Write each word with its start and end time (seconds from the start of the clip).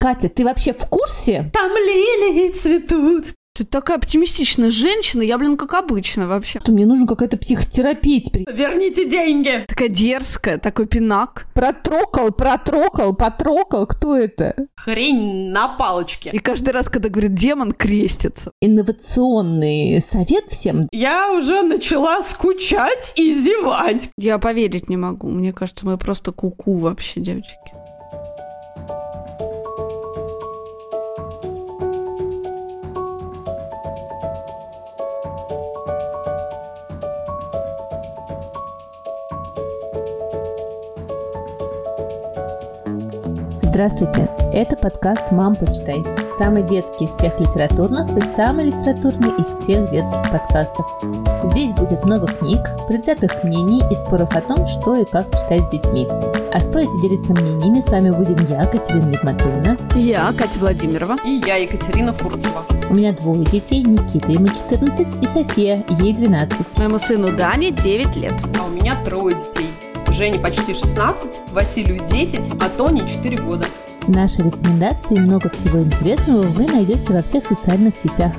Катя, 0.00 0.28
ты 0.28 0.44
вообще 0.44 0.72
в 0.72 0.86
курсе? 0.86 1.50
Там 1.52 1.72
лилии 1.72 2.52
цветут. 2.52 3.34
Ты 3.58 3.64
такая 3.64 3.96
оптимистичная 3.96 4.70
женщина, 4.70 5.20
я, 5.22 5.36
блин, 5.36 5.56
как 5.56 5.74
обычно 5.74 6.28
вообще. 6.28 6.60
Мне 6.68 6.86
нужна 6.86 7.08
какая-то 7.08 7.36
психотерапия 7.36 8.20
теперь. 8.20 8.44
Верните 8.48 9.10
деньги. 9.10 9.64
Такая 9.66 9.88
дерзкая, 9.88 10.58
такой 10.58 10.86
пинак. 10.86 11.48
Протрокал, 11.54 12.30
протрокал, 12.30 13.16
потрокал. 13.16 13.88
Кто 13.88 14.16
это? 14.16 14.54
Хрень 14.76 15.50
на 15.50 15.66
палочке. 15.66 16.30
И 16.32 16.38
каждый 16.38 16.70
раз, 16.70 16.88
когда 16.88 17.08
говорит 17.08 17.34
демон, 17.34 17.72
крестится. 17.72 18.52
Инновационный 18.60 20.00
совет 20.00 20.48
всем. 20.48 20.88
Я 20.92 21.32
уже 21.32 21.62
начала 21.64 22.22
скучать 22.22 23.12
и 23.16 23.32
зевать. 23.32 24.10
Я 24.16 24.38
поверить 24.38 24.88
не 24.88 24.96
могу. 24.96 25.30
Мне 25.30 25.52
кажется, 25.52 25.84
мы 25.84 25.98
просто 25.98 26.30
куку 26.30 26.76
-ку 26.76 26.78
вообще, 26.82 27.18
девочки. 27.18 27.72
Здравствуйте! 43.78 44.28
Это 44.52 44.74
подкаст 44.74 45.30
«Мам, 45.30 45.54
почитай». 45.54 46.02
Самый 46.36 46.64
детский 46.64 47.04
из 47.04 47.10
всех 47.10 47.38
литературных 47.38 48.10
и 48.16 48.20
самый 48.34 48.64
литературный 48.64 49.30
из 49.38 49.46
всех 49.46 49.88
детских 49.92 50.32
подкастов. 50.32 50.84
Здесь 51.52 51.70
будет 51.74 52.04
много 52.04 52.26
книг, 52.26 52.58
предвзятых 52.88 53.44
мнений 53.44 53.80
и 53.88 53.94
споров 53.94 54.34
о 54.34 54.40
том, 54.40 54.66
что 54.66 54.96
и 54.96 55.04
как 55.04 55.26
читать 55.26 55.60
с 55.60 55.68
детьми. 55.68 56.08
А 56.52 56.60
спорить 56.60 56.88
и 56.88 57.02
делиться 57.02 57.32
мнениями 57.34 57.80
с 57.80 57.88
вами 57.88 58.10
будем 58.10 58.44
я, 58.46 58.66
Катерина 58.66 59.10
Нигматуллина. 59.10 59.76
Я, 59.94 60.32
Катя 60.36 60.58
Владимирова. 60.58 61.16
И 61.24 61.40
я, 61.46 61.58
Екатерина 61.58 62.12
Фурцева. 62.12 62.64
У 62.90 62.94
меня 62.94 63.12
двое 63.12 63.44
детей, 63.44 63.84
Никита, 63.84 64.32
ему 64.32 64.48
14, 64.48 65.06
и 65.22 65.26
София, 65.28 65.84
ей 66.00 66.14
12. 66.14 66.78
Моему 66.78 66.98
сыну 66.98 67.30
Дане 67.30 67.70
9 67.70 68.16
лет. 68.16 68.34
А 68.58 68.64
у 68.64 68.70
меня 68.70 68.96
трое 69.04 69.36
детей. 69.36 69.70
Жене 70.12 70.38
почти 70.38 70.74
16, 70.74 71.52
Василию 71.52 72.00
10, 72.08 72.52
а 72.60 72.68
Тоне 72.70 73.06
4 73.08 73.38
года. 73.38 73.66
Наши 74.08 74.42
рекомендации 74.42 75.16
и 75.16 75.20
много 75.20 75.50
всего 75.50 75.80
интересного 75.80 76.42
вы 76.42 76.66
найдете 76.66 77.12
во 77.12 77.22
всех 77.22 77.46
социальных 77.46 77.94
сетях. 77.94 78.32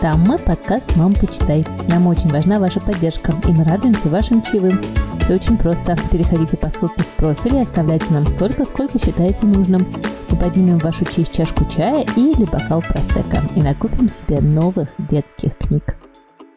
Там 0.00 0.20
мы 0.20 0.38
подкаст 0.38 0.94
«Мам, 0.96 1.14
почитай». 1.14 1.66
Нам 1.88 2.06
очень 2.06 2.30
важна 2.30 2.58
ваша 2.58 2.78
поддержка, 2.78 3.32
и 3.48 3.52
мы 3.52 3.64
радуемся 3.64 4.08
вашим 4.08 4.42
чаевым. 4.42 4.80
Все 5.22 5.34
очень 5.34 5.56
просто. 5.56 5.96
Переходите 6.12 6.58
по 6.58 6.68
ссылке 6.68 7.02
в 7.02 7.08
профиль 7.16 7.56
и 7.56 7.62
оставляйте 7.62 8.06
нам 8.10 8.26
столько, 8.26 8.66
сколько 8.66 8.98
считаете 8.98 9.46
нужным. 9.46 9.86
Мы 10.28 10.36
поднимем 10.36 10.78
в 10.78 10.84
вашу 10.84 11.06
честь 11.06 11.34
чашку 11.34 11.64
чая 11.64 12.06
или 12.16 12.44
бокал 12.44 12.82
просека 12.82 13.42
и 13.56 13.62
накупим 13.62 14.10
себе 14.10 14.40
новых 14.40 14.88
детских 14.98 15.56
книг. 15.56 15.96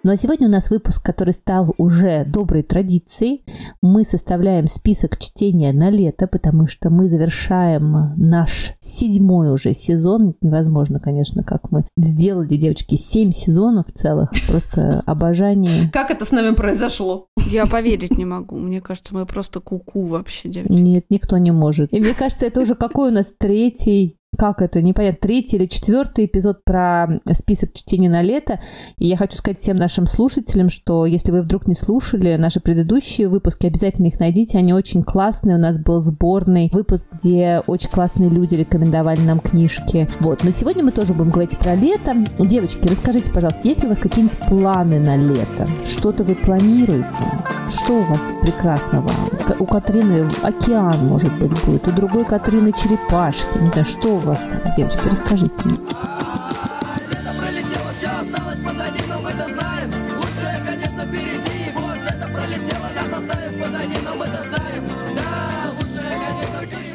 Ну 0.08 0.14
а 0.14 0.16
сегодня 0.16 0.48
у 0.48 0.50
нас 0.50 0.70
выпуск, 0.70 1.04
который 1.04 1.34
стал 1.34 1.76
уже 1.78 2.24
доброй 2.24 2.64
традицией. 2.64 3.44
Мы 3.82 4.06
составляем 4.06 4.68
список 4.68 5.20
чтения 5.20 5.74
на 5.74 5.90
лето, 5.90 6.28
потому 6.28 6.66
что 6.66 6.90
мы 6.90 7.10
завершаем 7.10 8.14
наш 8.16 8.72
седьмой 8.80 9.52
уже 9.52 9.74
сезон. 9.74 10.36
Невозможно, 10.40 11.02
конечно, 11.02 11.44
как 11.44 11.74
мы 11.74 11.86
сделали, 11.98 12.56
девочки, 12.56 12.96
семь 12.96 13.34
сезонов 13.34 13.88
целых. 13.94 14.32
Просто 14.48 15.04
обожание. 15.06 15.90
Как 15.92 16.10
это 16.10 16.24
с 16.24 16.32
нами 16.32 16.56
произошло? 16.56 17.28
Я 17.52 17.66
поверить 17.66 18.18
не 18.18 18.24
могу. 18.24 18.56
Мне 18.58 18.80
кажется, 18.80 19.14
мы 19.14 19.26
просто 19.26 19.60
куку 19.60 20.06
-ку 20.06 20.08
вообще, 20.08 20.48
девочки. 20.48 20.72
Нет, 20.72 21.06
никто 21.10 21.38
не 21.38 21.52
может. 21.52 21.92
И 21.92 22.00
мне 22.00 22.14
кажется, 22.14 22.46
это 22.46 22.62
уже 22.62 22.76
какой 22.76 23.10
у 23.10 23.14
нас 23.14 23.34
третий 23.38 24.17
как 24.38 24.62
это, 24.62 24.82
непонятно, 24.82 25.20
третий 25.22 25.58
или 25.58 25.66
четвертый 25.66 26.26
эпизод 26.26 26.64
про 26.64 27.08
список 27.34 27.74
чтения 27.74 28.10
на 28.10 28.22
лето. 28.22 28.60
И 28.98 29.08
я 29.08 29.18
хочу 29.18 29.38
сказать 29.38 29.58
всем 29.58 29.78
нашим 29.78 30.06
слушателям, 30.06 30.70
что 30.70 31.06
если 31.06 31.32
вы 31.32 31.42
вдруг 31.42 31.68
не 31.68 31.74
слушали 31.74 32.36
наши 32.36 32.60
предыдущие 32.60 33.30
выпуски, 33.30 33.66
обязательно 33.66 34.08
их 34.08 34.20
найдите, 34.20 34.58
они 34.58 34.74
очень 34.74 35.04
классные. 35.04 35.56
У 35.56 35.60
нас 35.60 35.80
был 35.80 36.02
сборный 36.02 36.70
выпуск, 36.72 37.08
где 37.12 37.64
очень 37.68 37.90
классные 37.90 38.30
люди 38.30 38.56
рекомендовали 38.56 39.22
нам 39.22 39.40
книжки. 39.40 40.08
Вот, 40.20 40.44
но 40.44 40.52
сегодня 40.52 40.84
мы 40.84 40.92
тоже 40.92 41.14
будем 41.14 41.32
говорить 41.32 41.58
про 41.58 41.76
лето. 41.76 42.16
Девочки, 42.38 42.88
расскажите, 42.88 43.32
пожалуйста, 43.32 43.68
есть 43.68 43.82
ли 43.82 43.88
у 43.88 43.90
вас 43.90 44.00
какие-нибудь 44.00 44.38
планы 44.40 45.00
на 45.00 45.16
лето? 45.16 45.68
Что-то 45.86 46.24
вы 46.24 46.36
планируете? 46.36 47.24
Что 47.70 48.00
у 48.00 48.04
вас 48.04 48.30
прекрасного? 48.42 49.10
У 49.60 49.66
Катрины 49.66 50.30
океан, 50.44 51.08
может 51.08 51.32
быть, 51.40 51.52
будет, 51.66 51.88
у 51.88 51.92
другой 51.92 52.26
Катрины 52.26 52.72
черепашки. 52.72 53.58
Не 53.60 53.70
знаю, 53.70 53.86
что 53.86 54.17
у 54.18 54.20
вас 54.20 54.40
там, 54.40 54.74
девочки, 54.76 55.08
расскажите 55.10 55.54
мне. 55.66 55.78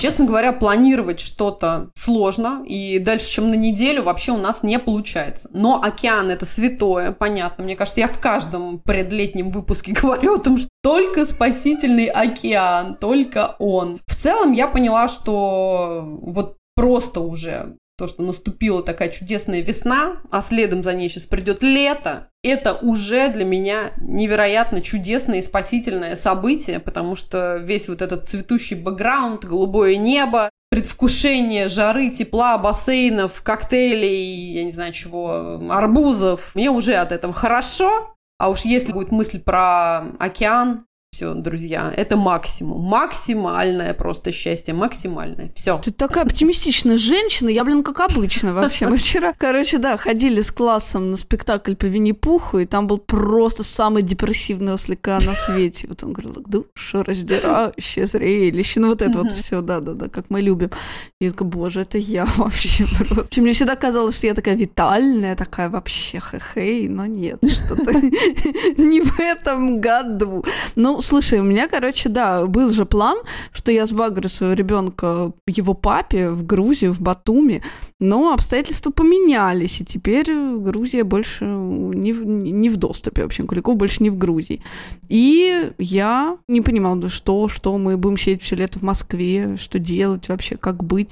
Честно 0.02 0.24
говоря, 0.24 0.52
планировать 0.52 1.20
что-то 1.20 1.92
сложно, 1.94 2.64
и 2.66 2.98
дальше, 2.98 3.30
чем 3.30 3.50
на 3.50 3.54
неделю, 3.54 4.02
вообще 4.02 4.32
у 4.32 4.36
нас 4.36 4.64
не 4.64 4.80
получается. 4.80 5.48
Но 5.52 5.80
океан– 5.80 6.28
это 6.32 6.44
святое, 6.44 7.12
понятно. 7.12 7.62
Мне 7.62 7.76
кажется, 7.76 8.00
я 8.00 8.08
в 8.08 8.18
каждом 8.18 8.80
предлетнем 8.80 9.50
выпуске 9.50 9.92
говорю 10.02 10.34
о 10.34 10.38
том, 10.38 10.56
что 10.56 10.68
только 10.82 11.24
спасительный 11.24 12.06
океан, 12.06 12.96
только 12.96 13.54
он. 13.60 14.00
В 14.08 14.16
целом 14.16 14.50
я 14.50 14.66
поняла, 14.66 15.06
что 15.06 16.18
вот 16.20 16.56
просто 16.74 17.20
уже 17.20 17.76
то, 17.98 18.06
что 18.06 18.22
наступила 18.22 18.82
такая 18.82 19.10
чудесная 19.10 19.60
весна, 19.60 20.16
а 20.30 20.42
следом 20.42 20.82
за 20.82 20.92
ней 20.94 21.08
сейчас 21.08 21.26
придет 21.26 21.62
лето, 21.62 22.28
это 22.42 22.74
уже 22.74 23.28
для 23.28 23.44
меня 23.44 23.92
невероятно 23.98 24.80
чудесное 24.80 25.38
и 25.38 25.42
спасительное 25.42 26.16
событие, 26.16 26.80
потому 26.80 27.14
что 27.14 27.56
весь 27.56 27.88
вот 27.88 28.02
этот 28.02 28.28
цветущий 28.28 28.76
бэкграунд, 28.76 29.44
голубое 29.44 29.96
небо, 29.96 30.48
предвкушение 30.70 31.68
жары, 31.68 32.10
тепла, 32.10 32.56
бассейнов, 32.58 33.42
коктейлей, 33.42 34.54
я 34.54 34.64
не 34.64 34.72
знаю 34.72 34.92
чего, 34.92 35.60
арбузов, 35.70 36.54
мне 36.54 36.70
уже 36.70 36.94
от 36.94 37.12
этого 37.12 37.34
хорошо. 37.34 38.16
А 38.38 38.48
уж 38.48 38.62
если 38.62 38.92
будет 38.92 39.12
мысль 39.12 39.38
про 39.38 40.06
океан, 40.18 40.86
все, 41.12 41.34
друзья, 41.34 41.92
это 41.94 42.16
максимум. 42.16 42.80
Максимальное 42.80 43.92
просто 43.92 44.32
счастье, 44.32 44.72
максимальное. 44.72 45.52
Все. 45.54 45.78
Ты 45.78 45.92
такая 45.92 46.24
оптимистичная 46.24 46.96
женщина, 46.96 47.50
я, 47.50 47.64
блин, 47.64 47.82
как 47.82 48.00
обычно 48.00 48.54
вообще. 48.54 48.88
Мы 48.88 48.96
вчера, 48.96 49.34
короче, 49.36 49.76
да, 49.76 49.98
ходили 49.98 50.40
с 50.40 50.50
классом 50.50 51.10
на 51.10 51.18
спектакль 51.18 51.74
по 51.74 51.84
Винни-Пуху, 51.84 52.60
и 52.60 52.64
там 52.64 52.86
был 52.86 52.96
просто 52.96 53.62
самый 53.62 54.02
депрессивный 54.02 54.72
ослика 54.72 55.18
на 55.26 55.34
свете. 55.34 55.86
Вот 55.86 56.02
он 56.02 56.14
говорил, 56.14 56.42
душераздирающее 56.46 58.06
зрелище. 58.06 58.80
Ну 58.80 58.88
вот 58.88 59.02
это 59.02 59.18
вот 59.18 59.32
все, 59.32 59.60
да-да-да, 59.60 60.08
как 60.08 60.30
мы 60.30 60.40
любим. 60.40 60.70
И 61.20 61.26
я 61.26 61.30
такая, 61.30 61.48
боже, 61.48 61.82
это 61.82 61.98
я 61.98 62.24
вообще 62.38 62.86
просто. 62.86 63.42
Мне 63.42 63.52
всегда 63.52 63.76
казалось, 63.76 64.16
что 64.16 64.28
я 64.28 64.34
такая 64.34 64.54
витальная, 64.54 65.36
такая 65.36 65.68
вообще 65.68 66.20
хе-хей, 66.20 66.88
но 66.88 67.04
нет, 67.04 67.38
что-то 67.52 67.92
не 68.78 69.02
в 69.02 69.20
этом 69.20 69.78
году. 69.78 70.42
Ну, 70.74 71.01
слушай, 71.02 71.40
у 71.40 71.42
меня, 71.42 71.68
короче, 71.68 72.08
да, 72.08 72.46
был 72.46 72.70
же 72.70 72.86
план, 72.86 73.18
что 73.52 73.70
я 73.70 73.86
сбагрю 73.86 74.28
своего 74.28 74.54
ребенка 74.54 75.32
его 75.46 75.74
папе 75.74 76.30
в 76.30 76.46
Грузию, 76.46 76.92
в 76.92 77.00
Батуми, 77.00 77.62
но 78.00 78.32
обстоятельства 78.32 78.90
поменялись, 78.90 79.80
и 79.80 79.84
теперь 79.84 80.32
Грузия 80.32 81.04
больше 81.04 81.44
не 81.44 82.12
в, 82.12 82.24
не 82.24 82.70
в 82.70 82.76
доступе, 82.76 83.22
в 83.22 83.26
общем, 83.26 83.46
Куликов 83.46 83.76
больше 83.76 84.02
не 84.02 84.10
в 84.10 84.16
Грузии. 84.16 84.62
И 85.08 85.72
я 85.78 86.38
не 86.48 86.60
понимала, 86.60 87.08
что, 87.08 87.48
что 87.48 87.76
мы 87.76 87.96
будем 87.96 88.16
сидеть 88.16 88.42
все 88.42 88.56
лето 88.56 88.78
в 88.78 88.82
Москве, 88.82 89.56
что 89.56 89.78
делать 89.78 90.28
вообще, 90.28 90.56
как 90.56 90.84
быть. 90.84 91.08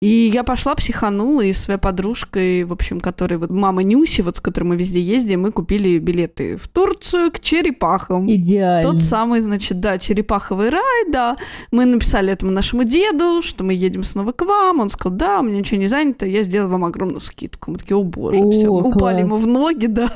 И 0.00 0.30
я 0.32 0.44
пошла, 0.44 0.76
психанула, 0.76 1.40
и 1.40 1.52
своей 1.52 1.80
подружкой, 1.80 2.62
в 2.62 2.72
общем, 2.72 3.00
которой 3.00 3.36
вот 3.36 3.50
мама 3.50 3.82
Нюси, 3.82 4.20
вот 4.20 4.36
с 4.36 4.40
которой 4.40 4.64
мы 4.64 4.76
везде 4.76 5.00
ездим, 5.00 5.42
мы 5.42 5.50
купили 5.50 5.98
билеты 5.98 6.56
в 6.56 6.68
Турцию 6.68 7.32
к 7.32 7.40
черепахам. 7.40 8.30
Идеально. 8.30 8.92
Тот 8.92 9.02
самый, 9.02 9.40
значит, 9.40 9.80
да, 9.80 9.98
черепаховый 9.98 10.70
рай, 10.70 11.10
да. 11.10 11.36
Мы 11.72 11.84
написали 11.84 12.32
этому 12.32 12.52
нашему 12.52 12.84
деду, 12.84 13.42
что 13.42 13.64
мы 13.64 13.74
едем 13.74 14.04
снова 14.04 14.30
к 14.30 14.42
вам. 14.42 14.78
Он 14.78 14.88
сказал, 14.88 15.18
да, 15.18 15.40
у 15.40 15.42
меня 15.42 15.58
ничего 15.58 15.80
не 15.80 15.88
занято, 15.88 16.26
я 16.26 16.44
сделаю 16.44 16.70
вам 16.70 16.84
огромную 16.84 17.20
скидку. 17.20 17.72
Мы 17.72 17.78
такие, 17.78 17.96
о 17.96 18.04
боже, 18.04 18.38
о, 18.38 18.50
все. 18.52 18.72
Мы 18.72 18.82
класс. 18.82 18.94
упали 18.94 19.20
ему 19.22 19.36
в 19.36 19.48
ноги, 19.48 19.86
да. 19.86 20.12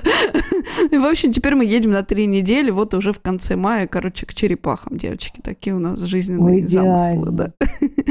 И, 0.92 0.96
в 0.96 1.04
общем, 1.04 1.32
теперь 1.32 1.56
мы 1.56 1.64
едем 1.64 1.90
на 1.90 2.04
три 2.04 2.26
недели, 2.26 2.70
вот 2.70 2.94
уже 2.94 3.12
в 3.12 3.18
конце 3.18 3.56
мая, 3.56 3.88
короче, 3.88 4.26
к 4.26 4.34
черепахам, 4.34 4.96
девочки. 4.96 5.40
Такие 5.42 5.74
у 5.74 5.80
нас 5.80 5.98
жизненные 5.98 6.62
Ой, 6.62 6.66
замыслы, 6.68 7.32
да. 7.32 7.52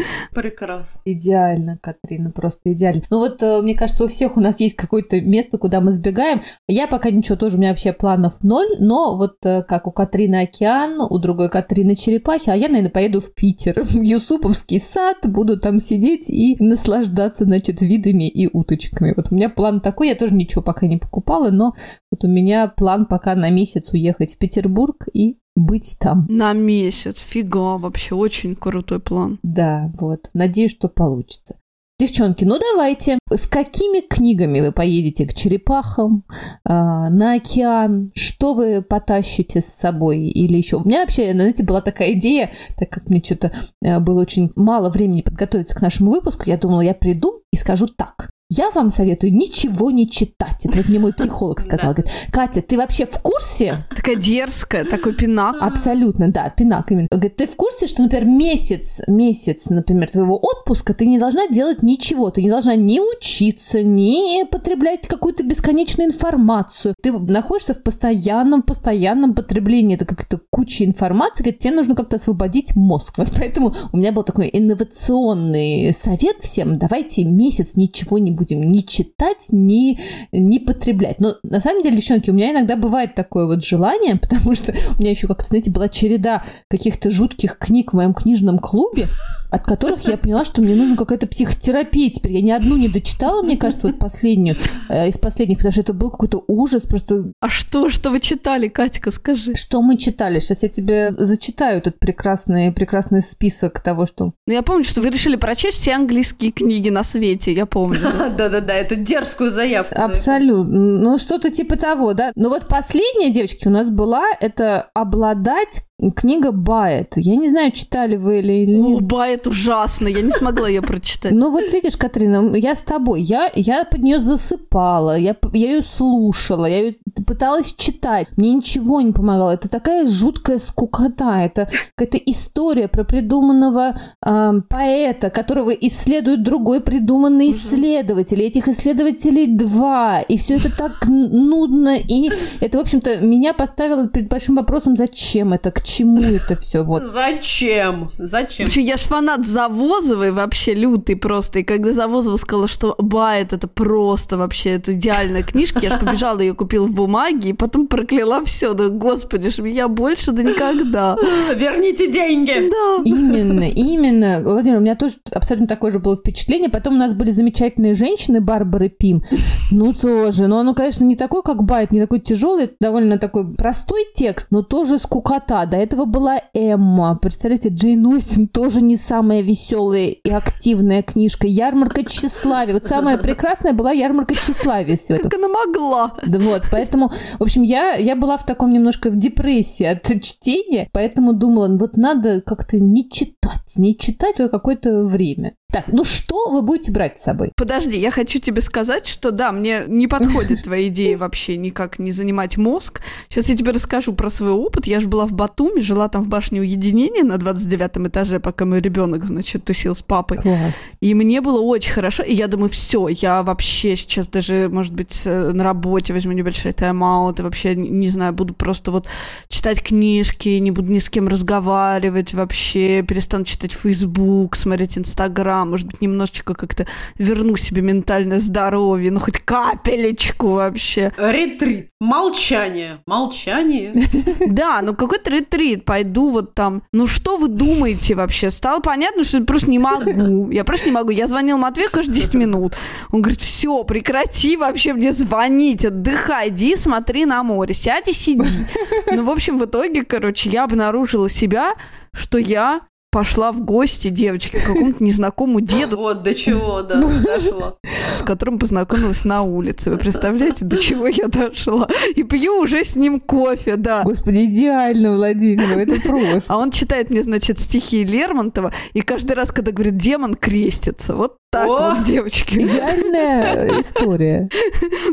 Прекрасно. 0.33 1.01
Идеально 1.05 1.77
Катрина, 1.81 2.31
просто 2.31 2.73
идеально. 2.73 3.03
Ну 3.09 3.19
вот, 3.19 3.41
э, 3.41 3.61
мне 3.61 3.75
кажется, 3.75 4.03
у 4.03 4.07
всех 4.07 4.37
у 4.37 4.39
нас 4.39 4.59
есть 4.59 4.75
какое-то 4.75 5.19
место, 5.21 5.57
куда 5.57 5.81
мы 5.81 5.91
сбегаем. 5.91 6.41
Я 6.67 6.87
пока 6.87 7.11
ничего, 7.11 7.37
тоже 7.37 7.57
у 7.57 7.59
меня 7.59 7.69
вообще 7.69 7.93
планов 7.93 8.43
ноль, 8.43 8.77
но 8.79 9.17
вот 9.17 9.37
э, 9.43 9.63
как 9.63 9.87
у 9.87 9.91
Катрины 9.91 10.41
океан, 10.41 11.01
у 11.01 11.19
другой 11.19 11.49
Катрины 11.49 11.95
черепахи, 11.95 12.49
а 12.49 12.55
я, 12.55 12.67
наверное, 12.67 12.91
поеду 12.91 13.21
в 13.21 13.33
Питер, 13.33 13.81
в 13.83 14.01
Юсуповский 14.01 14.79
сад, 14.79 15.17
буду 15.23 15.59
там 15.59 15.79
сидеть 15.79 16.29
и 16.29 16.55
наслаждаться, 16.59 17.45
значит, 17.45 17.81
видами 17.81 18.27
и 18.27 18.47
уточками. 18.51 19.13
Вот 19.15 19.31
у 19.31 19.35
меня 19.35 19.49
план 19.49 19.81
такой, 19.81 20.09
я 20.09 20.15
тоже 20.15 20.33
ничего 20.33 20.61
пока 20.61 20.87
не 20.87 20.97
покупала, 20.97 21.49
но 21.51 21.73
вот 22.11 22.23
у 22.23 22.27
меня 22.27 22.67
план 22.67 23.05
пока 23.05 23.35
на 23.35 23.49
месяц 23.49 23.91
уехать 23.91 24.35
в 24.35 24.37
Петербург 24.37 25.07
и 25.13 25.37
быть 25.55 25.97
там. 25.99 26.25
На 26.29 26.53
месяц, 26.53 27.19
фига, 27.19 27.77
вообще 27.77 28.15
очень 28.15 28.55
крутой 28.55 28.99
план. 28.99 29.39
Да, 29.43 29.91
вот. 29.99 30.29
Надеюсь, 30.33 30.71
что 30.71 30.87
получится. 30.87 31.57
Девчонки, 32.01 32.43
ну 32.45 32.57
давайте. 32.57 33.19
С 33.29 33.45
какими 33.45 33.99
книгами 34.01 34.59
вы 34.59 34.71
поедете 34.71 35.27
к 35.27 35.35
черепахам, 35.35 36.23
э, 36.31 36.73
на 36.73 37.33
океан? 37.35 38.11
Что 38.15 38.55
вы 38.55 38.81
потащите 38.81 39.61
с 39.61 39.67
собой? 39.67 40.23
Или 40.23 40.57
еще? 40.57 40.77
У 40.77 40.83
меня 40.83 41.01
вообще, 41.01 41.31
знаете, 41.31 41.61
была 41.63 41.79
такая 41.81 42.13
идея, 42.13 42.49
так 42.79 42.89
как 42.89 43.07
мне 43.07 43.21
что-то 43.23 43.51
э, 43.83 43.99
было 43.99 44.21
очень 44.21 44.51
мало 44.55 44.89
времени 44.89 45.21
подготовиться 45.21 45.75
к 45.75 45.81
нашему 45.83 46.09
выпуску, 46.09 46.45
я 46.47 46.57
думала, 46.57 46.81
я 46.81 46.95
приду 46.95 47.43
и 47.53 47.55
скажу 47.55 47.85
так. 47.85 48.31
Я 48.53 48.69
вам 48.71 48.89
советую 48.89 49.33
ничего 49.33 49.91
не 49.91 50.09
читать. 50.09 50.65
Это 50.65 50.75
вот 50.75 50.89
мне 50.89 50.99
мой 50.99 51.13
психолог 51.13 51.61
сказал. 51.61 51.93
Говорит, 51.93 52.11
Катя, 52.33 52.61
ты 52.61 52.75
вообще 52.75 53.05
в 53.05 53.17
курсе? 53.21 53.85
Такая 53.95 54.17
дерзкая, 54.17 54.83
такой 54.83 55.13
пинак. 55.13 55.55
Абсолютно, 55.61 56.27
да, 56.27 56.49
пинак 56.49 56.91
именно. 56.91 57.07
Говорит, 57.09 57.37
ты 57.37 57.47
в 57.47 57.55
курсе, 57.55 57.87
что, 57.87 58.03
например, 58.03 58.25
месяц, 58.25 58.99
месяц, 59.07 59.69
например, 59.69 60.09
твоего 60.09 60.37
отпуска 60.37 60.93
ты 60.93 61.05
не 61.05 61.17
должна 61.17 61.47
делать 61.47 61.81
ничего. 61.81 62.29
Ты 62.29 62.43
не 62.43 62.49
должна 62.49 62.75
ни 62.75 62.99
учиться, 62.99 63.83
ни 63.83 64.43
потреблять 64.43 65.07
какую-то 65.07 65.43
бесконечную 65.43 66.09
информацию. 66.09 66.93
Ты 67.01 67.13
находишься 67.13 67.73
в 67.73 67.81
постоянном, 67.81 68.63
постоянном 68.63 69.33
потреблении. 69.33 69.95
Это 69.95 70.03
какая-то 70.03 70.41
куча 70.49 70.83
информации. 70.83 71.43
Говорит, 71.43 71.59
тебе 71.59 71.73
нужно 71.73 71.95
как-то 71.95 72.17
освободить 72.17 72.75
мозг. 72.75 73.17
Вот 73.17 73.31
поэтому 73.33 73.73
у 73.93 73.97
меня 73.97 74.11
был 74.11 74.23
такой 74.23 74.49
инновационный 74.51 75.93
совет 75.93 76.41
всем. 76.41 76.77
Давайте 76.77 77.23
месяц 77.23 77.77
ничего 77.77 78.17
не 78.17 78.40
будем 78.41 78.71
ни 78.71 78.79
читать, 78.79 79.49
ни, 79.51 79.99
ни 80.31 80.57
потреблять. 80.57 81.19
Но 81.19 81.35
на 81.43 81.59
самом 81.59 81.83
деле, 81.83 81.97
девчонки, 81.97 82.31
у 82.31 82.33
меня 82.33 82.51
иногда 82.51 82.75
бывает 82.75 83.13
такое 83.13 83.45
вот 83.45 83.63
желание, 83.63 84.15
потому 84.21 84.55
что 84.55 84.73
у 84.97 84.99
меня 84.99 85.11
еще 85.11 85.27
как-то, 85.27 85.45
знаете, 85.45 85.69
была 85.69 85.89
череда 85.89 86.43
каких-то 86.67 87.11
жутких 87.11 87.57
книг 87.57 87.93
в 87.93 87.95
моем 87.95 88.13
книжном 88.13 88.57
клубе, 88.57 89.07
от 89.51 89.65
которых 89.65 90.07
я 90.07 90.17
поняла, 90.17 90.45
что 90.45 90.61
мне 90.61 90.75
нужна 90.75 90.95
какая-то 90.95 91.27
психотерапия 91.27 92.09
теперь. 92.09 92.33
Я 92.33 92.41
ни 92.41 92.51
одну 92.51 92.77
не 92.77 92.87
дочитала, 92.87 93.43
мне 93.43 93.57
кажется, 93.57 93.87
вот 93.87 93.99
последнюю 93.99 94.55
э, 94.89 95.09
из 95.09 95.17
последних, 95.17 95.57
потому 95.57 95.73
что 95.73 95.81
это 95.81 95.93
был 95.93 96.09
какой-то 96.09 96.43
ужас, 96.47 96.83
просто... 96.83 97.31
А 97.41 97.49
что, 97.49 97.89
что 97.89 98.11
вы 98.11 98.21
читали, 98.21 98.69
Катька, 98.69 99.11
скажи? 99.11 99.55
Что 99.55 99.81
мы 99.81 99.97
читали? 99.97 100.39
Сейчас 100.39 100.63
я 100.63 100.69
тебе 100.69 101.11
зачитаю 101.11 101.79
этот 101.79 101.99
прекрасный, 101.99 102.71
прекрасный 102.71 103.21
список 103.21 103.81
того, 103.81 104.05
что... 104.05 104.31
Ну, 104.47 104.53
я 104.53 104.61
помню, 104.61 104.85
что 104.85 105.01
вы 105.01 105.09
решили 105.09 105.35
прочесть 105.35 105.77
все 105.77 105.95
английские 105.95 106.51
книги 106.51 106.89
на 106.89 107.03
свете, 107.03 107.51
я 107.51 107.65
помню. 107.65 107.99
Да-да-да, 108.31 108.73
эту 108.73 108.95
дерзкую 108.95 109.51
заявку. 109.51 109.95
Абсолютно. 110.01 110.79
Ну, 110.79 111.17
что-то 111.17 111.49
типа 111.51 111.77
того, 111.77 112.13
да. 112.13 112.31
Но 112.35 112.49
вот 112.49 112.67
последняя, 112.67 113.29
девочки, 113.29 113.67
у 113.67 113.71
нас 113.71 113.89
была, 113.89 114.25
это 114.39 114.89
обладать 114.93 115.83
Книга 116.09 116.51
Бает. 116.51 117.13
Я 117.15 117.35
не 117.35 117.49
знаю, 117.49 117.71
читали 117.71 118.15
вы 118.15 118.39
или 118.39 118.65
нет. 118.65 119.01
О, 119.01 119.03
Бает 119.03 119.45
ужасно. 119.45 120.07
Я 120.07 120.21
не 120.21 120.31
смогла 120.31 120.67
ее 120.67 120.81
прочитать. 120.81 121.31
Ну 121.31 121.51
вот 121.51 121.71
видишь, 121.71 121.95
Катрина, 121.95 122.55
я 122.55 122.75
с 122.75 122.79
тобой. 122.79 123.21
Я, 123.21 123.51
я 123.53 123.85
под 123.85 124.01
нее 124.01 124.19
засыпала. 124.19 125.15
Я, 125.15 125.35
я 125.53 125.71
ее 125.73 125.81
слушала. 125.83 126.65
Я 126.65 126.79
ее 126.79 126.95
пыталась 127.27 127.73
читать. 127.73 128.27
Мне 128.35 128.53
ничего 128.55 129.01
не 129.01 129.11
помогало. 129.11 129.51
Это 129.51 129.69
такая 129.69 130.07
жуткая 130.07 130.57
скукота. 130.57 131.41
Это 131.41 131.69
какая-то 131.95 132.17
история 132.17 132.87
про 132.87 133.03
придуманного 133.03 133.95
э, 134.25 134.51
поэта, 134.67 135.29
которого 135.29 135.69
исследует 135.69 136.41
другой 136.41 136.81
придуманный 136.81 137.49
угу. 137.49 137.55
исследователь. 137.55 138.41
И 138.41 138.45
этих 138.47 138.67
исследователей 138.67 139.45
два. 139.55 140.21
И 140.21 140.37
все 140.37 140.55
это 140.55 140.75
так 140.75 141.07
нудно. 141.07 141.95
И 141.95 142.31
это, 142.59 142.79
в 142.79 142.81
общем-то, 142.81 143.19
меня 143.19 143.53
поставило 143.53 144.07
перед 144.07 144.29
большим 144.29 144.55
вопросом, 144.55 144.97
зачем 144.97 145.53
это, 145.53 145.69
к 145.71 145.90
чему 145.91 146.21
это 146.21 146.55
все? 146.55 146.83
Вот. 146.83 147.03
Зачем? 147.03 148.11
Зачем? 148.17 148.65
Вообще, 148.65 148.81
я 148.81 148.97
ж 148.97 149.01
фанат 149.01 149.45
Завозовой 149.45 150.31
вообще 150.31 150.73
лютый 150.73 151.15
просто. 151.15 151.59
И 151.59 151.63
когда 151.63 151.93
Завозова 151.93 152.37
сказала, 152.37 152.67
что 152.67 152.95
Байт 152.97 153.53
это 153.53 153.67
просто 153.67 154.37
вообще 154.37 154.71
это 154.71 154.93
идеальная 154.93 155.43
книжка, 155.43 155.79
я 155.81 155.89
ж 155.91 155.99
побежала 155.99 156.39
ее 156.39 156.53
купила 156.53 156.85
в 156.85 156.93
бумаге 156.93 157.49
и 157.49 157.53
потом 157.53 157.87
прокляла 157.87 158.43
все. 158.45 158.73
Да 158.73 158.89
господи 158.89 159.49
ж, 159.49 159.67
я 159.67 159.87
больше 159.87 160.31
да 160.31 160.43
никогда. 160.43 161.15
Верните 161.55 162.11
деньги! 162.11 162.69
Да. 162.69 163.03
Именно, 163.03 163.69
именно. 163.69 164.41
Владимир, 164.43 164.77
у 164.77 164.81
меня 164.81 164.95
тоже 164.95 165.15
абсолютно 165.31 165.67
такое 165.67 165.91
же 165.91 165.99
было 165.99 166.15
впечатление. 166.15 166.69
Потом 166.69 166.95
у 166.95 166.97
нас 166.97 167.13
были 167.13 167.31
замечательные 167.31 167.93
женщины, 167.93 168.41
Барбары 168.41 168.89
Пим. 168.89 169.23
Ну, 169.71 169.93
тоже. 169.93 170.47
Но 170.47 170.59
оно, 170.59 170.73
конечно, 170.73 171.03
не 171.03 171.15
такой, 171.15 171.41
как 171.43 171.63
Байт, 171.63 171.91
не 171.91 172.01
такой 172.01 172.19
тяжелый, 172.19 172.71
довольно 172.79 173.17
такой 173.17 173.53
простой 173.55 174.05
текст, 174.15 174.47
но 174.51 174.61
тоже 174.61 174.97
скукота. 174.97 175.65
До 175.65 175.77
этого 175.81 176.05
была 176.05 176.41
Эмма. 176.53 177.17
Представляете, 177.21 177.69
Джейн 177.69 178.05
Остин 178.07 178.47
тоже 178.47 178.81
не 178.81 178.97
самая 178.97 179.41
веселая 179.41 180.07
и 180.07 180.29
активная 180.29 181.03
книжка. 181.03 181.47
Ярмарка 181.47 182.03
тщеславия. 182.03 182.73
Вот 182.73 182.85
самая 182.85 183.17
прекрасная 183.17 183.73
была 183.73 183.91
ярмарка 183.91 184.35
тщеславия. 184.35 184.97
Это. 185.09 185.29
Как 185.29 185.33
она 185.33 185.47
могла. 185.47 186.13
Да 186.25 186.39
вот, 186.39 186.63
поэтому, 186.71 187.11
в 187.39 187.43
общем, 187.43 187.63
я, 187.63 187.95
я 187.95 188.15
была 188.15 188.37
в 188.37 188.45
таком 188.45 188.73
немножко 188.73 189.09
в 189.09 189.17
депрессии 189.17 189.85
от 189.85 190.05
чтения, 190.21 190.89
поэтому 190.91 191.33
думала, 191.33 191.67
вот 191.77 191.97
надо 191.97 192.41
как-то 192.41 192.79
не 192.79 193.09
читать, 193.09 193.40
не 193.77 193.97
читать 193.97 194.37
какое-то 194.37 195.05
время. 195.05 195.53
Так, 195.71 195.85
ну 195.87 196.03
что 196.03 196.49
вы 196.49 196.61
будете 196.61 196.91
брать 196.91 197.17
с 197.17 197.23
собой? 197.23 197.51
Подожди, 197.55 197.97
я 197.97 198.11
хочу 198.11 198.39
тебе 198.39 198.59
сказать, 198.61 199.07
что 199.07 199.31
да, 199.31 199.53
мне 199.53 199.83
не 199.87 200.07
подходит 200.07 200.63
твоя 200.63 200.89
идея 200.89 201.17
вообще 201.17 201.55
никак 201.55 201.97
не 201.97 202.11
занимать 202.11 202.57
мозг. 202.57 203.01
Сейчас 203.29 203.47
я 203.47 203.55
тебе 203.55 203.71
расскажу 203.71 204.13
про 204.13 204.29
свой 204.29 204.51
опыт. 204.51 204.85
Я 204.85 204.99
же 204.99 205.07
была 205.07 205.25
в 205.25 205.31
Батуми, 205.31 205.79
жила 205.79 206.09
там 206.09 206.23
в 206.23 206.27
башне 206.27 206.59
уединения 206.59 207.23
на 207.23 207.37
29 207.37 208.09
этаже, 208.09 208.41
пока 208.41 208.65
мой 208.65 208.81
ребенок, 208.81 209.23
значит, 209.23 209.63
тусил 209.63 209.95
с 209.95 210.01
папой. 210.01 210.37
Класс. 210.39 210.97
И 210.99 211.13
мне 211.13 211.39
было 211.39 211.61
очень 211.61 211.93
хорошо. 211.93 212.23
И 212.23 212.33
я 212.33 212.47
думаю, 212.47 212.69
все, 212.69 213.07
я 213.07 213.41
вообще 213.41 213.95
сейчас 213.95 214.27
даже, 214.27 214.67
может 214.69 214.93
быть, 214.93 215.21
э, 215.23 215.51
на 215.53 215.63
работе 215.63 216.11
возьму 216.11 216.33
небольшой 216.33 216.73
тайм-аут 216.73 217.39
и 217.39 217.43
вообще, 217.43 217.75
не 217.75 218.09
знаю, 218.09 218.33
буду 218.33 218.53
просто 218.53 218.91
вот 218.91 219.07
читать 219.47 219.81
книжки, 219.81 220.49
не 220.49 220.71
буду 220.71 220.91
ни 220.91 220.99
с 220.99 221.09
кем 221.09 221.29
разговаривать 221.29 222.33
вообще, 222.33 223.03
перестану 223.03 223.30
читать 223.45 223.71
Facebook, 223.71 224.55
смотреть 224.55 224.97
Инстаграм, 224.97 225.69
может 225.69 225.87
быть, 225.87 226.01
немножечко 226.01 226.53
как-то 226.53 226.85
верну 227.17 227.57
себе 227.57 227.81
ментальное 227.81 228.39
здоровье, 228.39 229.11
ну 229.11 229.19
хоть 229.19 229.39
капелечку 229.39 230.49
вообще. 230.49 231.11
Ретрит. 231.17 231.89
Молчание. 231.99 232.99
Молчание. 233.05 233.93
Да, 234.51 234.81
ну 234.81 234.95
какой-то 234.95 235.31
ретрит. 235.31 235.85
Пойду 235.85 236.29
вот 236.29 236.55
там. 236.55 236.83
Ну 236.91 237.07
что 237.07 237.37
вы 237.37 237.47
думаете 237.47 238.15
вообще? 238.15 238.51
Стало 238.51 238.79
понятно, 238.79 239.23
что 239.23 239.37
я 239.37 239.43
просто 239.43 239.69
не 239.69 239.79
могу. 239.79 240.49
Я 240.49 240.63
просто 240.63 240.87
не 240.87 240.91
могу. 240.91 241.11
Я 241.11 241.27
звонил 241.27 241.57
Матвею 241.57 241.89
каждые 241.91 242.15
10 242.15 242.33
минут. 242.33 242.75
Он 243.11 243.21
говорит, 243.21 243.39
все, 243.39 243.83
прекрати 243.83 244.57
вообще 244.57 244.93
мне 244.93 245.13
звонить, 245.13 245.85
отдыхай, 245.85 246.49
иди 246.49 246.75
смотри 246.75 247.25
на 247.25 247.43
море, 247.43 247.73
сядь 247.73 248.07
и 248.07 248.13
сиди. 248.13 248.67
Ну, 249.11 249.23
в 249.23 249.29
общем, 249.29 249.57
в 249.57 249.65
итоге, 249.65 250.03
короче, 250.03 250.49
я 250.49 250.63
обнаружила 250.63 251.29
себя, 251.29 251.73
что 252.13 252.37
я 252.37 252.81
пошла 253.11 253.51
в 253.51 253.61
гости 253.61 254.07
девочки 254.07 254.57
к 254.57 254.65
какому-то 254.65 255.03
незнакомому 255.03 255.59
деду. 255.61 255.97
Вот 255.97 256.23
до 256.23 256.33
чего, 256.33 256.81
да, 256.81 257.01
дошла. 257.01 257.75
С 258.15 258.21
которым 258.23 258.57
познакомилась 258.57 259.25
на 259.25 259.43
улице. 259.43 259.91
Вы 259.91 259.97
представляете, 259.97 260.65
до 260.65 260.77
чего 260.77 261.07
я 261.07 261.27
дошла? 261.27 261.87
И 262.15 262.23
пью 262.23 262.57
уже 262.59 262.83
с 262.85 262.95
ним 262.95 263.19
кофе, 263.19 263.75
да. 263.75 264.03
Господи, 264.03 264.45
идеально, 264.45 265.15
Владимир, 265.15 265.77
это 265.77 266.01
просто. 266.01 266.43
А 266.47 266.57
он 266.57 266.71
читает 266.71 267.09
мне, 267.09 267.21
значит, 267.21 267.59
стихи 267.59 268.03
Лермонтова, 268.03 268.73
и 268.93 269.01
каждый 269.01 269.33
раз, 269.33 269.51
когда 269.51 269.71
говорит 269.71 269.97
«демон», 269.97 270.33
крестится. 270.35 271.15
Вот 271.15 271.40
так 271.51 271.67
О! 271.67 271.95
вот, 271.95 272.05
девочки. 272.05 272.55
Идеальная 272.55 273.81
история. 273.81 274.49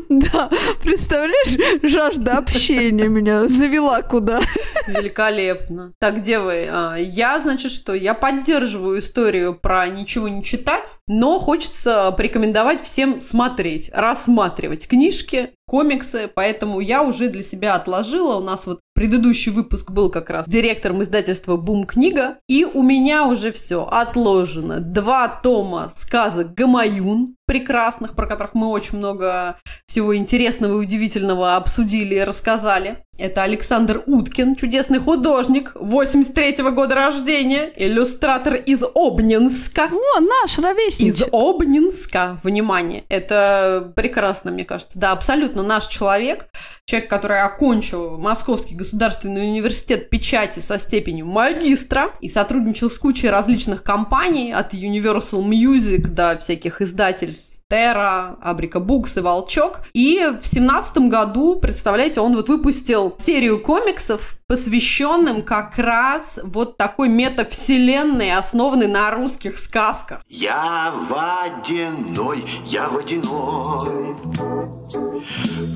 Да, 0.08 0.48
представляешь, 0.82 1.82
жажда 1.82 2.38
общения 2.38 3.08
меня 3.08 3.46
завела 3.46 4.02
куда. 4.02 4.40
Великолепно. 4.86 5.92
Так, 5.98 6.18
где 6.18 6.38
вы? 6.38 6.66
А, 6.70 6.96
я, 6.96 7.40
значит, 7.40 7.70
что? 7.72 7.94
Я 7.94 8.14
поддерживаю 8.14 9.00
историю 9.00 9.54
про 9.54 9.86
ничего 9.88 10.28
не 10.28 10.42
читать, 10.42 10.98
но 11.06 11.38
хочется 11.38 12.10
порекомендовать 12.12 12.82
всем 12.82 13.20
смотреть, 13.20 13.90
рассматривать 13.92 14.88
книжки 14.88 15.50
комиксы, 15.68 16.28
поэтому 16.34 16.80
я 16.80 17.02
уже 17.02 17.28
для 17.28 17.42
себя 17.42 17.76
отложила. 17.76 18.36
У 18.38 18.42
нас 18.42 18.66
вот 18.66 18.80
предыдущий 18.94 19.52
выпуск 19.52 19.92
был 19.92 20.10
как 20.10 20.30
раз 20.30 20.48
директором 20.48 21.02
издательства 21.02 21.56
«Бум 21.56 21.84
книга», 21.84 22.38
и 22.48 22.64
у 22.64 22.82
меня 22.82 23.26
уже 23.26 23.52
все 23.52 23.86
отложено. 23.86 24.80
Два 24.80 25.28
тома 25.28 25.92
сказок 25.94 26.54
«Гамаюн», 26.54 27.36
прекрасных, 27.48 28.14
про 28.14 28.26
которых 28.26 28.54
мы 28.54 28.68
очень 28.68 28.98
много 28.98 29.56
всего 29.86 30.14
интересного 30.14 30.74
и 30.74 30.84
удивительного 30.84 31.56
обсудили 31.56 32.16
и 32.16 32.22
рассказали. 32.22 32.98
Это 33.16 33.42
Александр 33.42 34.04
Уткин, 34.06 34.54
чудесный 34.54 35.00
художник, 35.00 35.72
83-го 35.74 36.70
года 36.70 36.94
рождения, 36.94 37.72
иллюстратор 37.74 38.54
из 38.54 38.82
Обнинска. 38.94 39.88
О, 39.90 40.20
наш 40.20 40.58
ровесник. 40.58 41.14
Из 41.14 41.22
Обнинска, 41.32 42.38
внимание. 42.44 43.04
Это 43.08 43.92
прекрасно, 43.96 44.52
мне 44.52 44.64
кажется. 44.64 45.00
Да, 45.00 45.10
абсолютно 45.12 45.64
наш 45.64 45.88
человек. 45.88 46.46
Человек, 46.84 47.10
который 47.10 47.40
окончил 47.40 48.18
Московский 48.18 48.74
государственный 48.74 49.48
университет 49.48 50.10
печати 50.10 50.60
со 50.60 50.78
степенью 50.78 51.26
магистра 51.26 52.12
и 52.20 52.28
сотрудничал 52.28 52.88
с 52.88 52.98
кучей 52.98 53.30
различных 53.30 53.82
компаний, 53.82 54.52
от 54.52 54.74
Universal 54.74 55.42
Music 55.44 56.08
до 56.08 56.38
всяких 56.38 56.80
издательств 56.80 57.37
Terra, 57.70 58.36
Абрика 58.40 58.80
Букс 58.80 59.16
и 59.16 59.20
Волчок. 59.20 59.80
И 59.92 60.24
в 60.40 60.46
семнадцатом 60.46 61.08
году, 61.08 61.56
представляете, 61.56 62.20
он 62.20 62.34
вот 62.34 62.48
выпустил 62.48 63.14
серию 63.18 63.62
комиксов, 63.62 64.36
посвященным 64.46 65.42
как 65.42 65.76
раз 65.76 66.40
вот 66.42 66.76
такой 66.76 67.08
метавселенной, 67.08 68.32
основанной 68.32 68.86
на 68.86 69.10
русских 69.10 69.58
сказках. 69.58 70.22
Я 70.28 70.94
водяной, 71.08 72.44
я 72.64 72.88
водяной, 72.88 74.16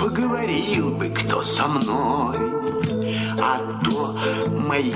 Поговорил 0.01 0.91
бы 0.91 1.09
кто 1.11 1.43
со 1.43 1.69
мной, 1.69 2.37
А 3.41 3.59
то 3.85 4.17
мои 4.51 4.93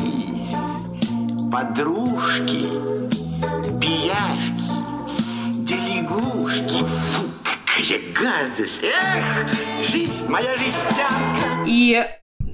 подружки, 1.51 2.69
пиявки, 3.81 4.86
да 6.17 6.23
лягушки, 6.23 6.85
фу, 6.85 7.31
какая 7.45 8.01
гадость! 8.15 8.83
Эх, 8.83 9.89
жизнь 9.89 10.29
моя 10.29 10.57
жестянка! 10.57 11.65
И 11.67 12.05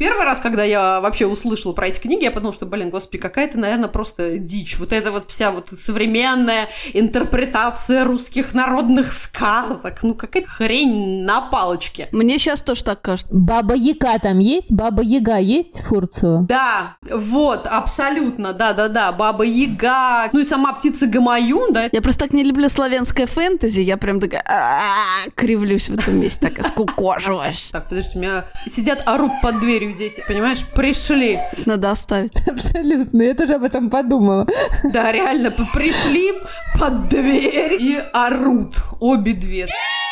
Первый 0.02 0.24
раз, 0.24 0.40
когда 0.40 0.64
я 0.64 1.00
вообще 1.00 1.26
услышала 1.26 1.74
про 1.74 1.86
эти 1.86 2.00
книги, 2.00 2.24
я 2.24 2.32
подумала, 2.32 2.52
что, 2.52 2.66
блин, 2.66 2.90
господи, 2.90 3.18
какая-то, 3.18 3.56
наверное, 3.56 3.86
просто 3.86 4.36
дичь. 4.38 4.76
Вот 4.80 4.92
эта 4.92 5.12
вот 5.12 5.30
вся 5.30 5.52
вот 5.52 5.68
современная 5.78 6.66
интерпретация 6.92 8.04
русских 8.04 8.52
народных 8.52 9.12
сказок. 9.12 10.02
Ну, 10.02 10.14
какая 10.14 10.44
хрень 10.44 11.22
на 11.22 11.42
палочке. 11.42 12.08
Мне 12.10 12.40
сейчас 12.40 12.62
тоже 12.62 12.82
так 12.82 13.00
кажется. 13.00 13.32
Баба 13.32 13.76
Яга 13.76 14.18
там 14.18 14.40
есть? 14.40 14.72
Баба 14.72 15.04
Яга 15.04 15.36
есть 15.36 15.78
в 15.78 15.86
Фурцию? 15.86 16.46
Да, 16.48 16.96
вот, 17.08 17.68
абсолютно, 17.68 18.52
да-да-да, 18.52 19.12
Баба 19.12 19.44
Яга, 19.44 20.30
ну 20.32 20.40
и 20.40 20.44
сама 20.44 20.72
птица 20.72 21.06
Гамаюн, 21.06 21.72
да. 21.72 21.88
Я 21.92 22.02
просто 22.02 22.24
так 22.24 22.32
не 22.32 22.42
люблю 22.42 22.68
славянское 22.68 23.28
фэнтези, 23.28 23.78
я 23.78 23.96
прям 23.96 24.18
такая 24.18 24.42
«А-а-а», 24.48 25.30
кривлюсь 25.36 25.88
в 25.88 25.94
этом 25.94 26.18
месте, 26.18 26.48
такая 26.48 26.64
скукоживаюсь. 26.64 27.68
Так, 27.70 27.88
подожди, 27.88 28.18
у 28.18 28.20
меня 28.20 28.46
сидят, 28.66 29.04
орут 29.06 29.30
под 29.40 29.60
дверью 29.60 29.91
дети, 29.92 30.24
понимаешь, 30.26 30.64
пришли. 30.74 31.38
Надо 31.66 31.90
оставить. 31.90 32.36
Абсолютно, 32.48 33.22
я 33.22 33.34
тоже 33.34 33.54
об 33.54 33.64
этом 33.64 33.90
подумала. 33.90 34.46
Да, 34.84 35.12
реально, 35.12 35.50
пришли 35.50 36.32
под 36.78 37.08
дверь 37.08 37.76
и 37.80 38.02
орут 38.12 38.76
обе 39.00 39.32
две. 39.32 39.62
Растяни 39.64 40.11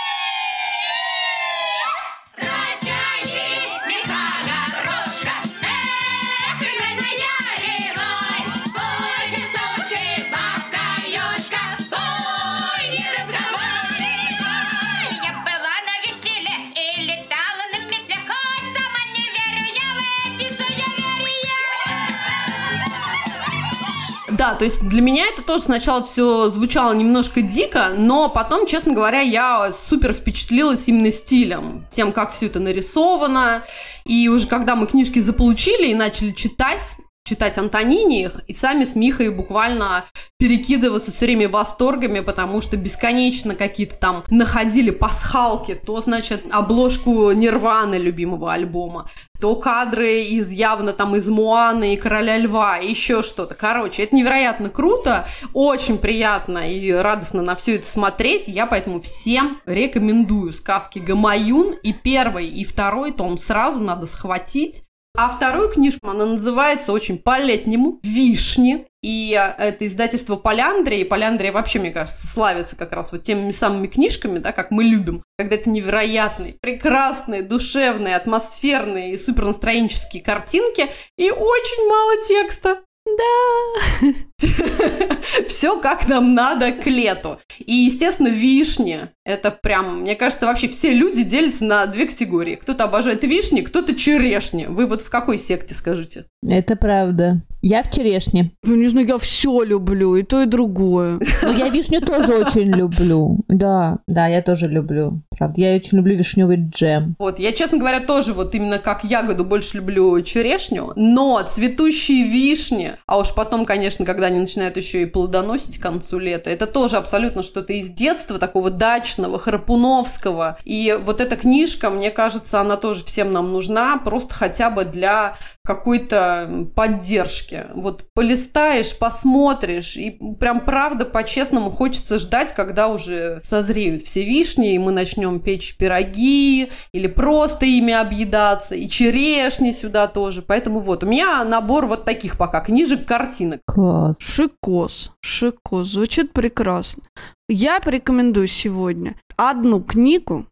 Да, 24.40 24.54
то 24.54 24.64
есть 24.64 24.88
для 24.88 25.02
меня 25.02 25.26
это 25.26 25.42
тоже 25.42 25.64
сначала 25.64 26.02
все 26.02 26.48
звучало 26.48 26.94
немножко 26.94 27.42
дико, 27.42 27.90
но 27.94 28.30
потом, 28.30 28.66
честно 28.66 28.94
говоря, 28.94 29.20
я 29.20 29.70
супер 29.70 30.14
впечатлилась 30.14 30.88
именно 30.88 31.10
стилем, 31.10 31.86
тем, 31.90 32.10
как 32.10 32.32
все 32.32 32.46
это 32.46 32.58
нарисовано. 32.58 33.62
И 34.06 34.28
уже 34.28 34.46
когда 34.46 34.76
мы 34.76 34.86
книжки 34.86 35.18
заполучили 35.18 35.88
и 35.88 35.94
начали 35.94 36.30
читать, 36.30 36.96
читать 37.30 37.58
Антонини 37.58 38.24
их, 38.24 38.40
и 38.48 38.54
сами 38.54 38.82
с 38.82 38.96
Михой 38.96 39.30
буквально 39.30 40.04
перекидываться 40.36 41.12
все 41.12 41.26
время 41.26 41.48
восторгами, 41.48 42.18
потому 42.20 42.60
что 42.60 42.76
бесконечно 42.76 43.54
какие-то 43.54 43.96
там 43.96 44.24
находили 44.30 44.90
пасхалки, 44.90 45.74
то, 45.74 46.00
значит, 46.00 46.42
обложку 46.50 47.30
Нирваны 47.30 47.94
любимого 47.94 48.52
альбома, 48.52 49.08
то 49.40 49.54
кадры 49.54 50.22
из 50.22 50.50
явно 50.50 50.92
там 50.92 51.14
из 51.14 51.28
Муаны 51.28 51.94
и 51.94 51.96
Короля 51.96 52.36
Льва, 52.36 52.78
и 52.78 52.90
еще 52.90 53.22
что-то. 53.22 53.54
Короче, 53.54 54.02
это 54.02 54.16
невероятно 54.16 54.68
круто, 54.68 55.26
очень 55.54 55.98
приятно 55.98 56.70
и 56.70 56.90
радостно 56.90 57.42
на 57.42 57.54
все 57.54 57.76
это 57.76 57.86
смотреть. 57.86 58.48
Я 58.48 58.66
поэтому 58.66 59.00
всем 59.00 59.60
рекомендую 59.66 60.52
сказки 60.52 60.98
Гамаюн. 60.98 61.76
И 61.82 61.92
первый, 61.92 62.48
и 62.48 62.64
второй 62.64 63.12
том 63.12 63.38
сразу 63.38 63.78
надо 63.78 64.06
схватить. 64.06 64.82
А 65.16 65.28
вторую 65.28 65.68
книжку, 65.68 66.08
она 66.08 66.24
называется 66.24 66.92
очень 66.92 67.18
по-летнему 67.18 67.98
«Вишни». 68.02 68.86
И 69.02 69.34
а, 69.34 69.54
это 69.58 69.86
издательство 69.86 70.36
Поляндрия, 70.36 71.00
и 71.00 71.04
Поляндрия 71.04 71.52
вообще, 71.52 71.78
мне 71.78 71.90
кажется, 71.90 72.26
славится 72.26 72.76
как 72.76 72.92
раз 72.92 73.12
вот 73.12 73.22
теми 73.22 73.50
самыми 73.50 73.86
книжками, 73.86 74.38
да, 74.38 74.52
как 74.52 74.70
мы 74.70 74.84
любим, 74.84 75.24
когда 75.38 75.56
это 75.56 75.70
невероятные, 75.70 76.56
прекрасные, 76.60 77.42
душевные, 77.42 78.16
атмосферные 78.16 79.12
и 79.12 79.16
супернастроенческие 79.16 80.22
картинки 80.22 80.90
и 81.16 81.30
очень 81.30 81.88
мало 81.88 82.22
текста. 82.22 82.80
Да. 83.06 84.08
Все 85.46 85.78
как 85.80 86.08
нам 86.08 86.34
надо 86.34 86.72
к 86.72 86.86
лету. 86.86 87.38
И, 87.58 87.72
естественно, 87.72 88.28
вишни. 88.28 89.08
Это 89.24 89.50
прям, 89.50 90.00
мне 90.00 90.16
кажется, 90.16 90.46
вообще 90.46 90.68
все 90.68 90.92
люди 90.92 91.22
делятся 91.22 91.64
на 91.64 91.86
две 91.86 92.06
категории. 92.06 92.56
Кто-то 92.56 92.84
обожает 92.84 93.22
вишни, 93.22 93.60
кто-то 93.60 93.94
черешни. 93.94 94.66
Вы 94.68 94.86
вот 94.86 95.02
в 95.02 95.10
какой 95.10 95.38
секте, 95.38 95.74
скажите? 95.74 96.24
Это 96.42 96.74
правда. 96.76 97.42
Я 97.62 97.82
в 97.82 97.90
черешне. 97.90 98.52
Ну, 98.62 98.74
не 98.74 98.88
знаю, 98.88 99.06
я 99.06 99.18
все 99.18 99.62
люблю, 99.62 100.16
и 100.16 100.22
то, 100.22 100.42
и 100.42 100.46
другое. 100.46 101.20
Но 101.42 101.50
я 101.50 101.68
вишню 101.68 102.00
тоже 102.00 102.34
очень 102.34 102.72
люблю. 102.74 103.44
Да, 103.48 103.98
да, 104.06 104.26
я 104.28 104.40
тоже 104.40 104.66
люблю. 104.66 105.20
Правда, 105.36 105.60
я 105.60 105.76
очень 105.76 105.98
люблю 105.98 106.16
вишневый 106.16 106.56
джем. 106.56 107.16
Вот, 107.18 107.38
я, 107.38 107.52
честно 107.52 107.76
говоря, 107.76 108.00
тоже 108.00 108.32
вот 108.32 108.54
именно 108.54 108.78
как 108.78 109.04
ягоду 109.04 109.44
больше 109.44 109.76
люблю 109.76 110.20
черешню, 110.22 110.92
но 110.96 111.42
цветущие 111.42 112.28
вишни, 112.28 112.92
а 113.06 113.18
уж 113.18 113.34
потом, 113.34 113.66
конечно, 113.66 114.06
когда 114.06 114.29
они 114.30 114.40
начинают 114.40 114.76
еще 114.76 115.02
и 115.02 115.06
плодоносить 115.06 115.78
к 115.78 115.82
концу 115.82 116.18
лета, 116.18 116.50
это 116.50 116.66
тоже 116.66 116.96
абсолютно 116.96 117.42
что-то 117.42 117.72
из 117.72 117.90
детства, 117.90 118.38
такого 118.38 118.70
дачного, 118.70 119.38
харпуновского. 119.38 120.58
И 120.64 120.98
вот 121.04 121.20
эта 121.20 121.36
книжка, 121.36 121.90
мне 121.90 122.10
кажется, 122.10 122.60
она 122.60 122.76
тоже 122.76 123.04
всем 123.04 123.32
нам 123.32 123.52
нужна, 123.52 123.98
просто 123.98 124.34
хотя 124.34 124.70
бы 124.70 124.84
для 124.84 125.36
какой-то 125.70 126.66
поддержки. 126.74 127.66
Вот 127.74 128.04
полистаешь, 128.12 128.98
посмотришь, 128.98 129.96
и 129.96 130.10
прям 130.40 130.64
правда 130.64 131.04
по-честному 131.04 131.70
хочется 131.70 132.18
ждать, 132.18 132.52
когда 132.54 132.88
уже 132.88 133.40
созреют 133.44 134.02
все 134.02 134.24
вишни, 134.24 134.74
и 134.74 134.78
мы 134.80 134.90
начнем 134.90 135.38
печь 135.38 135.76
пироги, 135.76 136.72
или 136.92 137.06
просто 137.06 137.66
ими 137.66 137.92
объедаться, 137.92 138.74
и 138.74 138.88
черешни 138.88 139.70
сюда 139.70 140.08
тоже. 140.08 140.42
Поэтому 140.42 140.80
вот, 140.80 141.04
у 141.04 141.06
меня 141.06 141.44
набор 141.44 141.86
вот 141.86 142.04
таких 142.04 142.36
пока 142.36 142.60
книжек, 142.60 143.06
картинок. 143.06 143.60
Класс. 143.64 144.16
Шикос, 144.18 145.12
шикос, 145.20 145.92
звучит 145.92 146.32
прекрасно. 146.32 147.04
Я 147.48 147.78
порекомендую 147.78 148.48
сегодня 148.48 149.14
одну 149.36 149.80
книгу, 149.80 150.48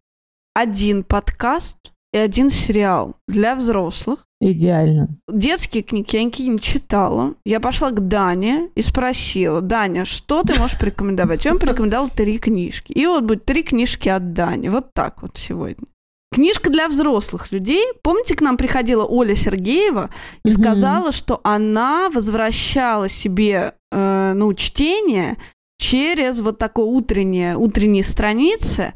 один 0.53 1.03
подкаст 1.03 1.75
и 2.13 2.17
один 2.17 2.49
сериал 2.49 3.15
для 3.27 3.55
взрослых. 3.55 4.25
Идеально. 4.41 5.09
Детские 5.31 5.83
книги 5.83 6.15
я 6.15 6.23
никакие 6.23 6.49
не 6.49 6.59
читала. 6.59 7.35
Я 7.45 7.59
пошла 7.59 7.91
к 7.91 8.07
Дане 8.07 8.69
и 8.73 8.81
спросила, 8.81 9.59
Даня, 9.61 10.05
что 10.05 10.43
ты 10.43 10.57
можешь 10.59 10.79
порекомендовать? 10.79 11.45
И 11.45 11.49
он 11.49 11.59
порекомендовал 11.59 12.09
три 12.09 12.39
книжки. 12.39 12.93
И 12.93 13.05
вот 13.05 13.25
будет 13.25 13.45
три 13.45 13.63
книжки 13.63 14.07
от 14.09 14.33
Дани. 14.33 14.69
Вот 14.69 14.93
так 14.93 15.21
вот 15.21 15.35
сегодня. 15.37 15.85
Книжка 16.31 16.69
для 16.69 16.87
взрослых 16.87 17.51
людей. 17.51 17.83
Помните, 18.01 18.35
к 18.35 18.41
нам 18.41 18.55
приходила 18.55 19.03
Оля 19.03 19.35
Сергеева 19.35 20.09
и 20.45 20.49
Мгм. 20.49 20.57
сказала, 20.61 21.11
что 21.11 21.41
она 21.43 22.09
возвращала 22.09 23.09
себе 23.09 23.73
э, 23.91 24.33
ну, 24.35 24.53
чтение 24.53 25.37
через 25.79 26.39
вот 26.39 26.57
такое 26.59 26.85
утреннее, 26.85 27.57
утренние 27.57 28.03
страницы. 28.03 28.93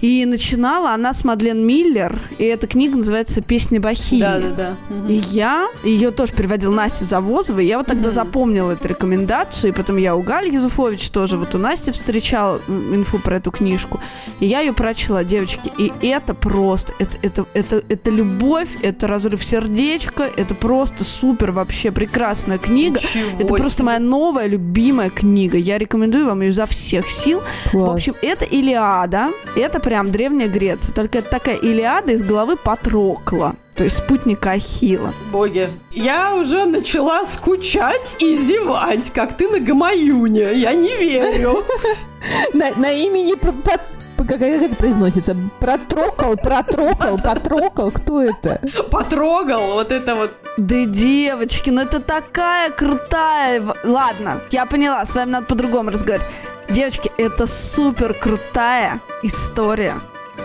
И 0.00 0.26
начинала 0.26 0.92
она 0.92 1.14
с 1.14 1.24
Мадлен 1.24 1.66
Миллер, 1.66 2.18
и 2.38 2.44
эта 2.44 2.66
книга 2.66 2.98
называется 2.98 3.40
«Песня 3.40 3.80
Бахили». 3.80 4.20
Да-да-да. 4.20 4.76
И 5.08 5.14
я 5.14 5.68
ее 5.82 6.10
тоже 6.10 6.32
приводил 6.34 6.72
Настя 6.72 7.04
Завозова, 7.04 7.60
и 7.60 7.66
я 7.66 7.78
вот 7.78 7.86
тогда 7.86 8.10
запомнила 8.10 8.72
эту 8.72 8.88
рекомендацию, 8.88 9.72
и 9.72 9.74
потом 9.74 9.96
я 9.96 10.14
у 10.14 10.22
Гали 10.22 10.54
Юзуфович 10.54 11.08
тоже 11.10 11.36
вот 11.38 11.54
у 11.54 11.58
Насти 11.58 11.90
встречала 11.90 12.60
инфу 12.68 13.18
про 13.18 13.36
эту 13.36 13.50
книжку, 13.50 14.00
и 14.40 14.46
я 14.46 14.60
ее 14.60 14.72
прочла, 14.74 15.24
девочки, 15.24 15.72
и 15.78 15.90
это 16.02 16.34
просто, 16.34 16.92
это, 16.98 17.16
это, 17.22 17.46
это, 17.54 17.82
это 17.88 18.10
любовь, 18.10 18.76
это 18.82 19.06
разрыв 19.06 19.42
сердечка, 19.42 20.28
это 20.36 20.54
просто 20.54 21.04
супер 21.04 21.52
вообще 21.52 21.92
прекрасная 21.92 22.58
книга. 22.58 23.00
Ничего 23.00 23.38
Это 23.38 23.54
просто 23.54 23.76
себе. 23.76 23.84
моя 23.84 23.98
новая 24.00 24.46
любимая 24.46 25.08
книга. 25.10 25.56
Я 25.56 25.78
рекомендую 25.78 26.26
вам 26.26 26.42
ее 26.42 26.50
изо 26.50 26.66
всех 26.66 27.08
сил. 27.08 27.40
Класс. 27.70 27.88
В 27.88 27.92
общем, 27.92 28.14
это 28.20 28.44
Илиада. 28.44 29.28
Это 29.56 29.80
прям 29.84 30.10
Древняя 30.10 30.48
Греция. 30.48 30.94
Только 30.94 31.18
это 31.18 31.30
такая 31.30 31.56
Илиада 31.56 32.12
из 32.12 32.22
головы 32.22 32.56
Патрокла. 32.56 33.54
То 33.76 33.84
есть 33.84 33.98
спутника 33.98 34.52
Ахила. 34.52 35.12
Боги, 35.30 35.68
я 35.90 36.34
уже 36.34 36.64
начала 36.64 37.26
скучать 37.26 38.16
и 38.18 38.36
зевать, 38.36 39.10
как 39.12 39.36
ты 39.36 39.48
на 39.48 39.60
Гамаюне. 39.60 40.54
Я 40.54 40.72
не 40.72 40.96
верю. 40.96 41.64
На, 42.54 42.92
имени 42.92 43.34
как, 43.36 43.80
как 44.16 44.40
это 44.40 44.74
произносится? 44.76 45.36
Протрокал, 45.60 46.36
протрокал, 46.36 47.18
протрокал. 47.18 47.90
Кто 47.90 48.22
это? 48.22 48.60
Потрогал 48.90 49.74
вот 49.74 49.92
это 49.92 50.14
вот. 50.14 50.32
Да, 50.56 50.84
девочки, 50.84 51.70
ну 51.70 51.82
это 51.82 52.00
такая 52.00 52.70
крутая... 52.70 53.60
Ладно, 53.82 54.40
я 54.50 54.66
поняла, 54.66 55.04
с 55.04 55.14
вами 55.16 55.30
надо 55.30 55.46
по-другому 55.46 55.90
разговаривать. 55.90 56.26
Девочки, 56.68 57.10
это 57.18 57.46
супер 57.46 58.14
крутая 58.14 59.00
история 59.22 59.94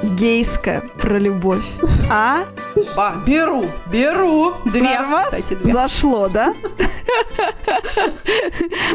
гейская 0.04 0.82
про 0.98 1.18
любовь. 1.18 1.66
А? 2.10 2.46
Ба, 2.96 3.16
беру, 3.26 3.66
беру. 3.92 4.54
Две, 4.66 4.82
Нормас? 5.00 5.26
кстати, 5.26 5.56
две. 5.56 5.74
Зашло, 5.74 6.28
да? 6.30 6.54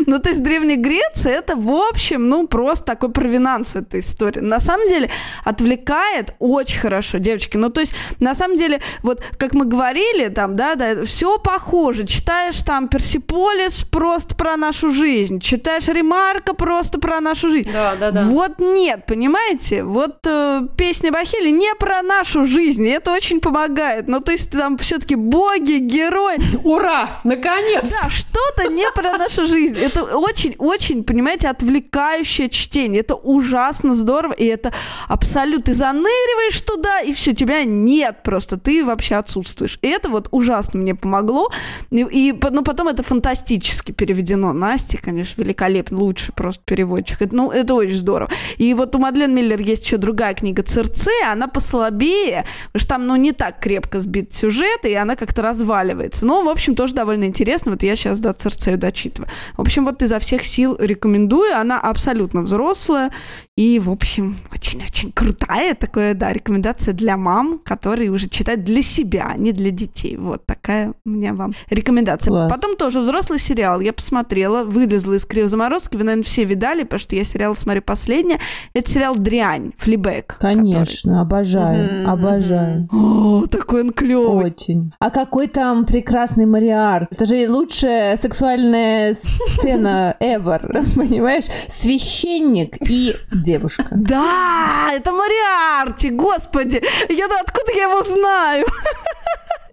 Ну, 0.06 0.18
то 0.18 0.28
есть 0.28 0.42
Древняя 0.42 0.76
Греция 0.76 1.32
это, 1.32 1.56
в 1.56 1.70
общем, 1.70 2.28
ну, 2.28 2.46
просто 2.46 2.84
такой 2.84 3.10
провинанс 3.10 3.76
эта 3.76 3.98
история. 4.00 4.40
На 4.40 4.60
самом 4.60 4.88
деле, 4.88 5.10
отвлекает 5.44 6.34
очень 6.38 6.80
хорошо, 6.80 7.18
девочки. 7.18 7.56
Ну, 7.56 7.70
то 7.70 7.80
есть, 7.80 7.94
на 8.20 8.34
самом 8.34 8.56
деле, 8.56 8.80
вот, 9.02 9.22
как 9.38 9.52
мы 9.54 9.64
говорили, 9.64 10.28
там, 10.28 10.56
да, 10.56 10.74
да, 10.74 11.04
все 11.04 11.38
похоже. 11.38 12.06
Читаешь 12.06 12.58
там 12.58 12.88
Персиполис 12.88 13.84
просто 13.84 14.34
про 14.34 14.56
нашу 14.56 14.90
жизнь, 14.90 15.40
читаешь 15.40 15.88
Ремарка 15.88 16.54
просто 16.54 16.98
про 16.98 17.20
нашу 17.20 17.50
жизнь. 17.50 17.70
Да, 17.72 17.94
да, 17.98 18.10
да. 18.10 18.24
Вот 18.24 18.58
нет, 18.58 19.06
понимаете? 19.06 19.82
Вот 19.82 20.18
э, 20.26 20.62
песня 20.76 20.93
Бахили 21.02 21.50
не 21.50 21.74
про 21.74 22.02
нашу 22.02 22.44
жизнь, 22.44 22.84
и 22.86 22.90
это 22.90 23.12
очень 23.12 23.40
помогает. 23.40 24.08
Ну, 24.08 24.20
то 24.20 24.32
есть 24.32 24.50
там 24.50 24.78
все-таки 24.78 25.14
боги, 25.14 25.78
герои. 25.78 26.38
Ура! 26.64 27.20
Наконец! 27.24 27.90
Да, 27.90 28.08
что-то 28.10 28.68
не 28.72 28.90
про 28.94 29.16
нашу 29.18 29.46
жизнь. 29.46 29.78
Это 29.78 30.04
очень-очень, 30.04 31.04
понимаете, 31.04 31.48
отвлекающее 31.48 32.48
чтение. 32.48 33.00
Это 33.00 33.14
ужасно 33.14 33.94
здорово, 33.94 34.32
и 34.32 34.44
это 34.44 34.72
абсолютно... 35.08 35.64
Ты 35.64 35.74
заныриваешь 35.74 36.60
туда, 36.60 37.00
и 37.00 37.12
все, 37.14 37.34
тебя 37.34 37.64
нет 37.64 38.22
просто. 38.22 38.58
Ты 38.58 38.84
вообще 38.84 39.14
отсутствуешь. 39.14 39.78
И 39.82 39.88
это 39.88 40.08
вот 40.08 40.28
ужасно 40.30 40.80
мне 40.80 40.94
помогло. 40.94 41.50
И, 41.90 42.00
и 42.10 42.32
ну, 42.50 42.62
потом 42.62 42.88
это 42.88 43.02
фантастически 43.02 43.92
переведено. 43.92 44.52
Настя, 44.52 44.98
конечно, 44.98 45.42
великолепно. 45.42 45.98
Лучший 45.98 46.34
просто 46.34 46.62
переводчик. 46.64 47.22
Это, 47.22 47.34
ну, 47.34 47.50
это 47.50 47.74
очень 47.74 47.94
здорово. 47.94 48.30
И 48.58 48.74
вот 48.74 48.94
у 48.94 48.98
Мадлен 48.98 49.34
Миллер 49.34 49.60
есть 49.60 49.84
еще 49.84 49.96
другая 49.96 50.34
книга 50.34 50.62
«Цирце», 50.88 51.10
она 51.26 51.48
послабее, 51.48 52.44
потому 52.66 52.80
что 52.80 52.88
там, 52.88 53.06
ну, 53.06 53.16
не 53.16 53.32
так 53.32 53.60
крепко 53.60 54.00
сбит 54.00 54.32
сюжет, 54.32 54.84
и 54.84 54.94
она 54.94 55.16
как-то 55.16 55.42
разваливается. 55.42 56.26
Но, 56.26 56.42
в 56.42 56.48
общем, 56.48 56.74
тоже 56.74 56.94
довольно 56.94 57.24
интересно. 57.24 57.72
Вот 57.72 57.82
я 57.82 57.96
сейчас 57.96 58.20
до 58.20 58.32
«Цирце» 58.32 58.76
дочитываю. 58.76 59.28
В 59.56 59.60
общем, 59.60 59.84
вот 59.84 60.02
изо 60.02 60.18
всех 60.18 60.44
сил 60.44 60.76
рекомендую. 60.78 61.56
Она 61.56 61.80
абсолютно 61.80 62.42
взрослая 62.42 63.10
и, 63.56 63.78
в 63.78 63.90
общем, 63.90 64.36
очень-очень 64.52 65.12
крутая. 65.12 65.74
Такое, 65.74 66.14
да, 66.14 66.32
рекомендация 66.32 66.94
для 66.94 67.16
мам, 67.16 67.60
которые 67.64 68.10
уже 68.10 68.28
читают 68.28 68.64
для 68.64 68.82
себя, 68.82 69.30
а 69.32 69.36
не 69.36 69.52
для 69.52 69.70
детей. 69.70 70.16
Вот 70.16 70.46
такая 70.46 70.94
у 71.04 71.08
меня 71.08 71.34
вам 71.34 71.54
рекомендация. 71.70 72.30
Класс. 72.30 72.50
Потом 72.50 72.76
тоже 72.76 73.00
взрослый 73.00 73.38
сериал. 73.38 73.80
Я 73.80 73.92
посмотрела, 73.92 74.64
вылезла 74.64 75.14
из 75.14 75.24
криозаморозки. 75.24 75.96
Вы, 75.96 76.04
наверное, 76.04 76.24
все 76.24 76.44
видали, 76.44 76.82
потому 76.82 77.00
что 77.00 77.16
я 77.16 77.24
сериал 77.24 77.54
смотрю 77.54 77.82
последнее. 77.82 78.40
Это 78.72 78.90
сериал 78.90 79.16
«Дрянь», 79.16 79.72
«Флибэк». 79.78 80.36
Конечно, 80.40 80.73
обожаю, 81.20 82.02
Мгм, 82.02 82.10
обожаю. 82.10 82.88
О, 82.92 83.46
такой 83.46 83.82
он 83.82 83.90
клевый. 83.90 84.46
Очень. 84.46 84.92
А 84.98 85.10
какой 85.10 85.48
там 85.48 85.84
прекрасный 85.84 86.46
Мариарт? 86.46 87.12
Это 87.12 87.26
же 87.26 87.48
лучшая 87.48 88.16
сексуальная 88.16 89.14
сцена 89.14 90.16
ever, 90.20 90.84
понимаешь? 90.94 91.44
Священник 91.68 92.76
и 92.88 93.14
девушка. 93.32 93.86
Да, 94.04 94.90
это 94.92 95.12
Мариарти, 95.12 96.10
господи, 96.10 96.80
я 97.08 97.28
да 97.28 97.40
откуда 97.40 97.72
я 97.72 97.84
его 97.84 98.02
знаю? 98.04 98.66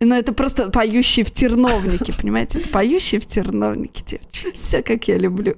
Ну, 0.03 0.15
это 0.15 0.33
просто 0.33 0.71
поющие 0.71 1.23
в 1.23 1.29
терновнике, 1.29 2.11
понимаете? 2.11 2.57
Это 2.57 2.69
поющие 2.69 3.21
в 3.21 3.27
терновнике, 3.27 4.03
девочки. 4.03 4.51
Все, 4.55 4.81
как 4.81 5.07
я 5.07 5.17
люблю. 5.19 5.53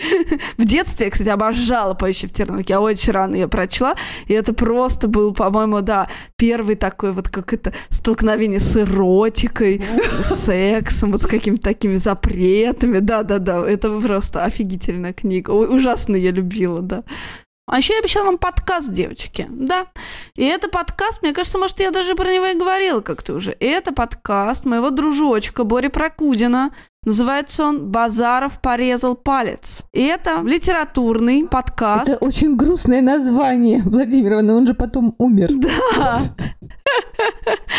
В 0.56 0.64
детстве 0.64 1.06
я, 1.06 1.10
кстати, 1.10 1.28
обожала 1.28 1.94
поющие 1.94 2.28
в 2.28 2.32
терновнике. 2.32 2.74
Я 2.74 2.80
очень 2.80 3.12
рано 3.12 3.34
ее 3.34 3.48
прочла. 3.48 3.94
И 4.26 4.32
это 4.32 4.52
просто 4.52 5.08
был, 5.08 5.32
по-моему, 5.32 5.80
да, 5.80 6.08
первый 6.36 6.76
такой 6.76 7.12
вот 7.12 7.28
как 7.28 7.52
это 7.52 7.72
столкновение 7.90 8.60
с 8.60 8.76
эротикой, 8.76 9.82
с 10.22 10.44
сексом, 10.44 11.12
вот 11.12 11.22
с 11.22 11.26
какими-то 11.26 11.62
такими 11.62 11.94
запретами. 11.94 12.98
Да-да-да, 12.98 13.66
это 13.68 13.90
просто 14.00 14.44
офигительная 14.44 15.12
книга. 15.12 15.50
Ой, 15.50 15.66
ужасно 15.68 16.16
я 16.16 16.30
любила, 16.30 16.80
да. 16.80 17.04
А 17.70 17.78
еще 17.78 17.92
я 17.92 18.00
обещала 18.00 18.24
вам 18.26 18.38
подкаст, 18.38 18.92
девочки, 18.92 19.46
да. 19.48 19.86
И 20.34 20.44
это 20.44 20.68
подкаст, 20.68 21.22
мне 21.22 21.32
кажется, 21.32 21.56
может, 21.56 21.78
я 21.78 21.92
даже 21.92 22.16
про 22.16 22.28
него 22.28 22.46
и 22.46 22.58
говорила 22.58 23.00
как-то 23.00 23.34
уже. 23.34 23.56
Это 23.60 23.92
подкаст 23.92 24.64
моего 24.64 24.90
дружочка 24.90 25.62
Бори 25.62 25.86
Прокудина. 25.86 26.72
Называется 27.06 27.64
он 27.64 27.90
«Базаров 27.90 28.60
порезал 28.60 29.14
палец». 29.14 29.80
И 29.94 30.02
это 30.04 30.42
литературный 30.42 31.48
подкаст. 31.48 32.10
Это 32.10 32.18
очень 32.22 32.56
грустное 32.56 33.00
название, 33.00 33.80
Владимир, 33.86 34.42
но 34.42 34.56
он 34.56 34.66
же 34.66 34.74
потом 34.74 35.14
умер. 35.16 35.48
Да. 35.54 36.20